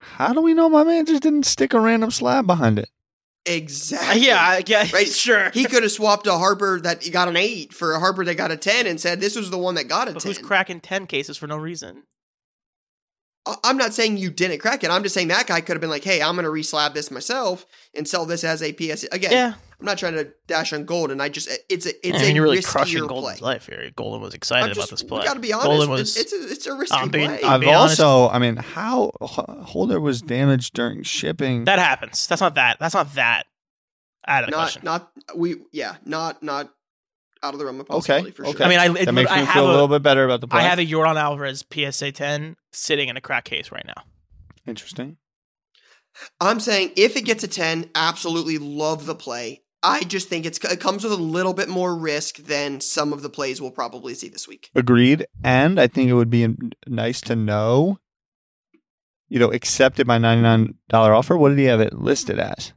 How 0.00 0.32
do 0.32 0.40
we 0.40 0.52
know 0.54 0.68
my 0.68 0.84
man 0.84 1.06
just 1.06 1.22
didn't 1.22 1.46
stick 1.46 1.72
a 1.72 1.80
random 1.80 2.10
slab 2.10 2.46
behind 2.46 2.78
it? 2.78 2.88
Exactly. 3.46 4.22
yeah, 4.26 4.36
I- 4.40 4.64
yeah, 4.66 4.88
Right. 4.92 5.06
sure. 5.08 5.50
He 5.50 5.64
could 5.64 5.82
have 5.82 5.92
swapped 5.92 6.26
a 6.26 6.32
Harper 6.38 6.80
that 6.80 7.10
got 7.12 7.28
an 7.28 7.36
eight 7.36 7.72
for 7.74 7.92
a 7.92 8.00
Harper 8.00 8.24
that 8.24 8.34
got 8.36 8.50
a 8.50 8.56
ten 8.56 8.86
and 8.86 8.98
said 9.00 9.20
this 9.20 9.36
was 9.36 9.50
the 9.50 9.58
one 9.58 9.74
that 9.74 9.84
got 9.84 10.08
a 10.08 10.12
But 10.12 10.22
ten. 10.22 10.30
who's 10.30 10.38
cracking 10.38 10.80
ten 10.80 11.06
cases 11.06 11.36
for 11.36 11.46
no 11.46 11.56
reason? 11.56 12.04
I- 13.46 13.56
I'm 13.64 13.76
not 13.76 13.92
saying 13.94 14.16
you 14.16 14.30
didn't 14.30 14.58
crack 14.60 14.84
it. 14.84 14.90
I'm 14.90 15.02
just 15.02 15.14
saying 15.14 15.28
that 15.28 15.46
guy 15.46 15.60
could 15.60 15.74
have 15.74 15.80
been 15.80 15.90
like, 15.90 16.04
"Hey, 16.04 16.22
I'm 16.22 16.34
going 16.36 16.44
to 16.44 16.50
reslab 16.50 16.94
this 16.94 17.10
myself 17.10 17.66
and 17.94 18.08
sell 18.08 18.24
this 18.26 18.42
as 18.44 18.62
a 18.62 18.72
PS." 18.72 19.04
Again, 19.12 19.32
Yeah, 19.32 19.54
I'm 19.78 19.84
not 19.86 19.98
trying 19.98 20.14
to 20.14 20.32
dash 20.46 20.72
on 20.72 20.84
gold, 20.86 21.10
and 21.10 21.20
I 21.22 21.28
just 21.28 21.48
it's 21.68 21.84
a 21.86 21.90
it's 22.06 22.18
I 22.18 22.22
mean, 22.22 22.30
a 22.30 22.34
you're 22.34 22.44
really 22.44 22.58
riskier 22.58 22.64
crushing 22.72 23.08
play. 23.08 23.36
Life 23.40 23.66
here. 23.66 23.90
Golden 23.96 24.22
was 24.22 24.32
excited 24.34 24.64
I'm 24.64 24.72
about 24.72 24.88
this 24.88 25.02
we 25.02 25.08
play. 25.10 25.24
got 25.24 25.34
to 25.34 25.40
be 25.40 25.52
honest. 25.52 25.66
Golden 25.68 25.90
was. 25.90 26.16
it's, 26.16 26.32
it's 26.32 26.44
a 26.44 26.52
it's 26.52 26.66
a 26.66 26.74
risky 26.74 26.96
I'm 26.96 27.10
being- 27.10 27.28
play. 27.28 27.40
I'm 27.44 27.62
I've 27.62 27.68
honest. 27.68 28.00
also, 28.00 28.32
I 28.32 28.38
mean, 28.38 28.56
how 28.56 29.10
Holder 29.20 30.00
was 30.00 30.22
damaged 30.22 30.72
during 30.74 31.02
shipping. 31.02 31.64
that 31.64 31.78
happens. 31.78 32.26
That's 32.26 32.40
not 32.40 32.54
that. 32.54 32.78
That's 32.80 32.94
not 32.94 33.14
that 33.14 33.46
out 34.26 34.44
of 34.44 34.50
the 34.50 34.56
not 34.56 34.62
question. 34.62 34.82
not 34.84 35.10
we 35.36 35.56
yeah 35.70 35.96
not 36.06 36.42
not 36.42 36.70
out 37.44 37.54
of 37.54 37.58
the 37.58 37.64
realm 37.64 37.80
of 37.80 37.90
Okay, 37.90 37.96
possibility 37.96 38.30
for 38.30 38.46
okay. 38.46 38.56
sure. 38.56 38.66
I 38.66 38.68
mean, 38.68 38.78
I, 38.78 39.04
that 39.04 39.12
makes 39.12 39.30
I 39.30 39.40
me 39.42 39.46
feel 39.46 39.66
a, 39.66 39.70
a, 39.70 39.72
little 39.72 39.88
bit 39.88 40.02
better 40.02 40.24
about 40.24 40.40
the 40.40 40.48
play. 40.48 40.60
I 40.60 40.62
have 40.64 40.78
a 40.78 40.86
Yordan 40.86 41.16
Alvarez 41.16 41.64
PSA 41.72 42.12
10 42.12 42.56
sitting 42.72 43.08
in 43.08 43.16
a 43.16 43.20
crack 43.20 43.44
case 43.44 43.70
right 43.70 43.84
now. 43.86 44.02
Interesting. 44.66 45.18
I'm 46.40 46.60
saying 46.60 46.92
if 46.96 47.16
it 47.16 47.22
gets 47.22 47.44
a 47.44 47.48
ten, 47.48 47.90
absolutely 47.94 48.58
love 48.58 49.06
the 49.06 49.14
play. 49.14 49.62
I 49.82 50.02
just 50.04 50.28
think 50.28 50.46
it's 50.46 50.58
it 50.64 50.80
comes 50.80 51.04
with 51.04 51.12
a 51.12 51.16
little 51.16 51.52
bit 51.52 51.68
more 51.68 51.94
risk 51.94 52.36
than 52.36 52.80
some 52.80 53.12
of 53.12 53.22
the 53.22 53.28
plays 53.28 53.60
we'll 53.60 53.70
probably 53.70 54.14
see 54.14 54.28
this 54.28 54.48
week. 54.48 54.70
Agreed. 54.74 55.26
And 55.42 55.78
I 55.78 55.88
think 55.88 56.08
it 56.08 56.14
would 56.14 56.30
be 56.30 56.56
nice 56.86 57.20
to 57.22 57.36
know, 57.36 57.98
you 59.28 59.38
know, 59.38 59.52
accepted 59.52 60.06
my 60.06 60.18
$99 60.18 60.74
offer. 60.92 61.36
What 61.36 61.50
did 61.50 61.58
he 61.58 61.64
have 61.64 61.80
it 61.80 61.92
listed 61.92 62.38
as? 62.38 62.72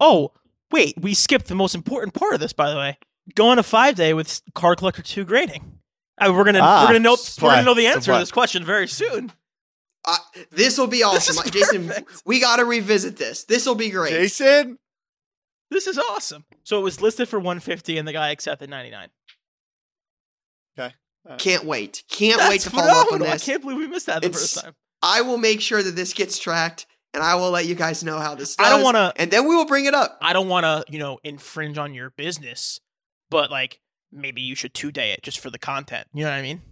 Oh, 0.00 0.32
wait, 0.72 0.94
we 1.00 1.14
skipped 1.14 1.46
the 1.46 1.54
most 1.54 1.74
important 1.74 2.14
part 2.14 2.34
of 2.34 2.40
this, 2.40 2.52
by 2.52 2.70
the 2.70 2.76
way. 2.76 2.98
Going 3.34 3.58
a 3.58 3.62
five 3.62 3.94
day 3.94 4.14
with 4.14 4.40
car 4.54 4.74
Collector 4.76 5.02
2 5.02 5.24
grading. 5.24 5.78
Uh, 6.18 6.32
we're 6.34 6.44
gonna 6.44 6.60
Ah, 6.62 6.82
we're 6.82 6.88
gonna 6.88 6.98
know 7.00 7.14
it's 7.14 7.40
we're 7.40 7.50
gonna 7.50 7.62
know 7.62 7.74
the 7.74 7.82
It's 7.86 7.94
a 7.94 7.96
answer 7.96 8.12
to 8.12 8.18
this 8.18 8.30
question 8.32 8.64
very 8.64 8.88
soon. 8.88 9.32
Uh, 10.04 10.16
this 10.50 10.78
will 10.78 10.86
be 10.86 10.98
This 11.12 11.28
awesome, 11.30 11.44
is 11.44 11.50
Jason. 11.50 11.86
perfect. 11.88 12.22
We 12.24 12.40
got 12.40 12.56
to 12.56 12.64
revisit 12.64 13.16
this. 13.16 13.44
This 13.44 13.66
will 13.66 13.74
be 13.74 13.90
great. 13.90 14.10
Jason? 14.10 14.78
This 15.70 15.86
is 15.86 15.98
awesome. 15.98 16.44
So 16.64 16.78
it 16.78 16.82
was 16.82 17.00
listed 17.00 17.28
for 17.28 17.38
150 17.38 17.96
and 17.98 18.08
the 18.08 18.12
guy 18.12 18.30
accepted 18.30 18.70
99. 18.70 19.08
Okay, 20.78 20.94
Can't 21.38 21.64
wait. 21.64 22.02
Can't 22.08 22.38
That's 22.38 22.50
wait 22.50 22.60
to 22.62 22.70
follow 22.70 22.86
up 22.88 22.96
on 22.98 23.04
phenomenal. 23.18 23.32
this. 23.34 23.42
I 23.42 23.52
can't 23.52 23.62
believe 23.62 23.76
we 23.78 23.86
missed 23.86 24.06
that 24.06 24.22
the 24.22 24.28
It's- 24.28 24.40
first 24.54 24.64
time. 24.64 24.74
I 25.02 25.20
will 25.20 25.36
make 25.38 25.60
sure 25.60 25.82
that 25.82 25.94
this 25.96 26.12
gets 26.14 26.38
tracked, 26.38 26.86
and 27.14 27.22
I 27.22 27.34
will 27.34 27.50
let 27.50 27.66
you 27.66 27.74
guys 27.74 28.02
know 28.02 28.18
how 28.18 28.34
this. 28.34 28.56
Does, 28.56 28.66
I 28.66 28.70
don't 28.70 28.82
wanna- 28.82 29.12
and 29.16 29.30
then 29.30 29.46
we 29.46 29.54
will 29.54 29.66
bring 29.66 29.84
it 29.84 29.94
up. 29.94 30.18
I 30.22 30.32
don't 30.32 30.48
want 30.48 30.64
to, 30.64 30.84
you 30.92 30.98
know, 30.98 31.18
infringe 31.24 31.76
on 31.78 31.92
your 31.94 32.10
business, 32.10 32.80
but 33.30 33.50
like 33.50 33.80
maybe 34.12 34.42
you 34.42 34.54
should 34.54 34.74
two 34.74 34.92
day 34.92 35.12
it 35.12 35.22
just 35.22 35.38
for 35.38 35.50
the 35.50 35.58
content. 35.58 36.08
You 36.12 36.24
know 36.24 36.30
what 36.30 36.36
I 36.36 36.42
mean? 36.42 36.62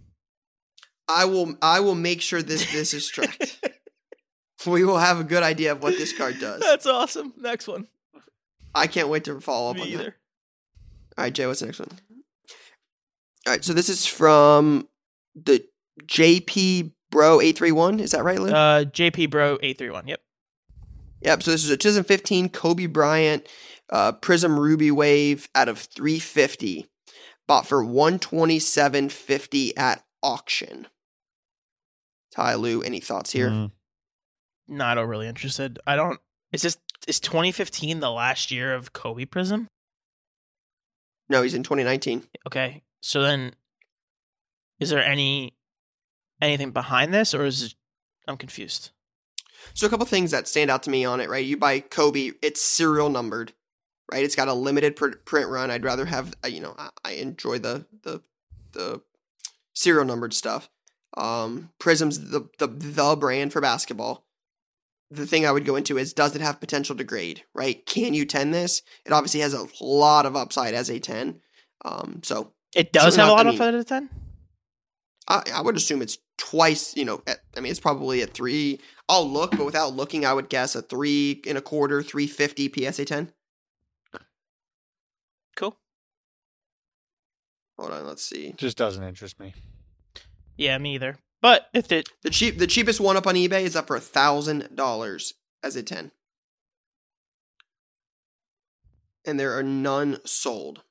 I 1.07 1.25
will. 1.25 1.55
I 1.61 1.79
will 1.79 1.95
make 1.95 2.21
sure 2.21 2.41
this 2.41 2.71
this 2.71 2.93
is 2.93 3.09
tracked. 3.09 3.65
we 4.67 4.83
will 4.83 4.99
have 4.99 5.19
a 5.19 5.23
good 5.23 5.43
idea 5.43 5.71
of 5.71 5.81
what 5.81 5.97
this 5.97 6.15
card 6.15 6.39
does. 6.39 6.61
That's 6.61 6.85
awesome. 6.85 7.33
Next 7.37 7.67
one. 7.67 7.87
I 8.75 8.87
can't 8.87 9.09
wait 9.09 9.23
to 9.23 9.39
follow 9.41 9.71
up 9.71 9.77
Me 9.77 9.95
on 9.95 10.03
that. 10.03 10.13
All 11.17 11.23
right, 11.25 11.33
Jay, 11.33 11.47
what's 11.47 11.61
the 11.61 11.65
next 11.65 11.79
one? 11.79 11.89
All 13.47 13.53
right, 13.53 13.63
so 13.65 13.73
this 13.73 13.89
is 13.89 14.05
from 14.05 14.87
the 15.35 15.65
JP 16.03 16.93
Bro 17.09 17.41
eight 17.41 17.57
three 17.57 17.71
one. 17.71 17.99
Is 17.99 18.11
that 18.11 18.23
right, 18.23 18.39
Lou? 18.39 18.51
Uh, 18.51 18.83
JP 18.85 19.31
Bro 19.31 19.57
eight 19.63 19.77
three 19.77 19.89
one. 19.89 20.07
Yep. 20.07 20.21
Yep. 21.21 21.43
So 21.43 21.51
this 21.51 21.63
is 21.63 21.71
a 21.71 21.77
2015 21.77 22.49
Kobe 22.49 22.85
Bryant 22.85 23.47
uh, 23.91 24.13
Prizm 24.13 24.57
Ruby 24.57 24.91
Wave 24.91 25.49
out 25.55 25.69
of 25.69 25.79
350, 25.79 26.87
bought 27.47 27.67
for 27.67 27.83
127.50 27.83 29.77
at 29.77 30.03
auction. 30.21 30.87
Ty 32.31 32.55
Lou, 32.55 32.81
any 32.81 32.99
thoughts 32.99 33.31
here? 33.31 33.49
Mm. 33.49 33.71
Not 34.67 34.97
overly 34.97 35.27
interested. 35.27 35.79
I 35.87 35.95
don't. 35.95 36.19
Is 36.51 36.61
this 36.61 36.77
is 37.07 37.19
2015 37.19 37.99
the 37.99 38.11
last 38.11 38.51
year 38.51 38.73
of 38.73 38.93
Kobe 38.93 39.25
Prizm? 39.25 39.67
No, 41.27 41.41
he's 41.41 41.55
in 41.55 41.63
2019. 41.63 42.27
Okay, 42.47 42.83
so 43.01 43.21
then, 43.21 43.53
is 44.79 44.89
there 44.89 45.03
any 45.03 45.55
anything 46.41 46.71
behind 46.71 47.13
this, 47.13 47.33
or 47.33 47.45
is 47.45 47.63
it, 47.63 47.75
I'm 48.27 48.37
confused? 48.37 48.91
So 49.73 49.87
a 49.87 49.89
couple 49.89 50.05
things 50.05 50.31
that 50.31 50.47
stand 50.47 50.71
out 50.71 50.83
to 50.83 50.89
me 50.89 51.03
on 51.03 51.19
it, 51.19 51.29
right? 51.29 51.45
You 51.45 51.57
buy 51.57 51.79
Kobe, 51.79 52.31
it's 52.41 52.61
serial 52.61 53.09
numbered, 53.09 53.53
right? 54.11 54.23
It's 54.23 54.35
got 54.35 54.47
a 54.47 54.53
limited 54.53 54.95
pr- 54.95 55.17
print 55.25 55.49
run. 55.49 55.71
I'd 55.71 55.83
rather 55.83 56.05
have, 56.05 56.33
uh, 56.43 56.47
you 56.47 56.61
know, 56.61 56.75
I, 56.77 56.89
I 57.03 57.11
enjoy 57.13 57.59
the 57.59 57.85
the 58.03 58.21
the 58.71 59.01
serial 59.73 60.05
numbered 60.05 60.33
stuff. 60.33 60.69
Um, 61.17 61.71
Prizm's 61.79 62.29
the, 62.29 62.49
the 62.57 62.67
the 62.67 63.15
brand 63.15 63.53
for 63.53 63.61
basketball. 63.61 64.25
The 65.11 65.25
thing 65.25 65.45
I 65.45 65.51
would 65.51 65.65
go 65.65 65.75
into 65.75 65.97
is 65.97 66.13
does 66.13 66.35
it 66.35 66.41
have 66.41 66.59
potential 66.59 66.95
to 66.95 67.03
grade? 67.03 67.43
Right? 67.53 67.85
Can 67.85 68.13
you 68.13 68.25
ten 68.25 68.51
this? 68.51 68.81
It 69.05 69.11
obviously 69.11 69.39
has 69.39 69.53
a 69.53 69.67
lot 69.81 70.25
of 70.25 70.35
upside 70.35 70.73
as 70.73 70.89
a 70.89 70.99
ten. 70.99 71.41
Um, 71.83 72.21
so 72.23 72.53
It 72.75 72.91
does 72.91 73.15
have 73.15 73.29
a 73.29 73.31
lot 73.31 73.47
of 73.47 73.53
upside 73.53 73.73
out 73.73 73.79
a 73.79 73.83
ten. 73.83 74.09
I, 75.27 75.43
I 75.55 75.61
would 75.61 75.77
assume 75.77 76.01
it's 76.01 76.17
twice. 76.37 76.95
You 76.95 77.05
know, 77.05 77.23
at, 77.25 77.39
I 77.57 77.59
mean, 77.59 77.71
it's 77.71 77.79
probably 77.79 78.21
a 78.21 78.27
three. 78.27 78.79
I'll 79.07 79.27
look, 79.27 79.51
but 79.51 79.65
without 79.65 79.95
looking, 79.95 80.25
I 80.25 80.33
would 80.33 80.49
guess 80.49 80.75
a 80.75 80.81
three 80.83 81.41
and 81.47 81.57
a 81.57 81.61
quarter, 81.61 82.03
three 82.03 82.27
fifty 82.27 82.71
PSA 82.71 83.05
ten. 83.05 83.31
Cool. 85.55 85.75
Hold 87.79 87.93
on, 87.93 88.05
let's 88.05 88.25
see. 88.25 88.53
Just 88.57 88.77
doesn't 88.77 89.03
interest 89.03 89.39
me. 89.39 89.53
Yeah, 90.57 90.77
me 90.77 90.95
either. 90.95 91.17
But 91.41 91.67
if 91.73 91.89
it 91.93 92.09
The 92.23 92.29
cheap, 92.29 92.59
the 92.59 92.67
cheapest 92.67 92.99
one 92.99 93.15
up 93.15 93.25
on 93.25 93.35
eBay 93.35 93.61
is 93.61 93.77
up 93.77 93.87
for 93.87 93.95
a 93.95 94.01
thousand 94.01 94.75
dollars 94.75 95.35
as 95.63 95.77
a 95.77 95.83
ten, 95.83 96.11
and 99.25 99.39
there 99.39 99.57
are 99.57 99.63
none 99.63 100.17
sold. 100.25 100.83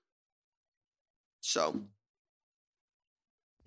So 1.42 1.82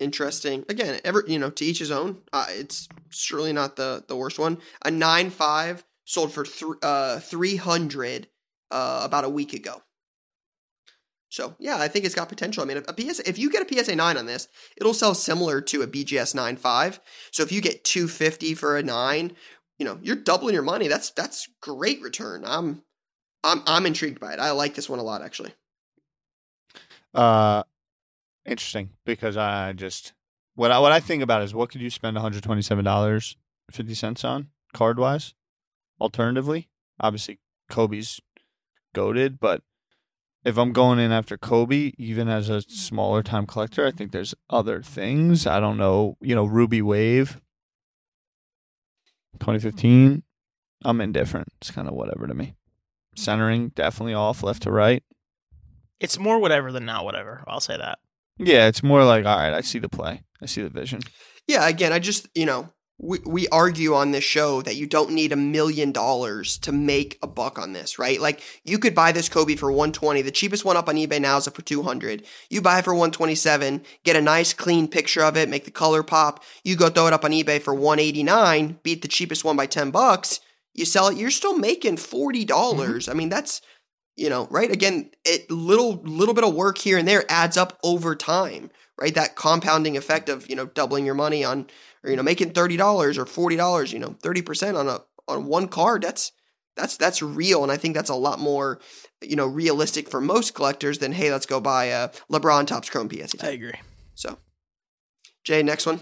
interesting. 0.00 0.64
Again, 0.68 1.00
ever 1.04 1.22
you 1.28 1.38
know, 1.38 1.50
to 1.50 1.64
each 1.64 1.78
his 1.78 1.92
own. 1.92 2.22
Uh, 2.32 2.46
it's 2.48 2.88
surely 3.10 3.52
not 3.52 3.76
the 3.76 4.02
the 4.08 4.16
worst 4.16 4.40
one. 4.40 4.58
A 4.84 4.90
nine 4.90 5.30
five 5.30 5.84
sold 6.04 6.32
for 6.32 6.42
th- 6.42 6.72
uh 6.82 7.20
three 7.20 7.54
hundred 7.54 8.26
uh 8.72 9.02
about 9.04 9.22
a 9.24 9.28
week 9.28 9.52
ago. 9.52 9.82
So 11.32 11.56
yeah, 11.58 11.78
I 11.78 11.88
think 11.88 12.04
it's 12.04 12.14
got 12.14 12.28
potential. 12.28 12.62
I 12.62 12.66
mean, 12.66 12.76
a, 12.76 12.80
a 12.88 12.92
PS 12.92 13.20
if 13.20 13.38
you 13.38 13.50
get 13.50 13.62
a 13.62 13.74
PSA 13.74 13.96
nine 13.96 14.18
on 14.18 14.26
this, 14.26 14.48
it'll 14.76 14.92
sell 14.92 15.14
similar 15.14 15.62
to 15.62 15.80
a 15.80 15.86
BGS 15.86 16.34
nine 16.34 16.56
five. 16.56 17.00
So 17.30 17.42
if 17.42 17.50
you 17.50 17.62
get 17.62 17.84
two 17.84 18.06
fifty 18.06 18.52
for 18.52 18.76
a 18.76 18.82
nine, 18.82 19.34
you 19.78 19.86
know 19.86 19.98
you're 20.02 20.14
doubling 20.14 20.52
your 20.52 20.62
money. 20.62 20.88
That's 20.88 21.08
that's 21.08 21.48
great 21.62 22.02
return. 22.02 22.44
I'm 22.46 22.82
I'm 23.42 23.62
I'm 23.66 23.86
intrigued 23.86 24.20
by 24.20 24.34
it. 24.34 24.40
I 24.40 24.50
like 24.50 24.74
this 24.74 24.90
one 24.90 24.98
a 24.98 25.02
lot 25.02 25.22
actually. 25.22 25.54
Uh, 27.14 27.62
interesting 28.44 28.90
because 29.06 29.38
I 29.38 29.72
just 29.72 30.12
what 30.54 30.70
I 30.70 30.80
what 30.80 30.92
I 30.92 31.00
think 31.00 31.22
about 31.22 31.40
is 31.40 31.54
what 31.54 31.70
could 31.70 31.80
you 31.80 31.88
spend 31.88 32.14
one 32.14 32.22
hundred 32.22 32.42
twenty 32.42 32.60
seven 32.60 32.84
dollars 32.84 33.38
fifty 33.70 33.94
cents 33.94 34.22
on 34.22 34.48
card 34.74 34.98
wise? 34.98 35.32
Alternatively, 35.98 36.68
obviously 37.00 37.38
Kobe's 37.70 38.20
goaded, 38.92 39.40
but 39.40 39.62
if 40.44 40.56
I'm 40.58 40.72
going 40.72 40.98
in 40.98 41.12
after 41.12 41.36
Kobe, 41.36 41.92
even 41.98 42.28
as 42.28 42.48
a 42.48 42.62
smaller 42.62 43.22
time 43.22 43.46
collector, 43.46 43.86
I 43.86 43.90
think 43.90 44.12
there's 44.12 44.34
other 44.50 44.82
things. 44.82 45.46
I 45.46 45.60
don't 45.60 45.76
know, 45.76 46.16
you 46.20 46.34
know, 46.34 46.44
Ruby 46.44 46.82
Wave, 46.82 47.40
2015. 49.38 50.22
I'm 50.84 51.00
indifferent. 51.00 51.48
It's 51.60 51.70
kind 51.70 51.86
of 51.88 51.94
whatever 51.94 52.26
to 52.26 52.34
me. 52.34 52.54
Centering 53.14 53.68
definitely 53.70 54.14
off 54.14 54.42
left 54.42 54.62
to 54.62 54.72
right. 54.72 55.02
it's 56.00 56.18
more 56.18 56.38
whatever 56.40 56.72
than 56.72 56.84
not 56.84 57.04
whatever. 57.04 57.44
I'll 57.46 57.60
say 57.60 57.76
that. 57.76 57.98
Yeah, 58.38 58.66
it's 58.66 58.82
more 58.82 59.04
like 59.04 59.24
all 59.24 59.36
right. 59.36 59.52
I 59.52 59.60
see 59.60 59.78
the 59.78 59.88
play. 59.88 60.22
I 60.42 60.46
see 60.46 60.62
the 60.62 60.70
vision. 60.70 61.00
Yeah, 61.46 61.68
again, 61.68 61.92
I 61.92 61.98
just, 61.98 62.28
you 62.34 62.46
know, 62.46 62.72
we, 63.02 63.18
we 63.26 63.48
argue 63.48 63.94
on 63.94 64.12
this 64.12 64.22
show 64.22 64.62
that 64.62 64.76
you 64.76 64.86
don't 64.86 65.10
need 65.10 65.32
a 65.32 65.36
million 65.36 65.90
dollars 65.90 66.56
to 66.58 66.70
make 66.70 67.18
a 67.20 67.26
buck 67.26 67.58
on 67.58 67.72
this, 67.72 67.98
right? 67.98 68.20
Like 68.20 68.40
you 68.64 68.78
could 68.78 68.94
buy 68.94 69.10
this 69.10 69.28
Kobe 69.28 69.56
for 69.56 69.70
120. 69.70 70.22
The 70.22 70.30
cheapest 70.30 70.64
one 70.64 70.76
up 70.76 70.88
on 70.88 70.94
eBay 70.94 71.20
now 71.20 71.36
is 71.36 71.48
up 71.48 71.56
for 71.56 71.62
200. 71.62 72.24
You 72.48 72.62
buy 72.62 72.78
it 72.78 72.84
for 72.84 72.94
127, 72.94 73.82
get 74.04 74.14
a 74.14 74.20
nice 74.20 74.54
clean 74.54 74.86
picture 74.86 75.22
of 75.22 75.36
it, 75.36 75.48
make 75.48 75.64
the 75.64 75.72
color 75.72 76.04
pop. 76.04 76.44
You 76.62 76.76
go 76.76 76.88
throw 76.88 77.08
it 77.08 77.12
up 77.12 77.24
on 77.24 77.32
eBay 77.32 77.60
for 77.60 77.74
189, 77.74 78.78
beat 78.84 79.02
the 79.02 79.08
cheapest 79.08 79.44
one 79.44 79.56
by 79.56 79.66
10 79.66 79.90
bucks. 79.90 80.40
You 80.72 80.84
sell 80.84 81.08
it, 81.08 81.18
you're 81.18 81.30
still 81.30 81.58
making 81.58 81.96
$40. 81.96 82.46
dollars 82.46 83.04
mm-hmm. 83.04 83.10
I 83.10 83.14
mean, 83.14 83.28
that's 83.28 83.60
you 84.14 84.28
know, 84.28 84.46
right? 84.50 84.70
Again, 84.70 85.10
it 85.24 85.50
little 85.50 85.94
little 86.04 86.34
bit 86.34 86.44
of 86.44 86.54
work 86.54 86.78
here 86.78 86.98
and 86.98 87.08
there 87.08 87.24
adds 87.28 87.56
up 87.56 87.78
over 87.82 88.14
time, 88.14 88.70
right? 89.00 89.14
That 89.14 89.34
compounding 89.34 89.96
effect 89.96 90.28
of 90.28 90.48
you 90.48 90.54
know 90.54 90.66
doubling 90.66 91.04
your 91.04 91.14
money 91.14 91.42
on, 91.42 91.66
or 92.04 92.10
you 92.10 92.16
know 92.16 92.22
making 92.22 92.50
thirty 92.50 92.76
dollars 92.76 93.18
or 93.18 93.26
forty 93.26 93.56
dollars, 93.56 93.92
you 93.92 93.98
know, 93.98 94.16
thirty 94.22 94.42
percent 94.42 94.76
on 94.76 94.88
a 94.88 95.00
on 95.28 95.46
one 95.46 95.68
card. 95.68 96.02
That's 96.02 96.32
that's 96.76 96.96
that's 96.96 97.22
real, 97.22 97.62
and 97.62 97.70
I 97.70 97.76
think 97.76 97.94
that's 97.94 98.10
a 98.10 98.14
lot 98.14 98.38
more, 98.38 98.80
you 99.20 99.36
know, 99.36 99.46
realistic 99.46 100.08
for 100.08 100.20
most 100.20 100.54
collectors 100.54 100.98
than 100.98 101.12
hey, 101.12 101.30
let's 101.30 101.46
go 101.46 101.60
buy 101.60 101.86
a 101.86 102.08
LeBron 102.30 102.66
Topps 102.66 102.88
Chrome 102.88 103.10
PSA. 103.10 103.44
I 103.46 103.50
agree. 103.50 103.74
So, 104.14 104.38
Jay, 105.44 105.62
next 105.62 105.86
one. 105.86 106.00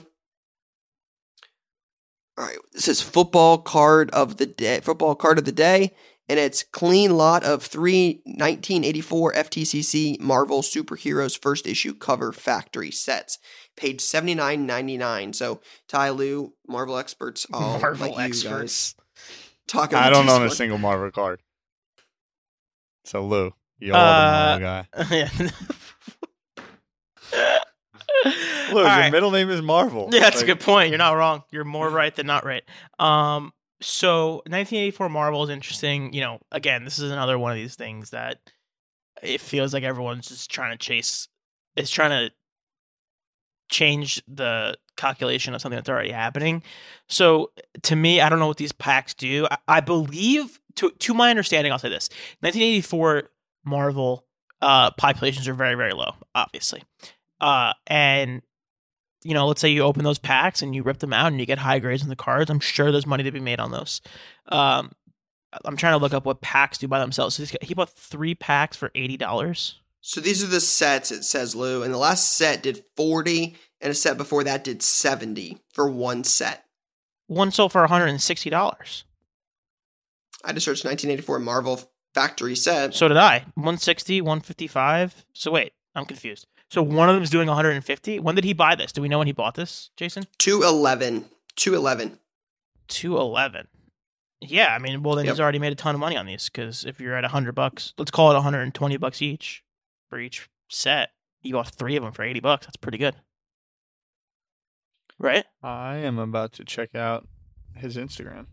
All 2.39 2.47
right, 2.47 2.59
this 2.73 2.89
is 2.89 3.03
football 3.03 3.59
card 3.59 4.11
of 4.13 4.37
the 4.37 4.47
day. 4.47 4.81
Football 4.81 5.15
card 5.15 5.39
of 5.39 5.45
the 5.45 5.53
day, 5.53 5.93
and 6.29 6.39
it's 6.39 6.63
clean 6.63 7.17
lot 7.17 7.43
of 7.43 7.65
three 7.65 8.23
1984 8.25 9.33
FTCC 9.33 10.21
Marvel 10.21 10.63
Superheroes 10.63 11.37
first 11.41 11.67
issue 11.67 11.95
cover 11.95 12.33
factory 12.33 12.93
sets. 12.93 13.39
Paid 13.81 14.01
seventy 14.03 14.35
nine 14.35 14.67
ninety 14.67 14.99
nine. 14.99 15.33
So 15.33 15.61
Ty 15.89 16.11
Lou, 16.11 16.53
Marvel 16.69 16.99
experts, 16.99 17.47
all 17.53 17.81
Marvel 17.81 18.09
let 18.13 18.29
you 18.29 18.35
guys 18.35 18.45
experts. 18.45 18.95
talk. 19.67 19.95
I 19.95 20.11
don't 20.11 20.29
own 20.29 20.43
a 20.45 20.51
single 20.51 20.77
Marvel 20.77 21.11
card. 21.11 21.41
So 23.07 23.25
Lou, 23.27 23.55
you're 23.79 23.97
Uh, 23.97 24.59
the 24.59 24.61
Marvel 24.61 24.61
guy. 24.61 25.07
yeah. 25.17 25.31
Lou, 28.73 28.77
All 28.77 28.83
your 28.83 28.85
right. 28.85 29.11
middle 29.11 29.31
name 29.31 29.49
is 29.49 29.63
Marvel. 29.63 30.11
Yeah, 30.13 30.21
that's 30.21 30.43
a 30.43 30.47
good 30.47 30.61
point. 30.61 30.91
You're 30.91 30.99
not 30.99 31.13
wrong. 31.13 31.43
You're 31.51 31.65
more 31.65 31.89
right 31.89 32.15
than 32.15 32.27
not 32.27 32.45
right. 32.45 32.63
Um, 32.99 33.53
so 33.81 34.35
1984 34.47 35.09
Marvel 35.09 35.43
is 35.45 35.49
interesting. 35.51 36.13
You 36.13 36.21
know, 36.21 36.39
again, 36.53 36.85
this 36.85 36.99
is 36.99 37.11
another 37.11 37.39
one 37.39 37.51
of 37.51 37.57
these 37.57 37.77
things 37.77 38.11
that 38.11 38.39
it 39.23 39.41
feels 39.41 39.73
like 39.73 39.85
everyone's 39.85 40.29
just 40.29 40.51
trying 40.51 40.73
to 40.73 40.79
chase. 40.79 41.29
It's 41.77 41.91
trying 41.91 42.11
to 42.11 42.31
change 43.71 44.23
the 44.29 44.77
calculation 44.97 45.55
of 45.55 45.63
something 45.63 45.77
that's 45.77 45.89
already 45.89 46.11
happening. 46.11 46.63
So 47.09 47.53
to 47.83 47.97
me, 47.97 48.21
I 48.21 48.29
don't 48.29 48.39
know 48.39 48.47
what 48.47 48.59
these 48.59 48.73
packs 48.73 49.15
do. 49.15 49.47
I, 49.51 49.59
I 49.69 49.81
believe, 49.81 50.61
to 50.77 50.91
to 50.91 51.15
my 51.15 51.31
understanding, 51.31 51.73
I'll 51.73 51.79
say 51.79 51.89
this: 51.89 52.11
1984 52.41 53.31
Marvel 53.65 54.27
uh, 54.61 54.91
populations 54.93 55.49
are 55.49 55.55
very 55.55 55.75
very 55.75 55.93
low, 55.93 56.15
obviously, 56.35 56.83
uh, 57.41 57.73
and 57.87 58.43
you 59.25 59.35
know, 59.35 59.47
let's 59.47 59.61
say 59.61 59.69
you 59.69 59.83
open 59.83 60.05
those 60.05 60.19
packs 60.19 60.63
and 60.63 60.75
you 60.75 60.83
rip 60.83 60.99
them 60.99 61.13
out 61.13 61.27
and 61.29 61.39
you 61.39 61.47
get 61.47 61.59
high 61.59 61.79
grades 61.79 62.03
in 62.03 62.09
the 62.09 62.17
cards. 62.17 62.51
I'm 62.51 62.61
sure 62.61 62.91
there's 62.91 63.07
money 63.07 63.23
to 63.23 63.31
be 63.31 63.41
made 63.41 63.61
on 63.61 63.71
those. 63.71 64.01
Um, 64.49 64.93
I'm 65.65 65.77
trying 65.77 65.93
to 65.93 66.03
look 66.03 66.15
up 66.15 66.25
what 66.25 66.41
packs 66.41 66.79
do 66.79 66.89
by 66.89 67.01
themselves. 67.01 67.35
So 67.35 67.57
he 67.61 67.75
bought 67.75 67.91
three 67.91 68.35
packs 68.35 68.77
for 68.77 68.91
eighty 68.95 69.17
dollars. 69.17 69.80
So 70.01 70.21
these 70.21 70.43
are 70.43 70.47
the 70.47 70.61
sets, 70.61 71.11
it 71.11 71.25
says 71.25 71.55
Lou. 71.55 71.83
And 71.83 71.93
the 71.93 71.99
last 71.99 72.35
set 72.37 72.63
did 72.63 72.85
40, 72.97 73.57
and 73.81 73.91
a 73.91 73.95
set 73.95 74.17
before 74.17 74.45
that 74.45 74.65
did 74.65 74.83
70 74.83 75.59
for 75.73 75.91
one 75.91 76.25
set. 76.25 76.65
One 77.27 77.51
sold 77.53 77.73
for 77.73 77.83
160 77.83 78.51
dollars. 78.51 79.05
I 80.45 80.53
just 80.53 80.65
searched 80.65 80.85
1984 80.85 81.39
Marvel 81.41 81.81
factory 82.15 82.57
set. 82.57 82.95
So 82.95 83.09
did 83.09 83.17
I. 83.19 83.41
160, 83.55 84.21
155. 84.23 85.27
So 85.35 85.51
wait, 85.51 85.73
I'm 85.95 86.07
confused. 86.07 86.47
So 86.71 86.83
one 86.83 87.09
of 87.09 87.15
them 87.15 87.23
is 87.23 87.31
doing 87.31 87.47
150. 87.49 88.21
When 88.21 88.35
did 88.35 88.45
he 88.45 88.53
buy 88.53 88.75
this? 88.75 88.93
Do 88.93 89.03
we 89.03 89.09
know 89.09 89.19
when 89.19 89.27
he 89.27 89.33
bought 89.33 89.55
this, 89.55 89.91
Jason? 89.97 90.25
211. 90.39 91.27
211. 91.57 92.19
211. 92.89 93.69
Yeah, 94.41 94.75
I 94.75 94.79
mean, 94.79 95.03
well 95.03 95.15
then 95.17 95.27
Yep. 95.27 95.35
he's 95.35 95.41
already 95.41 95.59
made 95.59 95.73
a 95.73 95.77
ton 95.77 95.95
of 95.95 96.01
money 96.01 96.17
on 96.17 96.27
these 96.27 96.49
because 96.49 96.85
if 96.85 97.01
you're 97.01 97.15
at 97.17 97.25
100 97.25 97.55
bucks, 97.55 97.93
let's 97.99 98.11
call 98.11 98.31
it 98.31 98.35
120 98.35 98.97
bucks 98.97 99.21
each 99.21 99.63
for 100.11 100.19
each 100.19 100.51
set. 100.69 101.11
You 101.41 101.55
bought 101.55 101.69
three 101.69 101.97
of 101.97 102.03
them 102.03 102.13
for 102.13 102.23
80 102.23 102.41
bucks. 102.41 102.67
That's 102.67 102.77
pretty 102.77 102.99
good. 102.99 103.17
Right? 105.19 105.45
I 105.63 105.97
am 105.97 106.19
about 106.19 106.53
to 106.55 106.65
check 106.65 106.95
out 106.95 107.27
his 107.77 107.97
Instagram. 107.97 108.47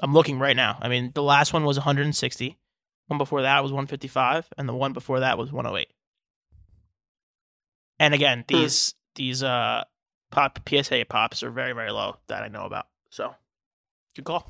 I'm 0.00 0.14
looking 0.14 0.38
right 0.38 0.56
now. 0.56 0.78
I 0.80 0.88
mean, 0.88 1.12
the 1.14 1.22
last 1.22 1.52
one 1.52 1.64
was 1.64 1.76
160. 1.76 2.58
One 3.06 3.18
before 3.18 3.42
that 3.42 3.62
was 3.62 3.72
155, 3.72 4.48
and 4.56 4.68
the 4.68 4.74
one 4.74 4.92
before 4.92 5.20
that 5.20 5.36
was 5.36 5.52
108. 5.52 5.88
And 7.98 8.14
again, 8.14 8.44
these 8.48 8.94
these 9.16 9.42
uh 9.42 9.82
pop 10.30 10.60
PSA 10.66 11.04
pops 11.08 11.42
are 11.42 11.50
very 11.50 11.72
very 11.72 11.90
low 11.90 12.16
that 12.28 12.42
I 12.42 12.48
know 12.48 12.64
about. 12.64 12.86
So, 13.10 13.34
good 14.14 14.24
call. 14.24 14.48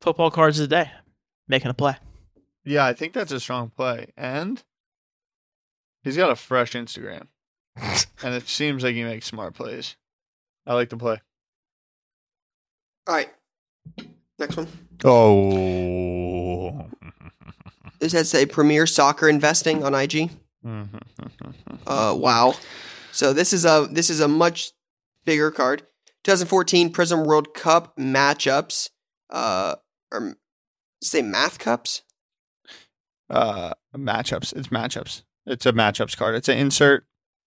Football 0.00 0.30
cards 0.30 0.60
of 0.60 0.68
the 0.68 0.76
day, 0.76 0.90
making 1.48 1.70
a 1.70 1.74
play. 1.74 1.96
Yeah, 2.64 2.84
I 2.84 2.92
think 2.92 3.14
that's 3.14 3.32
a 3.32 3.40
strong 3.40 3.70
play. 3.70 4.12
And 4.16 4.62
he's 6.04 6.16
got 6.16 6.30
a 6.30 6.36
fresh 6.36 6.72
Instagram. 6.72 7.26
and 7.76 8.34
it 8.34 8.48
seems 8.48 8.84
like 8.84 8.94
he 8.94 9.02
makes 9.02 9.26
smart 9.26 9.54
plays. 9.54 9.96
I 10.66 10.74
like 10.74 10.90
the 10.90 10.96
play. 10.96 11.20
All 13.06 13.14
right. 13.14 13.28
Next 14.38 14.56
one. 14.56 14.68
Oh. 15.04 16.86
This 17.98 18.12
has 18.12 18.34
a 18.34 18.46
Premier 18.46 18.86
Soccer 18.86 19.28
Investing 19.28 19.82
on 19.84 19.94
IG. 19.94 20.30
Uh, 21.86 22.14
wow. 22.16 22.54
So 23.12 23.34
this 23.34 23.52
is 23.52 23.66
a 23.66 23.86
this 23.90 24.08
is 24.08 24.18
a 24.20 24.26
much 24.28 24.70
bigger 25.26 25.50
card. 25.50 25.82
2014 26.22 26.90
Prizm 26.92 27.26
World 27.26 27.52
Cup 27.52 27.94
matchups. 27.98 28.88
Uh, 29.28 29.74
or 30.10 30.36
say 31.02 31.20
math 31.20 31.58
cups. 31.58 32.00
uh 33.28 33.74
matchups. 33.94 34.56
It's 34.56 34.68
matchups. 34.68 35.22
It's 35.46 35.66
a 35.66 35.72
matchups 35.72 36.16
card. 36.16 36.34
It's 36.34 36.48
an 36.48 36.58
insert 36.58 37.06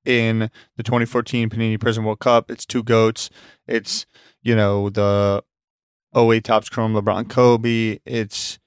in 0.06 0.50
the 0.78 0.84
2014 0.84 1.50
Panini 1.50 1.78
Prizm 1.78 2.04
World 2.04 2.20
Cup. 2.20 2.50
It's 2.52 2.66
two 2.66 2.84
goats. 2.84 3.30
It's 3.68 4.06
you 4.42 4.56
know 4.56 4.90
the 4.90 5.44
08 6.16 6.44
Topps 6.44 6.70
Chrome 6.70 6.94
LeBron 6.94 7.30
Kobe. 7.30 8.00
It's 8.06 8.60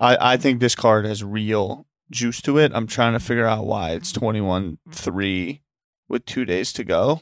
I 0.00 0.34
I 0.34 0.36
think 0.36 0.60
this 0.60 0.74
card 0.74 1.04
has 1.04 1.22
real 1.24 1.86
juice 2.10 2.40
to 2.42 2.58
it. 2.58 2.72
I'm 2.74 2.86
trying 2.86 3.14
to 3.14 3.20
figure 3.20 3.46
out 3.46 3.66
why 3.66 3.90
it's 3.92 4.12
21 4.12 4.78
3 4.90 5.62
with 6.08 6.26
2 6.26 6.44
days 6.44 6.72
to 6.74 6.84
go. 6.84 7.20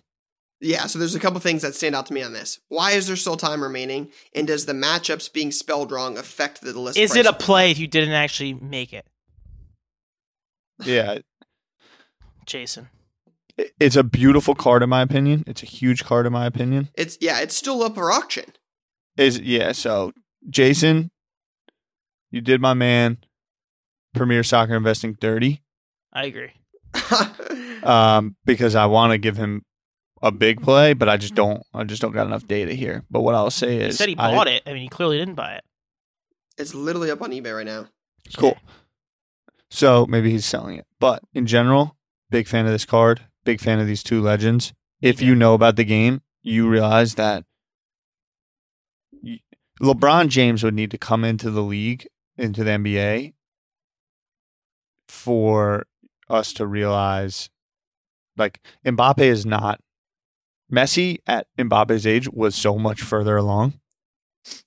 Yeah, 0.61 0.87
so 0.87 1.01
there's 1.01 1.17
a 1.17 1.21
couple 1.21 1.41
things 1.41 1.63
that 1.63 1.75
stand 1.75 1.97
out 1.97 2.07
to 2.07 2.15
me 2.15 2.23
on 2.23 2.33
this. 2.33 2.61
Why 2.69 2.93
is 2.93 3.09
there 3.09 3.17
still 3.17 3.37
time 3.37 3.65
remaining? 3.65 4.13
And 4.33 4.47
does 4.47 4.65
the 4.67 4.73
matchups 4.73 5.33
being 5.33 5.51
spelled 5.51 5.91
wrong 5.91 6.17
affect 6.17 6.61
the 6.61 6.79
list? 6.79 6.97
Is 6.97 7.17
it 7.17 7.27
a 7.27 7.33
play 7.33 7.73
if 7.73 7.81
you 7.81 7.89
didn't 7.89 8.15
actually 8.15 8.55
make 8.55 8.93
it, 8.93 9.05
Yeah, 10.85 11.19
Jason? 12.47 12.89
it's 13.79 13.97
a 13.97 14.03
beautiful 14.03 14.55
card 14.55 14.83
in 14.83 14.89
my 14.89 15.03
opinion. 15.03 15.45
It's 15.47 15.63
a 15.63 15.67
huge 15.67 16.05
card 16.05 16.27
in 16.27 16.33
my 16.33 16.47
opinion. 16.47 16.89
It's 16.95 17.19
yeah, 17.21 17.41
it's 17.41 17.55
still 17.55 17.83
up 17.83 17.95
for 17.95 18.11
auction. 18.11 18.45
is 19.17 19.39
yeah. 19.41 19.73
So 19.73 20.13
Jason, 20.49 21.11
you 22.31 22.41
did 22.41 22.61
my 22.61 22.75
man. 22.75 23.19
Premier 24.15 24.43
Soccer 24.43 24.75
Investing 24.75 25.15
thirty. 25.15 25.63
I 26.13 26.25
agree. 26.27 26.53
Um, 27.83 28.37
because 28.45 28.77
I 28.77 28.87
want 28.87 29.11
to 29.11 29.19
give 29.19 29.37
him 29.37 29.63
a 30.23 30.31
big 30.31 30.63
play, 30.63 30.93
but 30.93 31.09
I 31.09 31.17
just 31.17 31.35
don't. 31.35 31.65
I 31.75 31.83
just 31.83 32.01
don't 32.01 32.13
got 32.13 32.29
enough 32.29 32.47
data 32.47 32.75
here. 32.75 33.03
But 33.11 33.23
what 33.23 33.35
I'll 33.35 33.51
say 33.51 33.79
He 33.79 33.81
is, 33.87 33.99
said 33.99 34.09
he 34.09 34.17
I- 34.17 34.31
bought 34.33 34.47
it. 34.47 34.63
I 34.67 34.73
mean, 34.73 34.83
he 34.83 34.89
clearly 34.89 35.19
didn't 35.19 35.35
buy 35.35 35.55
it. 35.55 35.65
it's 36.57 36.75
literally 36.77 37.11
up 37.11 37.21
on 37.21 37.33
eBay 37.33 37.57
right 37.57 37.67
now. 37.67 37.87
Cool. 38.37 38.57
So 39.69 40.07
maybe 40.07 40.31
he's 40.31 40.45
selling 40.47 40.77
it, 40.77 40.87
but 41.01 41.23
in 41.35 41.45
general, 41.47 41.97
big 42.33 42.49
fan 42.49 42.67
of 42.67 42.73
this 42.73 42.85
card. 42.85 43.21
Big 43.45 43.61
fan 43.61 43.79
of 43.79 43.87
these 43.87 44.03
two 44.03 44.21
legends. 44.21 44.73
If 45.01 45.21
you 45.23 45.35
know 45.35 45.55
about 45.55 45.77
the 45.77 45.85
game, 45.85 46.23
you 46.43 46.69
realize 46.69 47.15
that 47.17 47.45
LeBron 49.81 50.29
James 50.29 50.63
would 50.63 50.75
need 50.75 50.91
to 50.93 50.99
come 50.99 51.25
into 51.25 51.51
the 51.51 51.63
league, 51.63 52.07
into 52.37 52.63
the 52.65 52.71
NBA, 52.73 53.35
for 55.09 55.87
us 56.29 56.53
to 56.55 56.67
realize, 56.67 57.51
like 58.37 58.61
Mbappe 58.87 59.21
is 59.21 59.45
not. 59.45 59.81
Messi 60.73 61.19
at 61.27 61.47
Mbappe's 61.59 62.07
age 62.07 62.29
was 62.31 62.55
so 62.55 62.79
much 62.79 63.03
further 63.03 63.37
along 63.37 63.75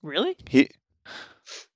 Really? 0.04 0.36
he 0.48 0.70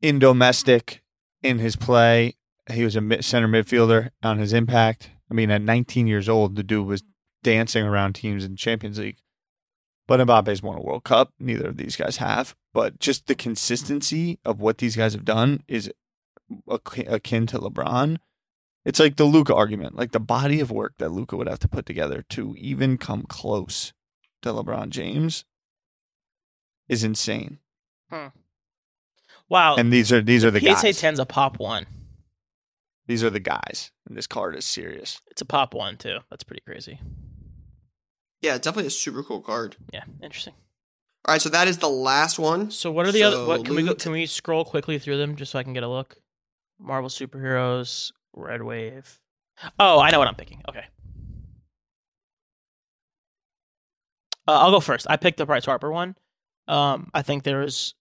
in 0.04 0.20
domestic 0.20 1.02
in 1.42 1.58
his 1.58 1.76
play 1.76 2.36
he 2.72 2.84
was 2.84 2.96
a 2.96 3.02
mid- 3.02 3.26
center 3.26 3.48
midfielder 3.48 4.10
on 4.22 4.38
his 4.38 4.54
impact 4.54 5.10
i 5.30 5.34
mean 5.34 5.52
at 5.52 5.62
19 5.62 6.08
years 6.08 6.30
old 6.30 6.56
the 6.56 6.64
dude 6.64 6.86
was 6.86 7.04
dancing 7.44 7.84
around 7.84 8.14
teams 8.14 8.44
in 8.44 8.56
champions 8.56 9.00
league 9.00 9.18
but 10.08 10.20
mbappe's 10.20 10.64
won 10.64 10.78
a 10.78 10.82
world 10.82 11.04
cup 11.04 11.34
neither 11.40 11.68
of 11.68 11.78
these 11.78 11.96
guys 11.96 12.18
have 12.18 12.56
but 12.74 13.00
just 13.00 13.28
the 13.28 13.36
consistency 13.36 14.40
of 14.46 14.60
what 14.60 14.78
these 14.80 14.96
guys 14.96 15.14
have 15.14 15.26
done 15.26 15.64
is 15.68 15.92
akin 16.68 17.46
to 17.48 17.60
lebron 17.60 18.18
it's 18.86 19.00
like 19.00 19.18
the 19.18 19.26
Luka 19.26 19.54
argument 19.54 19.96
like 19.96 20.12
the 20.12 20.20
body 20.20 20.60
of 20.60 20.72
work 20.72 20.94
that 20.98 21.12
Luka 21.12 21.38
would 21.38 21.48
have 21.48 21.60
to 21.60 21.68
put 21.68 21.86
together 21.86 22.24
to 22.30 22.56
even 22.58 22.98
come 22.98 23.24
close 23.24 23.94
to 24.42 24.50
lebron 24.50 24.90
james 24.90 25.46
is 26.88 27.04
insane 27.04 27.60
hmm. 28.10 28.28
Wow. 29.50 29.76
and 29.78 29.92
these 29.92 30.12
are 30.12 30.22
these 30.22 30.46
are 30.46 30.52
the 30.52 30.60
PSA 30.60 30.68
guys. 30.68 31.02
10's 31.02 31.20
a 31.20 31.26
pop 31.26 31.60
one. 31.60 31.86
These 33.10 33.24
are 33.24 33.32
the 33.32 33.40
guys. 33.40 33.92
And 34.08 34.16
this 34.16 34.28
card 34.28 34.56
is 34.56 34.66
serious. 34.66 35.20
It's 35.32 35.42
a 35.42 35.46
pop 35.46 35.74
one 35.74 35.98
too. 35.98 36.20
That's 36.30 36.44
pretty 36.44 36.62
crazy. 36.62 37.00
Yeah, 38.44 38.54
it's 38.54 38.64
definitely 38.64 38.86
a 38.86 38.92
super 38.92 39.24
cool 39.24 39.42
card. 39.42 39.76
Yeah, 39.92 40.04
interesting. 40.22 40.54
All 41.26 41.34
right, 41.34 41.42
so 41.42 41.50
that 41.50 41.68
is 41.68 41.80
the 41.80 41.90
last 41.90 42.38
one. 42.38 42.70
So 42.70 42.92
what 42.92 43.08
are 43.08 43.12
the 43.12 43.22
So, 43.22 43.28
other? 43.28 43.46
What 43.48 43.66
can 43.66 43.76
we 43.76 43.82
go, 43.84 43.96
can 43.96 44.12
we 44.12 44.28
scroll 44.28 44.64
quickly 44.64 45.00
through 45.00 45.18
them 45.18 45.36
just 45.36 45.52
so 45.52 45.58
I 45.58 45.64
can 45.64 45.74
get 45.74 45.82
a 45.82 45.88
look? 45.88 46.18
Marvel 46.80 47.10
superheroes, 47.10 48.12
Red 48.34 48.62
Wave. 48.62 49.20
Oh, 49.80 50.00
I 50.00 50.12
know 50.12 50.20
what 50.20 50.28
I'm 50.28 50.36
picking. 50.36 50.62
Okay. 50.70 50.86
Uh, 54.48 54.52
I'll 54.52 54.72
go 54.72 54.80
first. 54.80 55.08
I 55.10 55.18
picked 55.18 55.40
the 55.40 55.48
Bryce 55.48 55.66
Harper 55.66 55.92
one. 55.92 56.16
Um, 56.68 57.10
I 57.14 57.24
think 57.24 57.42
there's, 57.42 57.96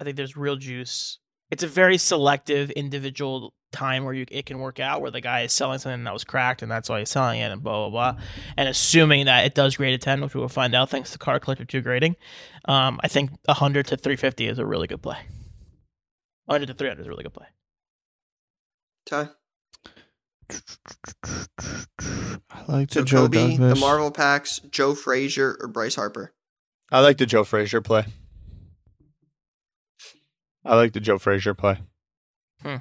I 0.00 0.04
think 0.04 0.16
there's 0.16 0.36
real 0.36 0.54
juice. 0.54 1.18
It's 1.50 1.62
a 1.62 1.68
very 1.68 1.98
selective 1.98 2.70
individual 2.70 3.54
time 3.70 4.04
where 4.04 4.14
you 4.14 4.24
it 4.30 4.46
can 4.46 4.58
work 4.58 4.80
out 4.80 5.02
where 5.02 5.10
the 5.10 5.20
guy 5.20 5.42
is 5.42 5.52
selling 5.52 5.78
something 5.78 6.04
that 6.04 6.12
was 6.12 6.24
cracked 6.24 6.62
and 6.62 6.70
that's 6.70 6.88
why 6.88 7.00
he's 7.00 7.10
selling 7.10 7.40
it 7.40 7.50
and 7.50 7.62
blah 7.62 7.88
blah 7.88 8.12
blah. 8.12 8.22
And 8.56 8.68
assuming 8.68 9.26
that 9.26 9.44
it 9.44 9.54
does 9.54 9.76
grade 9.76 9.94
a 9.94 9.98
ten, 9.98 10.20
which 10.20 10.34
we 10.34 10.40
will 10.40 10.48
find 10.48 10.74
out 10.74 10.90
thanks 10.90 11.12
to 11.12 11.18
car 11.18 11.38
Collector 11.40 11.64
Two 11.64 11.80
grading, 11.80 12.16
um, 12.66 12.98
I 13.02 13.08
think 13.08 13.30
100 13.46 13.86
to 13.88 13.96
350 13.96 14.46
is 14.46 14.58
a 14.58 14.66
really 14.66 14.86
good 14.86 15.02
play. 15.02 15.18
100 16.46 16.66
to 16.66 16.74
300 16.74 17.00
is 17.00 17.06
a 17.06 17.10
really 17.10 17.24
good 17.24 17.34
play. 17.34 17.46
Ty? 19.06 19.28
I 22.50 22.72
like 22.72 22.90
So 22.92 23.00
the 23.00 23.06
Joe 23.06 23.28
Kobe, 23.28 23.56
the 23.56 23.74
Marvel 23.74 24.10
packs, 24.10 24.60
Joe 24.70 24.94
Frazier, 24.94 25.56
or 25.60 25.68
Bryce 25.68 25.94
Harper. 25.94 26.32
I 26.90 27.00
like 27.00 27.18
the 27.18 27.26
Joe 27.26 27.44
Frazier 27.44 27.82
play. 27.82 28.06
I 30.68 30.76
like 30.76 30.92
the 30.92 31.00
Joe 31.00 31.18
Frazier 31.18 31.54
play. 31.54 31.78
Hmm. 32.62 32.76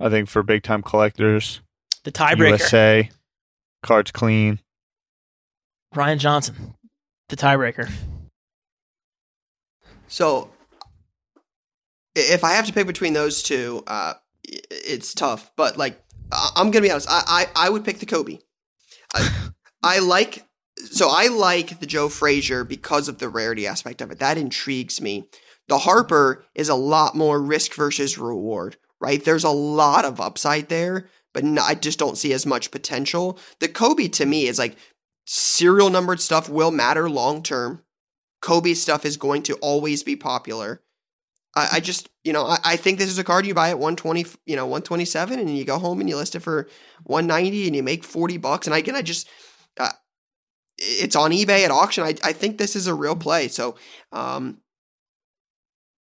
I 0.00 0.08
think 0.08 0.28
for 0.28 0.42
big 0.42 0.62
time 0.64 0.82
collectors, 0.82 1.60
The 2.04 2.10
tiebreaker, 2.12 2.48
USA, 2.58 3.10
cards 3.82 4.10
clean. 4.10 4.60
Ryan 5.94 6.18
Johnson. 6.18 6.74
The 7.28 7.36
tiebreaker. 7.36 7.90
So, 10.08 10.50
if 12.14 12.42
I 12.44 12.52
have 12.52 12.66
to 12.66 12.72
pick 12.72 12.86
between 12.86 13.12
those 13.12 13.42
two, 13.42 13.82
uh, 13.86 14.14
it's 14.42 15.14
tough. 15.14 15.52
But 15.56 15.76
like, 15.76 16.02
I- 16.32 16.50
I'm 16.56 16.70
gonna 16.70 16.82
be 16.82 16.90
honest. 16.90 17.08
I 17.10 17.46
I, 17.56 17.66
I 17.66 17.70
would 17.70 17.84
pick 17.84 17.98
the 17.98 18.06
Kobe. 18.06 18.38
I, 19.14 19.48
I 19.82 19.98
like 20.00 20.44
so 20.76 21.08
I 21.10 21.26
like 21.28 21.80
the 21.80 21.86
Joe 21.86 22.08
Frazier 22.08 22.64
because 22.64 23.08
of 23.08 23.18
the 23.18 23.28
rarity 23.28 23.66
aspect 23.66 24.00
of 24.00 24.10
it. 24.10 24.18
That 24.18 24.38
intrigues 24.38 25.00
me. 25.00 25.28
The 25.68 25.78
Harper 25.78 26.44
is 26.54 26.68
a 26.68 26.74
lot 26.74 27.14
more 27.14 27.40
risk 27.40 27.74
versus 27.74 28.18
reward, 28.18 28.76
right? 29.00 29.22
There's 29.22 29.44
a 29.44 29.50
lot 29.50 30.04
of 30.04 30.20
upside 30.20 30.68
there, 30.68 31.08
but 31.32 31.44
I 31.58 31.74
just 31.74 31.98
don't 31.98 32.18
see 32.18 32.32
as 32.32 32.46
much 32.46 32.70
potential. 32.70 33.38
The 33.60 33.68
Kobe 33.68 34.08
to 34.08 34.26
me 34.26 34.46
is 34.46 34.58
like 34.58 34.76
serial 35.26 35.90
numbered 35.90 36.20
stuff 36.20 36.48
will 36.48 36.70
matter 36.70 37.08
long 37.08 37.42
term. 37.42 37.82
Kobe 38.40 38.74
stuff 38.74 39.04
is 39.04 39.16
going 39.16 39.42
to 39.44 39.54
always 39.56 40.02
be 40.02 40.16
popular. 40.16 40.82
I, 41.54 41.68
I 41.72 41.80
just, 41.80 42.08
you 42.24 42.32
know, 42.32 42.46
I, 42.46 42.58
I 42.64 42.76
think 42.76 42.98
this 42.98 43.10
is 43.10 43.18
a 43.18 43.24
card 43.24 43.46
you 43.46 43.52
buy 43.52 43.70
at 43.70 43.78
120, 43.78 44.24
you 44.46 44.56
know, 44.56 44.64
127 44.64 45.38
and 45.38 45.56
you 45.56 45.64
go 45.64 45.78
home 45.78 46.00
and 46.00 46.08
you 46.08 46.16
list 46.16 46.34
it 46.34 46.40
for 46.40 46.68
190 47.04 47.66
and 47.66 47.76
you 47.76 47.82
make 47.82 48.04
40 48.04 48.38
bucks. 48.38 48.66
And 48.66 48.74
again, 48.74 48.94
I 48.94 49.02
just, 49.02 49.28
uh, 49.78 49.92
it's 50.78 51.16
on 51.16 51.32
eBay 51.32 51.64
at 51.64 51.70
auction. 51.70 52.04
I, 52.04 52.14
I 52.22 52.32
think 52.32 52.56
this 52.56 52.76
is 52.76 52.86
a 52.86 52.94
real 52.94 53.16
play. 53.16 53.48
So, 53.48 53.76
um, 54.12 54.58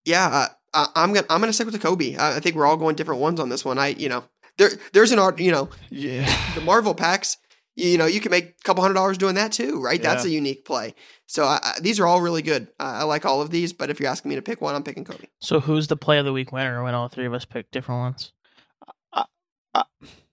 yeah, 0.04 0.26
uh, 0.28 0.46
I, 0.74 1.02
I'm 1.02 1.12
gonna 1.12 1.26
I'm 1.30 1.40
gonna 1.40 1.52
stick 1.52 1.66
with 1.66 1.74
the 1.74 1.80
Kobe. 1.80 2.16
I, 2.16 2.36
I 2.36 2.40
think 2.40 2.56
we're 2.56 2.66
all 2.66 2.76
going 2.76 2.96
different 2.96 3.20
ones 3.20 3.38
on 3.40 3.48
this 3.48 3.64
one. 3.64 3.78
I 3.78 3.88
you 3.88 4.08
know 4.08 4.24
there 4.58 4.70
there's 4.92 5.12
an 5.12 5.18
art 5.18 5.38
you 5.38 5.50
know 5.52 5.68
Yeah. 5.90 6.26
the 6.54 6.60
Marvel 6.60 6.94
packs. 6.94 7.36
You 7.74 7.96
know 7.98 8.06
you 8.06 8.20
can 8.20 8.30
make 8.30 8.44
a 8.50 8.62
couple 8.64 8.82
hundred 8.82 8.94
dollars 8.94 9.16
doing 9.18 9.34
that 9.36 9.52
too, 9.52 9.80
right? 9.80 10.02
That's 10.02 10.24
a 10.26 10.30
unique 10.30 10.64
play. 10.66 10.94
So 11.26 11.44
I, 11.44 11.58
I, 11.62 11.72
these 11.80 11.98
are 11.98 12.06
all 12.06 12.20
really 12.20 12.42
good. 12.42 12.64
Uh, 12.78 13.00
I 13.00 13.02
like 13.04 13.24
all 13.24 13.40
of 13.40 13.48
these, 13.50 13.72
but 13.72 13.88
if 13.88 13.98
you're 13.98 14.10
asking 14.10 14.28
me 14.28 14.34
to 14.34 14.42
pick 14.42 14.60
one, 14.60 14.74
I'm 14.74 14.82
picking 14.82 15.04
Kobe. 15.04 15.24
So 15.40 15.60
who's 15.60 15.86
the 15.86 15.96
play 15.96 16.18
of 16.18 16.26
the 16.26 16.32
week 16.34 16.52
winner 16.52 16.82
when 16.84 16.94
all 16.94 17.08
three 17.08 17.24
of 17.24 17.32
us 17.32 17.46
pick 17.46 17.70
different 17.70 18.00
ones? 18.00 18.32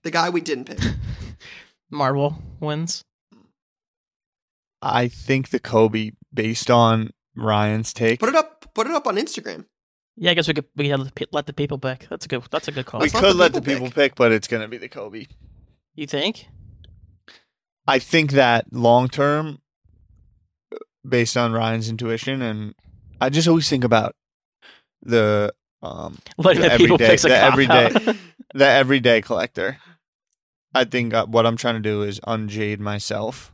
The 0.02 0.10
guy 0.10 0.30
we 0.30 0.40
didn't 0.40 0.64
pick. 0.64 0.78
Marvel 1.90 2.36
wins. 2.58 3.02
I 4.82 5.08
think 5.08 5.50
the 5.50 5.58
Kobe, 5.58 6.12
based 6.32 6.70
on 6.70 7.10
Ryan's 7.36 7.92
take, 7.92 8.20
Put 8.20 8.30
it 8.30 8.34
up. 8.34 8.59
Put 8.80 8.86
it 8.90 8.94
up 8.94 9.06
on 9.06 9.16
Instagram. 9.16 9.66
Yeah, 10.16 10.30
I 10.30 10.34
guess 10.34 10.48
we 10.48 10.54
could 10.54 10.64
we 10.76 10.88
could 10.88 10.98
let 10.98 11.06
the 11.06 11.12
pe- 11.12 11.30
let 11.32 11.46
the 11.46 11.52
people 11.52 11.78
pick. 11.78 12.06
That's 12.08 12.24
a 12.24 12.28
good 12.28 12.42
that's 12.50 12.68
a 12.68 12.72
good 12.72 12.86
call. 12.86 13.00
we 13.00 13.04
Let's 13.04 13.14
let 13.14 13.20
could 13.24 13.32
the 13.32 13.38
let 13.38 13.52
the 13.52 13.60
people 13.60 13.74
people 13.74 13.86
pick. 13.88 13.94
pick, 14.12 14.14
but 14.16 14.32
it's 14.32 14.48
going 14.48 14.62
to 14.62 14.68
be 14.68 14.78
the 14.78 14.88
Kobe. 14.88 15.26
You 15.94 16.06
think? 16.06 16.46
I 17.86 17.98
think 17.98 18.32
that 18.32 18.72
long 18.72 19.08
term, 19.08 19.60
based 21.08 21.36
on 21.36 21.52
Ryan's 21.52 21.88
intuition, 21.88 22.42
and 22.42 22.74
I 23.20 23.28
just 23.30 23.48
always 23.48 23.68
think 23.68 23.84
about 23.84 24.14
the 25.02 25.52
um 25.82 26.18
Letting 26.38 26.62
the, 26.62 26.68
The 26.70 26.76
people 26.76 26.94
everyday- 26.94 27.10
pick 27.10 27.20
the 27.22 27.36
everyday- 27.36 28.18
the 28.54 28.66
everyday 28.66 29.20
collector. 29.22 29.78
I 30.74 30.84
think 30.84 31.12
uh, 31.14 31.26
what 31.26 31.46
I'm 31.46 31.56
trying 31.56 31.74
to 31.74 31.80
do 31.80 32.02
is 32.02 32.20
unjade 32.26 32.80
myself 32.80 33.52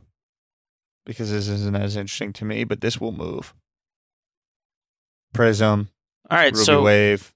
because 1.05 1.31
this 1.31 1.47
isn't 1.47 1.75
as 1.75 1.95
interesting 1.95 2.31
to 2.33 2.45
me, 2.45 2.63
but 2.63 2.81
this 2.81 2.99
will 3.01 3.11
move. 3.11 3.53
Prizm, 5.33 5.87
All 6.29 6.37
right, 6.37 6.53
Ruby 6.53 6.63
so 6.65 6.81
Wave. 6.83 7.33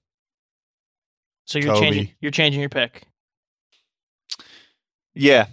so 1.46 1.58
you're 1.58 1.74
Kobe. 1.74 1.80
changing 1.80 2.14
you're 2.20 2.30
changing 2.30 2.60
your 2.60 2.68
pick. 2.70 3.02
Yeah. 5.14 5.46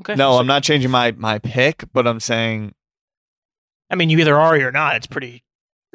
Okay. 0.00 0.14
No, 0.16 0.32
so- 0.32 0.38
I'm 0.40 0.46
not 0.46 0.62
changing 0.62 0.90
my 0.90 1.12
my 1.12 1.38
pick, 1.38 1.84
but 1.92 2.06
I'm 2.06 2.20
saying, 2.20 2.74
I 3.90 3.94
mean, 3.94 4.10
you 4.10 4.18
either 4.18 4.36
are 4.38 4.54
or 4.54 4.58
you're 4.58 4.72
not. 4.72 4.96
It's 4.96 5.06
pretty. 5.06 5.44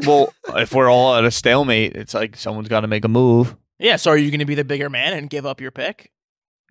well, 0.06 0.34
if 0.56 0.74
we're 0.74 0.90
all 0.90 1.16
at 1.16 1.26
a 1.26 1.32
stalemate, 1.32 1.96
it's 1.96 2.14
like 2.14 2.38
someone's 2.38 2.70
got 2.70 2.82
to 2.82 2.88
make 2.88 3.04
a 3.04 3.10
move. 3.10 3.56
Yeah. 3.80 3.98
So 3.98 4.12
are 4.12 4.18
you 4.18 4.32
going 4.32 4.40
to 4.40 4.46
be 4.46 4.56
the 4.56 4.64
bigger 4.64 4.90
man 4.90 5.14
and 5.14 5.30
give 5.30 5.46
up 5.46 5.60
your 5.60 5.72
pick? 5.72 6.12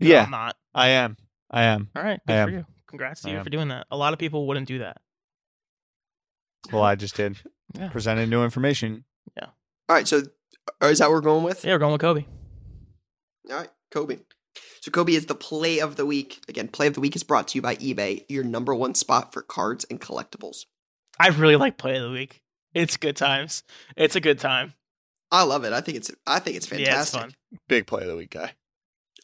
Yeah, 0.00 0.24
I'm 0.24 0.30
not. 0.30 0.56
I 0.74 0.88
am. 0.88 1.16
I 1.50 1.64
am. 1.64 1.90
All 1.94 2.02
right. 2.02 2.20
I 2.26 2.32
Good 2.32 2.32
am. 2.34 2.48
you. 2.50 2.66
Congrats 2.86 3.20
to 3.22 3.28
I 3.28 3.32
you 3.32 3.38
am. 3.38 3.44
for 3.44 3.50
doing 3.50 3.68
that. 3.68 3.86
A 3.90 3.96
lot 3.96 4.12
of 4.14 4.18
people 4.18 4.46
wouldn't 4.46 4.68
do 4.68 4.78
that. 4.78 4.98
Well, 6.72 6.82
I 6.82 6.94
just 6.94 7.16
did. 7.16 7.36
Yeah. 7.74 7.88
Presented 7.88 8.30
new 8.30 8.44
information. 8.44 9.04
All 9.88 9.96
right, 9.96 10.06
so 10.06 10.22
is 10.82 10.98
that 10.98 11.06
what 11.06 11.12
we're 11.12 11.20
going 11.22 11.44
with? 11.44 11.64
Yeah, 11.64 11.72
we're 11.72 11.78
going 11.78 11.92
with 11.92 12.00
Kobe. 12.00 12.24
All 13.50 13.56
right, 13.56 13.70
Kobe. 13.90 14.18
So 14.80 14.90
Kobe 14.90 15.14
is 15.14 15.26
the 15.26 15.34
play 15.34 15.80
of 15.80 15.96
the 15.96 16.04
week. 16.04 16.42
Again, 16.48 16.68
play 16.68 16.86
of 16.86 16.94
the 16.94 17.00
week 17.00 17.16
is 17.16 17.22
brought 17.22 17.48
to 17.48 17.58
you 17.58 17.62
by 17.62 17.76
eBay, 17.76 18.24
your 18.28 18.44
number 18.44 18.74
one 18.74 18.94
spot 18.94 19.32
for 19.32 19.42
cards 19.42 19.86
and 19.90 20.00
collectibles. 20.00 20.66
I 21.18 21.28
really 21.28 21.56
like 21.56 21.78
play 21.78 21.96
of 21.96 22.02
the 22.02 22.10
week. 22.10 22.42
It's 22.74 22.96
good 22.96 23.16
times. 23.16 23.62
It's 23.96 24.14
a 24.14 24.20
good 24.20 24.38
time. 24.38 24.74
I 25.30 25.42
love 25.42 25.64
it. 25.64 25.72
I 25.72 25.80
think 25.80 25.96
it's 25.96 26.10
I 26.26 26.38
think 26.38 26.56
it's 26.56 26.66
fantastic. 26.66 26.94
Yeah, 26.94 27.00
it's 27.00 27.10
fun. 27.10 27.34
Big 27.68 27.86
play 27.86 28.02
of 28.02 28.08
the 28.08 28.16
week 28.16 28.30
guy. 28.30 28.52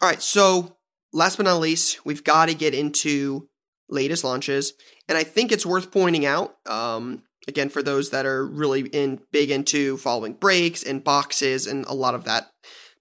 All 0.03 0.09
right, 0.09 0.21
so 0.21 0.77
last 1.13 1.37
but 1.37 1.45
not 1.45 1.61
least, 1.61 2.05
we've 2.05 2.25
got 2.25 2.47
to 2.47 2.55
get 2.55 2.75
into 2.75 3.49
latest 3.89 4.25
launches, 4.25 4.73
and 5.09 5.17
I 5.17 5.25
think 5.25 5.53
it's 5.53 5.65
worth 5.65 5.91
pointing 5.91 6.27
out. 6.27 6.57
Um, 6.67 7.23
again, 7.47 7.69
for 7.69 7.83
those 7.83 8.11
that 8.11 8.27
are 8.27 8.47
really 8.47 8.83
in 8.89 9.21
big 9.33 9.51
into 9.51 9.97
following 9.97 10.35
breaks 10.35 10.83
and 10.83 11.05
boxes 11.05 11.67
and 11.67 11.85
a 11.87 11.95
lot 11.95 12.15
of 12.15 12.25
that 12.25 12.51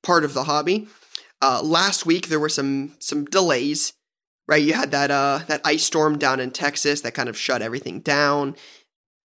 part 0.02 0.24
of 0.24 0.34
the 0.34 0.44
hobby. 0.44 0.88
Uh, 1.42 1.62
last 1.62 2.06
week 2.06 2.28
there 2.28 2.40
were 2.40 2.50
some 2.50 2.96
some 3.00 3.26
delays. 3.26 3.94
Right, 4.46 4.64
you 4.64 4.74
had 4.74 4.92
that 4.92 5.10
uh 5.10 5.40
that 5.48 5.62
ice 5.64 5.84
storm 5.84 6.18
down 6.18 6.42
in 6.42 6.52
Texas 6.52 7.02
that 7.02 7.14
kind 7.14 7.30
of 7.30 7.38
shut 7.38 7.62
everything 7.62 8.02
down. 8.02 8.56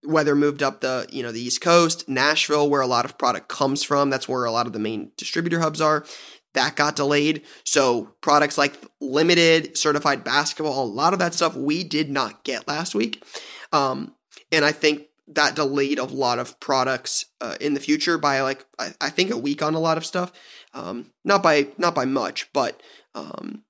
Weather 0.03 0.35
moved 0.35 0.63
up 0.63 0.81
the 0.81 1.05
you 1.11 1.21
know 1.21 1.33
the 1.33 1.41
East 1.41 1.61
Coast, 1.61 2.07
Nashville, 2.07 2.69
where 2.69 2.81
a 2.81 2.87
lot 2.87 3.05
of 3.05 3.17
product 3.17 3.49
comes 3.49 3.83
from. 3.83 4.09
That's 4.09 4.29
where 4.29 4.45
a 4.45 4.51
lot 4.51 4.67
of 4.67 4.73
the 4.73 4.79
main 4.79 5.11
distributor 5.17 5.59
hubs 5.59 5.81
are 5.81 6.05
that 6.53 6.75
got 6.75 6.95
delayed. 6.95 7.43
So 7.63 8.13
products 8.21 8.57
like 8.57 8.73
limited 8.99 9.77
certified 9.77 10.23
basketball, 10.23 10.83
a 10.83 10.85
lot 10.85 11.13
of 11.13 11.19
that 11.19 11.33
stuff 11.33 11.55
we 11.55 11.83
did 11.83 12.09
not 12.09 12.43
get 12.43 12.67
last 12.67 12.95
week. 12.95 13.23
Um, 13.71 14.15
and 14.51 14.65
I 14.65 14.71
think 14.71 15.07
that 15.27 15.55
delayed 15.55 15.99
a 15.99 16.03
lot 16.03 16.39
of 16.39 16.59
products 16.59 17.25
uh, 17.39 17.55
in 17.61 17.73
the 17.73 17.79
future 17.79 18.17
by 18.17 18.41
like 18.41 18.65
I, 18.77 18.93
I 18.99 19.09
think 19.09 19.31
a 19.31 19.37
week 19.37 19.61
on 19.61 19.75
a 19.75 19.79
lot 19.79 19.97
of 19.97 20.05
stuff. 20.05 20.31
Um, 20.73 21.11
not 21.23 21.43
by 21.43 21.67
not 21.77 21.95
by 21.95 22.05
much, 22.05 22.51
but 22.53 22.81
um, 23.15 23.63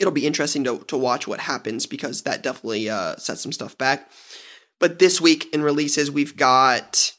it'll 0.00 0.12
be 0.12 0.26
interesting 0.26 0.64
to 0.64 0.78
to 0.88 0.96
watch 0.96 1.26
what 1.26 1.40
happens 1.40 1.86
because 1.86 2.22
that 2.22 2.42
definitely 2.42 2.88
uh, 2.88 3.16
sets 3.16 3.42
some 3.42 3.52
stuff 3.52 3.76
back. 3.78 4.10
But 4.80 4.98
this 4.98 5.20
week 5.20 5.52
in 5.52 5.62
releases, 5.62 6.10
we've 6.10 6.36
got 6.36 7.12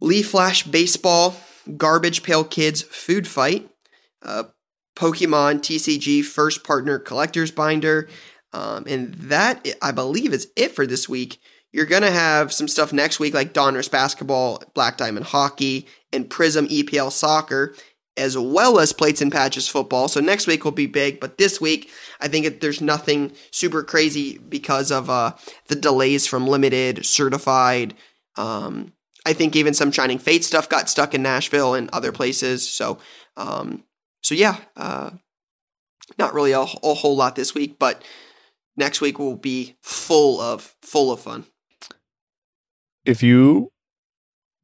Leaf 0.00 0.30
Flash 0.30 0.64
Baseball, 0.64 1.36
Garbage 1.76 2.22
Pail 2.22 2.44
Kids 2.44 2.82
Food 2.82 3.28
Fight, 3.28 3.68
uh, 4.22 4.44
Pokemon 4.96 5.60
TCG 5.60 6.24
First 6.24 6.64
Partner 6.64 6.98
Collector's 6.98 7.50
Binder, 7.50 8.08
um, 8.52 8.84
and 8.88 9.14
that 9.14 9.66
I 9.80 9.92
believe 9.92 10.32
is 10.32 10.48
it 10.56 10.72
for 10.72 10.86
this 10.86 11.08
week. 11.08 11.40
You're 11.74 11.86
gonna 11.86 12.12
have 12.12 12.52
some 12.52 12.68
stuff 12.68 12.92
next 12.92 13.18
week 13.18 13.34
like 13.34 13.52
Donruss 13.52 13.90
Basketball, 13.90 14.62
Black 14.74 14.96
Diamond 14.96 15.26
Hockey, 15.26 15.88
and 16.12 16.30
Prizm 16.30 16.68
EPL 16.68 17.10
Soccer, 17.10 17.74
as 18.16 18.38
well 18.38 18.78
as 18.78 18.92
Plates 18.92 19.20
and 19.20 19.32
Patches 19.32 19.66
Football. 19.66 20.06
So 20.06 20.20
next 20.20 20.46
week 20.46 20.64
will 20.64 20.70
be 20.70 20.86
big, 20.86 21.18
but 21.18 21.36
this 21.36 21.60
week 21.60 21.90
I 22.20 22.28
think 22.28 22.60
there's 22.60 22.80
nothing 22.80 23.32
super 23.50 23.82
crazy 23.82 24.38
because 24.38 24.92
of 24.92 25.10
uh, 25.10 25.32
the 25.66 25.74
delays 25.74 26.28
from 26.28 26.46
limited, 26.46 27.04
certified. 27.04 27.94
Um, 28.36 28.92
I 29.26 29.32
think 29.32 29.56
even 29.56 29.74
some 29.74 29.90
Shining 29.90 30.20
Fate 30.20 30.44
stuff 30.44 30.68
got 30.68 30.88
stuck 30.88 31.12
in 31.12 31.24
Nashville 31.24 31.74
and 31.74 31.90
other 31.90 32.12
places. 32.12 32.70
So, 32.70 32.98
um, 33.36 33.82
so 34.22 34.36
yeah, 34.36 34.58
uh, 34.76 35.10
not 36.20 36.34
really 36.34 36.52
a, 36.52 36.60
a 36.60 36.94
whole 36.94 37.16
lot 37.16 37.34
this 37.34 37.52
week, 37.52 37.80
but 37.80 38.00
next 38.76 39.00
week 39.00 39.18
will 39.18 39.34
be 39.34 39.74
full 39.82 40.40
of 40.40 40.76
full 40.80 41.10
of 41.10 41.18
fun. 41.18 41.46
If 43.04 43.22
you 43.22 43.70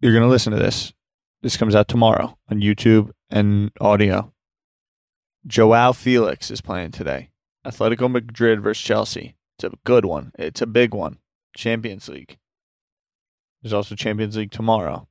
you're 0.01 0.15
gonna 0.15 0.29
listen 0.29 0.53
to 0.53 0.59
this, 0.59 0.93
this 1.43 1.57
comes 1.57 1.75
out 1.75 1.89
tomorrow 1.89 2.39
on 2.51 2.61
YouTube 2.61 3.11
and 3.29 3.71
audio. 3.81 4.33
Joao 5.47 5.93
Felix 5.93 6.51
is 6.51 6.61
playing 6.61 6.93
today. 6.93 7.31
Atletico 7.67 8.11
Madrid 8.11 8.63
versus 8.63 8.83
Chelsea. 8.83 9.37
It's 9.57 9.65
a 9.65 9.77
good 9.85 10.05
one. 10.05 10.33
It's 10.39 10.63
a 10.63 10.67
big 10.67 10.95
one. 10.95 11.19
Champions 11.55 12.09
League. 12.09 12.39
There's 13.63 13.73
also 13.73 13.95
Champions 13.95 14.37
League 14.37 14.51
tomorrow. 14.51 15.07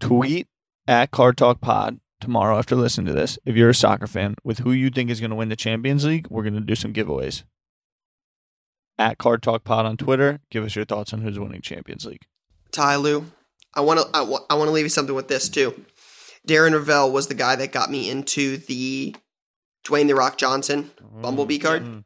Tweet 0.00 0.46
at 0.86 1.10
Card 1.10 1.36
Talk 1.36 1.60
Pod 1.60 2.00
tomorrow 2.20 2.58
after 2.58 2.76
listening 2.76 3.06
to 3.06 3.18
this. 3.18 3.38
If 3.44 3.56
you're 3.56 3.70
a 3.70 3.74
soccer 3.74 4.06
fan, 4.06 4.34
with 4.44 4.60
who 4.60 4.72
you 4.72 4.90
think 4.90 5.10
is 5.10 5.20
going 5.20 5.30
to 5.30 5.36
win 5.36 5.48
the 5.48 5.56
Champions 5.56 6.04
League, 6.04 6.26
we're 6.28 6.42
going 6.42 6.54
to 6.54 6.60
do 6.60 6.74
some 6.74 6.92
giveaways. 6.92 7.44
At 8.98 9.18
Card 9.18 9.42
Talk 9.42 9.64
Pod 9.64 9.86
on 9.86 9.96
Twitter, 9.96 10.40
give 10.50 10.64
us 10.64 10.74
your 10.74 10.84
thoughts 10.84 11.12
on 11.12 11.20
who's 11.20 11.38
winning 11.38 11.62
Champions 11.62 12.04
League. 12.04 12.26
Ty 12.72 12.96
Lou, 12.96 13.26
I 13.74 13.80
want 13.80 14.00
to 14.00 14.06
I, 14.12 14.22
I 14.50 14.54
want 14.54 14.68
to 14.68 14.72
leave 14.72 14.84
you 14.84 14.90
something 14.90 15.14
with 15.14 15.28
this 15.28 15.48
too. 15.48 15.84
Darren 16.46 16.72
Rovell 16.72 17.12
was 17.12 17.28
the 17.28 17.34
guy 17.34 17.56
that 17.56 17.72
got 17.72 17.90
me 17.90 18.10
into 18.10 18.56
the 18.56 19.14
Dwayne 19.84 20.06
the 20.08 20.14
Rock 20.14 20.38
Johnson 20.38 20.90
Bumblebee 21.22 21.58
card. 21.58 21.84
Mm. 21.84 22.04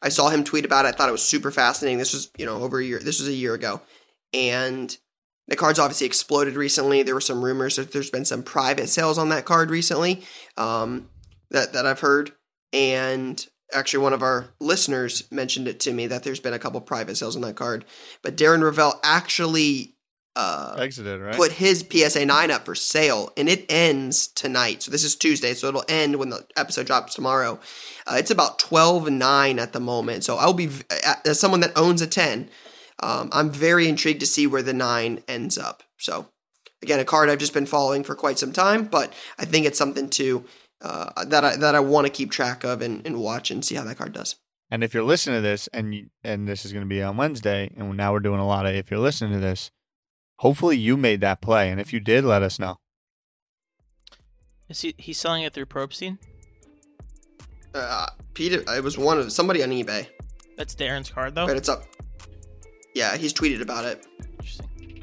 I 0.00 0.08
saw 0.10 0.28
him 0.28 0.44
tweet 0.44 0.64
about 0.64 0.84
it. 0.84 0.88
I 0.88 0.92
thought 0.92 1.08
it 1.08 1.12
was 1.12 1.22
super 1.22 1.50
fascinating. 1.50 1.98
This 1.98 2.12
was, 2.12 2.30
you 2.38 2.46
know, 2.46 2.62
over 2.62 2.78
a 2.78 2.84
year. 2.84 3.00
This 3.00 3.18
was 3.18 3.28
a 3.28 3.32
year 3.32 3.54
ago. 3.54 3.80
And 4.32 4.96
the 5.48 5.56
card's 5.56 5.78
obviously 5.78 6.06
exploded 6.06 6.54
recently. 6.54 7.02
There 7.02 7.14
were 7.14 7.20
some 7.20 7.44
rumors 7.44 7.76
that 7.76 7.92
there's 7.92 8.10
been 8.10 8.24
some 8.24 8.42
private 8.42 8.88
sales 8.88 9.18
on 9.18 9.30
that 9.30 9.44
card 9.44 9.70
recently 9.70 10.22
um, 10.56 11.08
that, 11.50 11.72
that 11.72 11.86
I've 11.86 12.00
heard. 12.00 12.32
And 12.72 13.44
actually, 13.72 14.02
one 14.02 14.12
of 14.12 14.22
our 14.22 14.48
listeners 14.60 15.30
mentioned 15.30 15.68
it 15.68 15.80
to 15.80 15.92
me 15.92 16.06
that 16.06 16.22
there's 16.22 16.40
been 16.40 16.54
a 16.54 16.58
couple 16.58 16.80
private 16.80 17.16
sales 17.16 17.36
on 17.36 17.42
that 17.42 17.56
card. 17.56 17.84
But 18.22 18.36
Darren 18.36 18.62
Rovell 18.62 18.98
actually 19.02 19.94
uh, 20.36 20.76
Exited, 20.78 21.20
right? 21.20 21.34
put 21.34 21.52
his 21.52 21.84
PSA 21.90 22.24
9 22.24 22.50
up 22.50 22.64
for 22.64 22.76
sale, 22.76 23.32
and 23.36 23.48
it 23.48 23.66
ends 23.68 24.28
tonight. 24.28 24.82
So 24.82 24.90
this 24.90 25.02
is 25.02 25.16
Tuesday, 25.16 25.52
so 25.52 25.68
it'll 25.68 25.84
end 25.88 26.16
when 26.16 26.30
the 26.30 26.46
episode 26.56 26.86
drops 26.86 27.14
tomorrow. 27.14 27.58
Uh, 28.06 28.16
it's 28.18 28.30
about 28.30 28.60
12 28.60 29.08
and 29.08 29.18
9 29.18 29.58
at 29.58 29.72
the 29.72 29.80
moment. 29.80 30.22
So 30.22 30.36
I'll 30.36 30.54
be, 30.54 30.70
as 31.24 31.40
someone 31.40 31.60
that 31.60 31.76
owns 31.76 32.02
a 32.02 32.06
10, 32.06 32.48
um, 33.02 33.30
I'm 33.32 33.50
very 33.50 33.88
intrigued 33.88 34.20
to 34.20 34.26
see 34.26 34.46
where 34.46 34.62
the 34.62 34.72
9 34.72 35.24
ends 35.26 35.58
up. 35.58 35.82
So 35.96 36.28
again, 36.82 37.00
a 37.00 37.04
card 37.04 37.28
I've 37.28 37.38
just 37.38 37.54
been 37.54 37.66
following 37.66 38.04
for 38.04 38.14
quite 38.14 38.38
some 38.38 38.52
time, 38.52 38.84
but 38.84 39.12
I 39.38 39.44
think 39.44 39.66
it's 39.66 39.78
something 39.78 40.08
to. 40.10 40.44
Uh, 40.80 41.24
that 41.24 41.44
I 41.44 41.56
that 41.56 41.74
I 41.74 41.80
want 41.80 42.06
to 42.06 42.12
keep 42.12 42.30
track 42.30 42.62
of 42.64 42.82
and, 42.82 43.04
and 43.04 43.18
watch 43.18 43.50
and 43.50 43.64
see 43.64 43.74
how 43.74 43.84
that 43.84 43.98
card 43.98 44.12
does. 44.12 44.36
And 44.70 44.84
if 44.84 44.94
you're 44.94 45.02
listening 45.02 45.38
to 45.38 45.40
this, 45.40 45.66
and 45.72 45.94
you, 45.94 46.10
and 46.22 46.46
this 46.46 46.64
is 46.64 46.72
going 46.72 46.84
to 46.84 46.88
be 46.88 47.02
on 47.02 47.16
Wednesday, 47.16 47.72
and 47.76 47.96
now 47.96 48.12
we're 48.12 48.20
doing 48.20 48.38
a 48.38 48.46
lot 48.46 48.66
of. 48.66 48.74
If 48.74 48.90
you're 48.90 49.00
listening 49.00 49.32
to 49.32 49.40
this, 49.40 49.70
hopefully 50.36 50.76
you 50.76 50.96
made 50.96 51.20
that 51.22 51.40
play, 51.40 51.70
and 51.70 51.80
if 51.80 51.92
you 51.92 52.00
did, 52.00 52.24
let 52.24 52.42
us 52.42 52.58
know. 52.58 52.78
Is 54.68 54.82
he 54.82 54.94
he's 54.98 55.18
selling 55.18 55.42
it 55.42 55.52
through 55.52 55.66
Probstein? 55.66 56.18
Uh, 57.74 58.06
Peter, 58.34 58.62
it 58.68 58.84
was 58.84 58.96
one 58.98 59.18
of 59.18 59.32
somebody 59.32 59.62
on 59.62 59.70
eBay, 59.70 60.06
That's 60.56 60.74
Darren's 60.74 61.10
card 61.10 61.34
though. 61.34 61.46
but 61.46 61.56
it's 61.56 61.68
up. 61.68 61.84
Yeah, 62.94 63.16
he's 63.16 63.32
tweeted 63.32 63.62
about 63.62 63.84
it. 63.84 64.06
Interesting. 64.32 65.02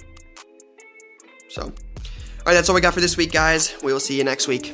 So, 1.50 1.64
all 1.64 1.70
right, 2.46 2.54
that's 2.54 2.70
all 2.70 2.76
we 2.76 2.82
got 2.82 2.94
for 2.94 3.02
this 3.02 3.18
week, 3.18 3.32
guys. 3.32 3.74
We 3.84 3.94
will 3.94 4.00
see 4.00 4.18
you 4.18 4.24
next 4.24 4.48
week. 4.48 4.74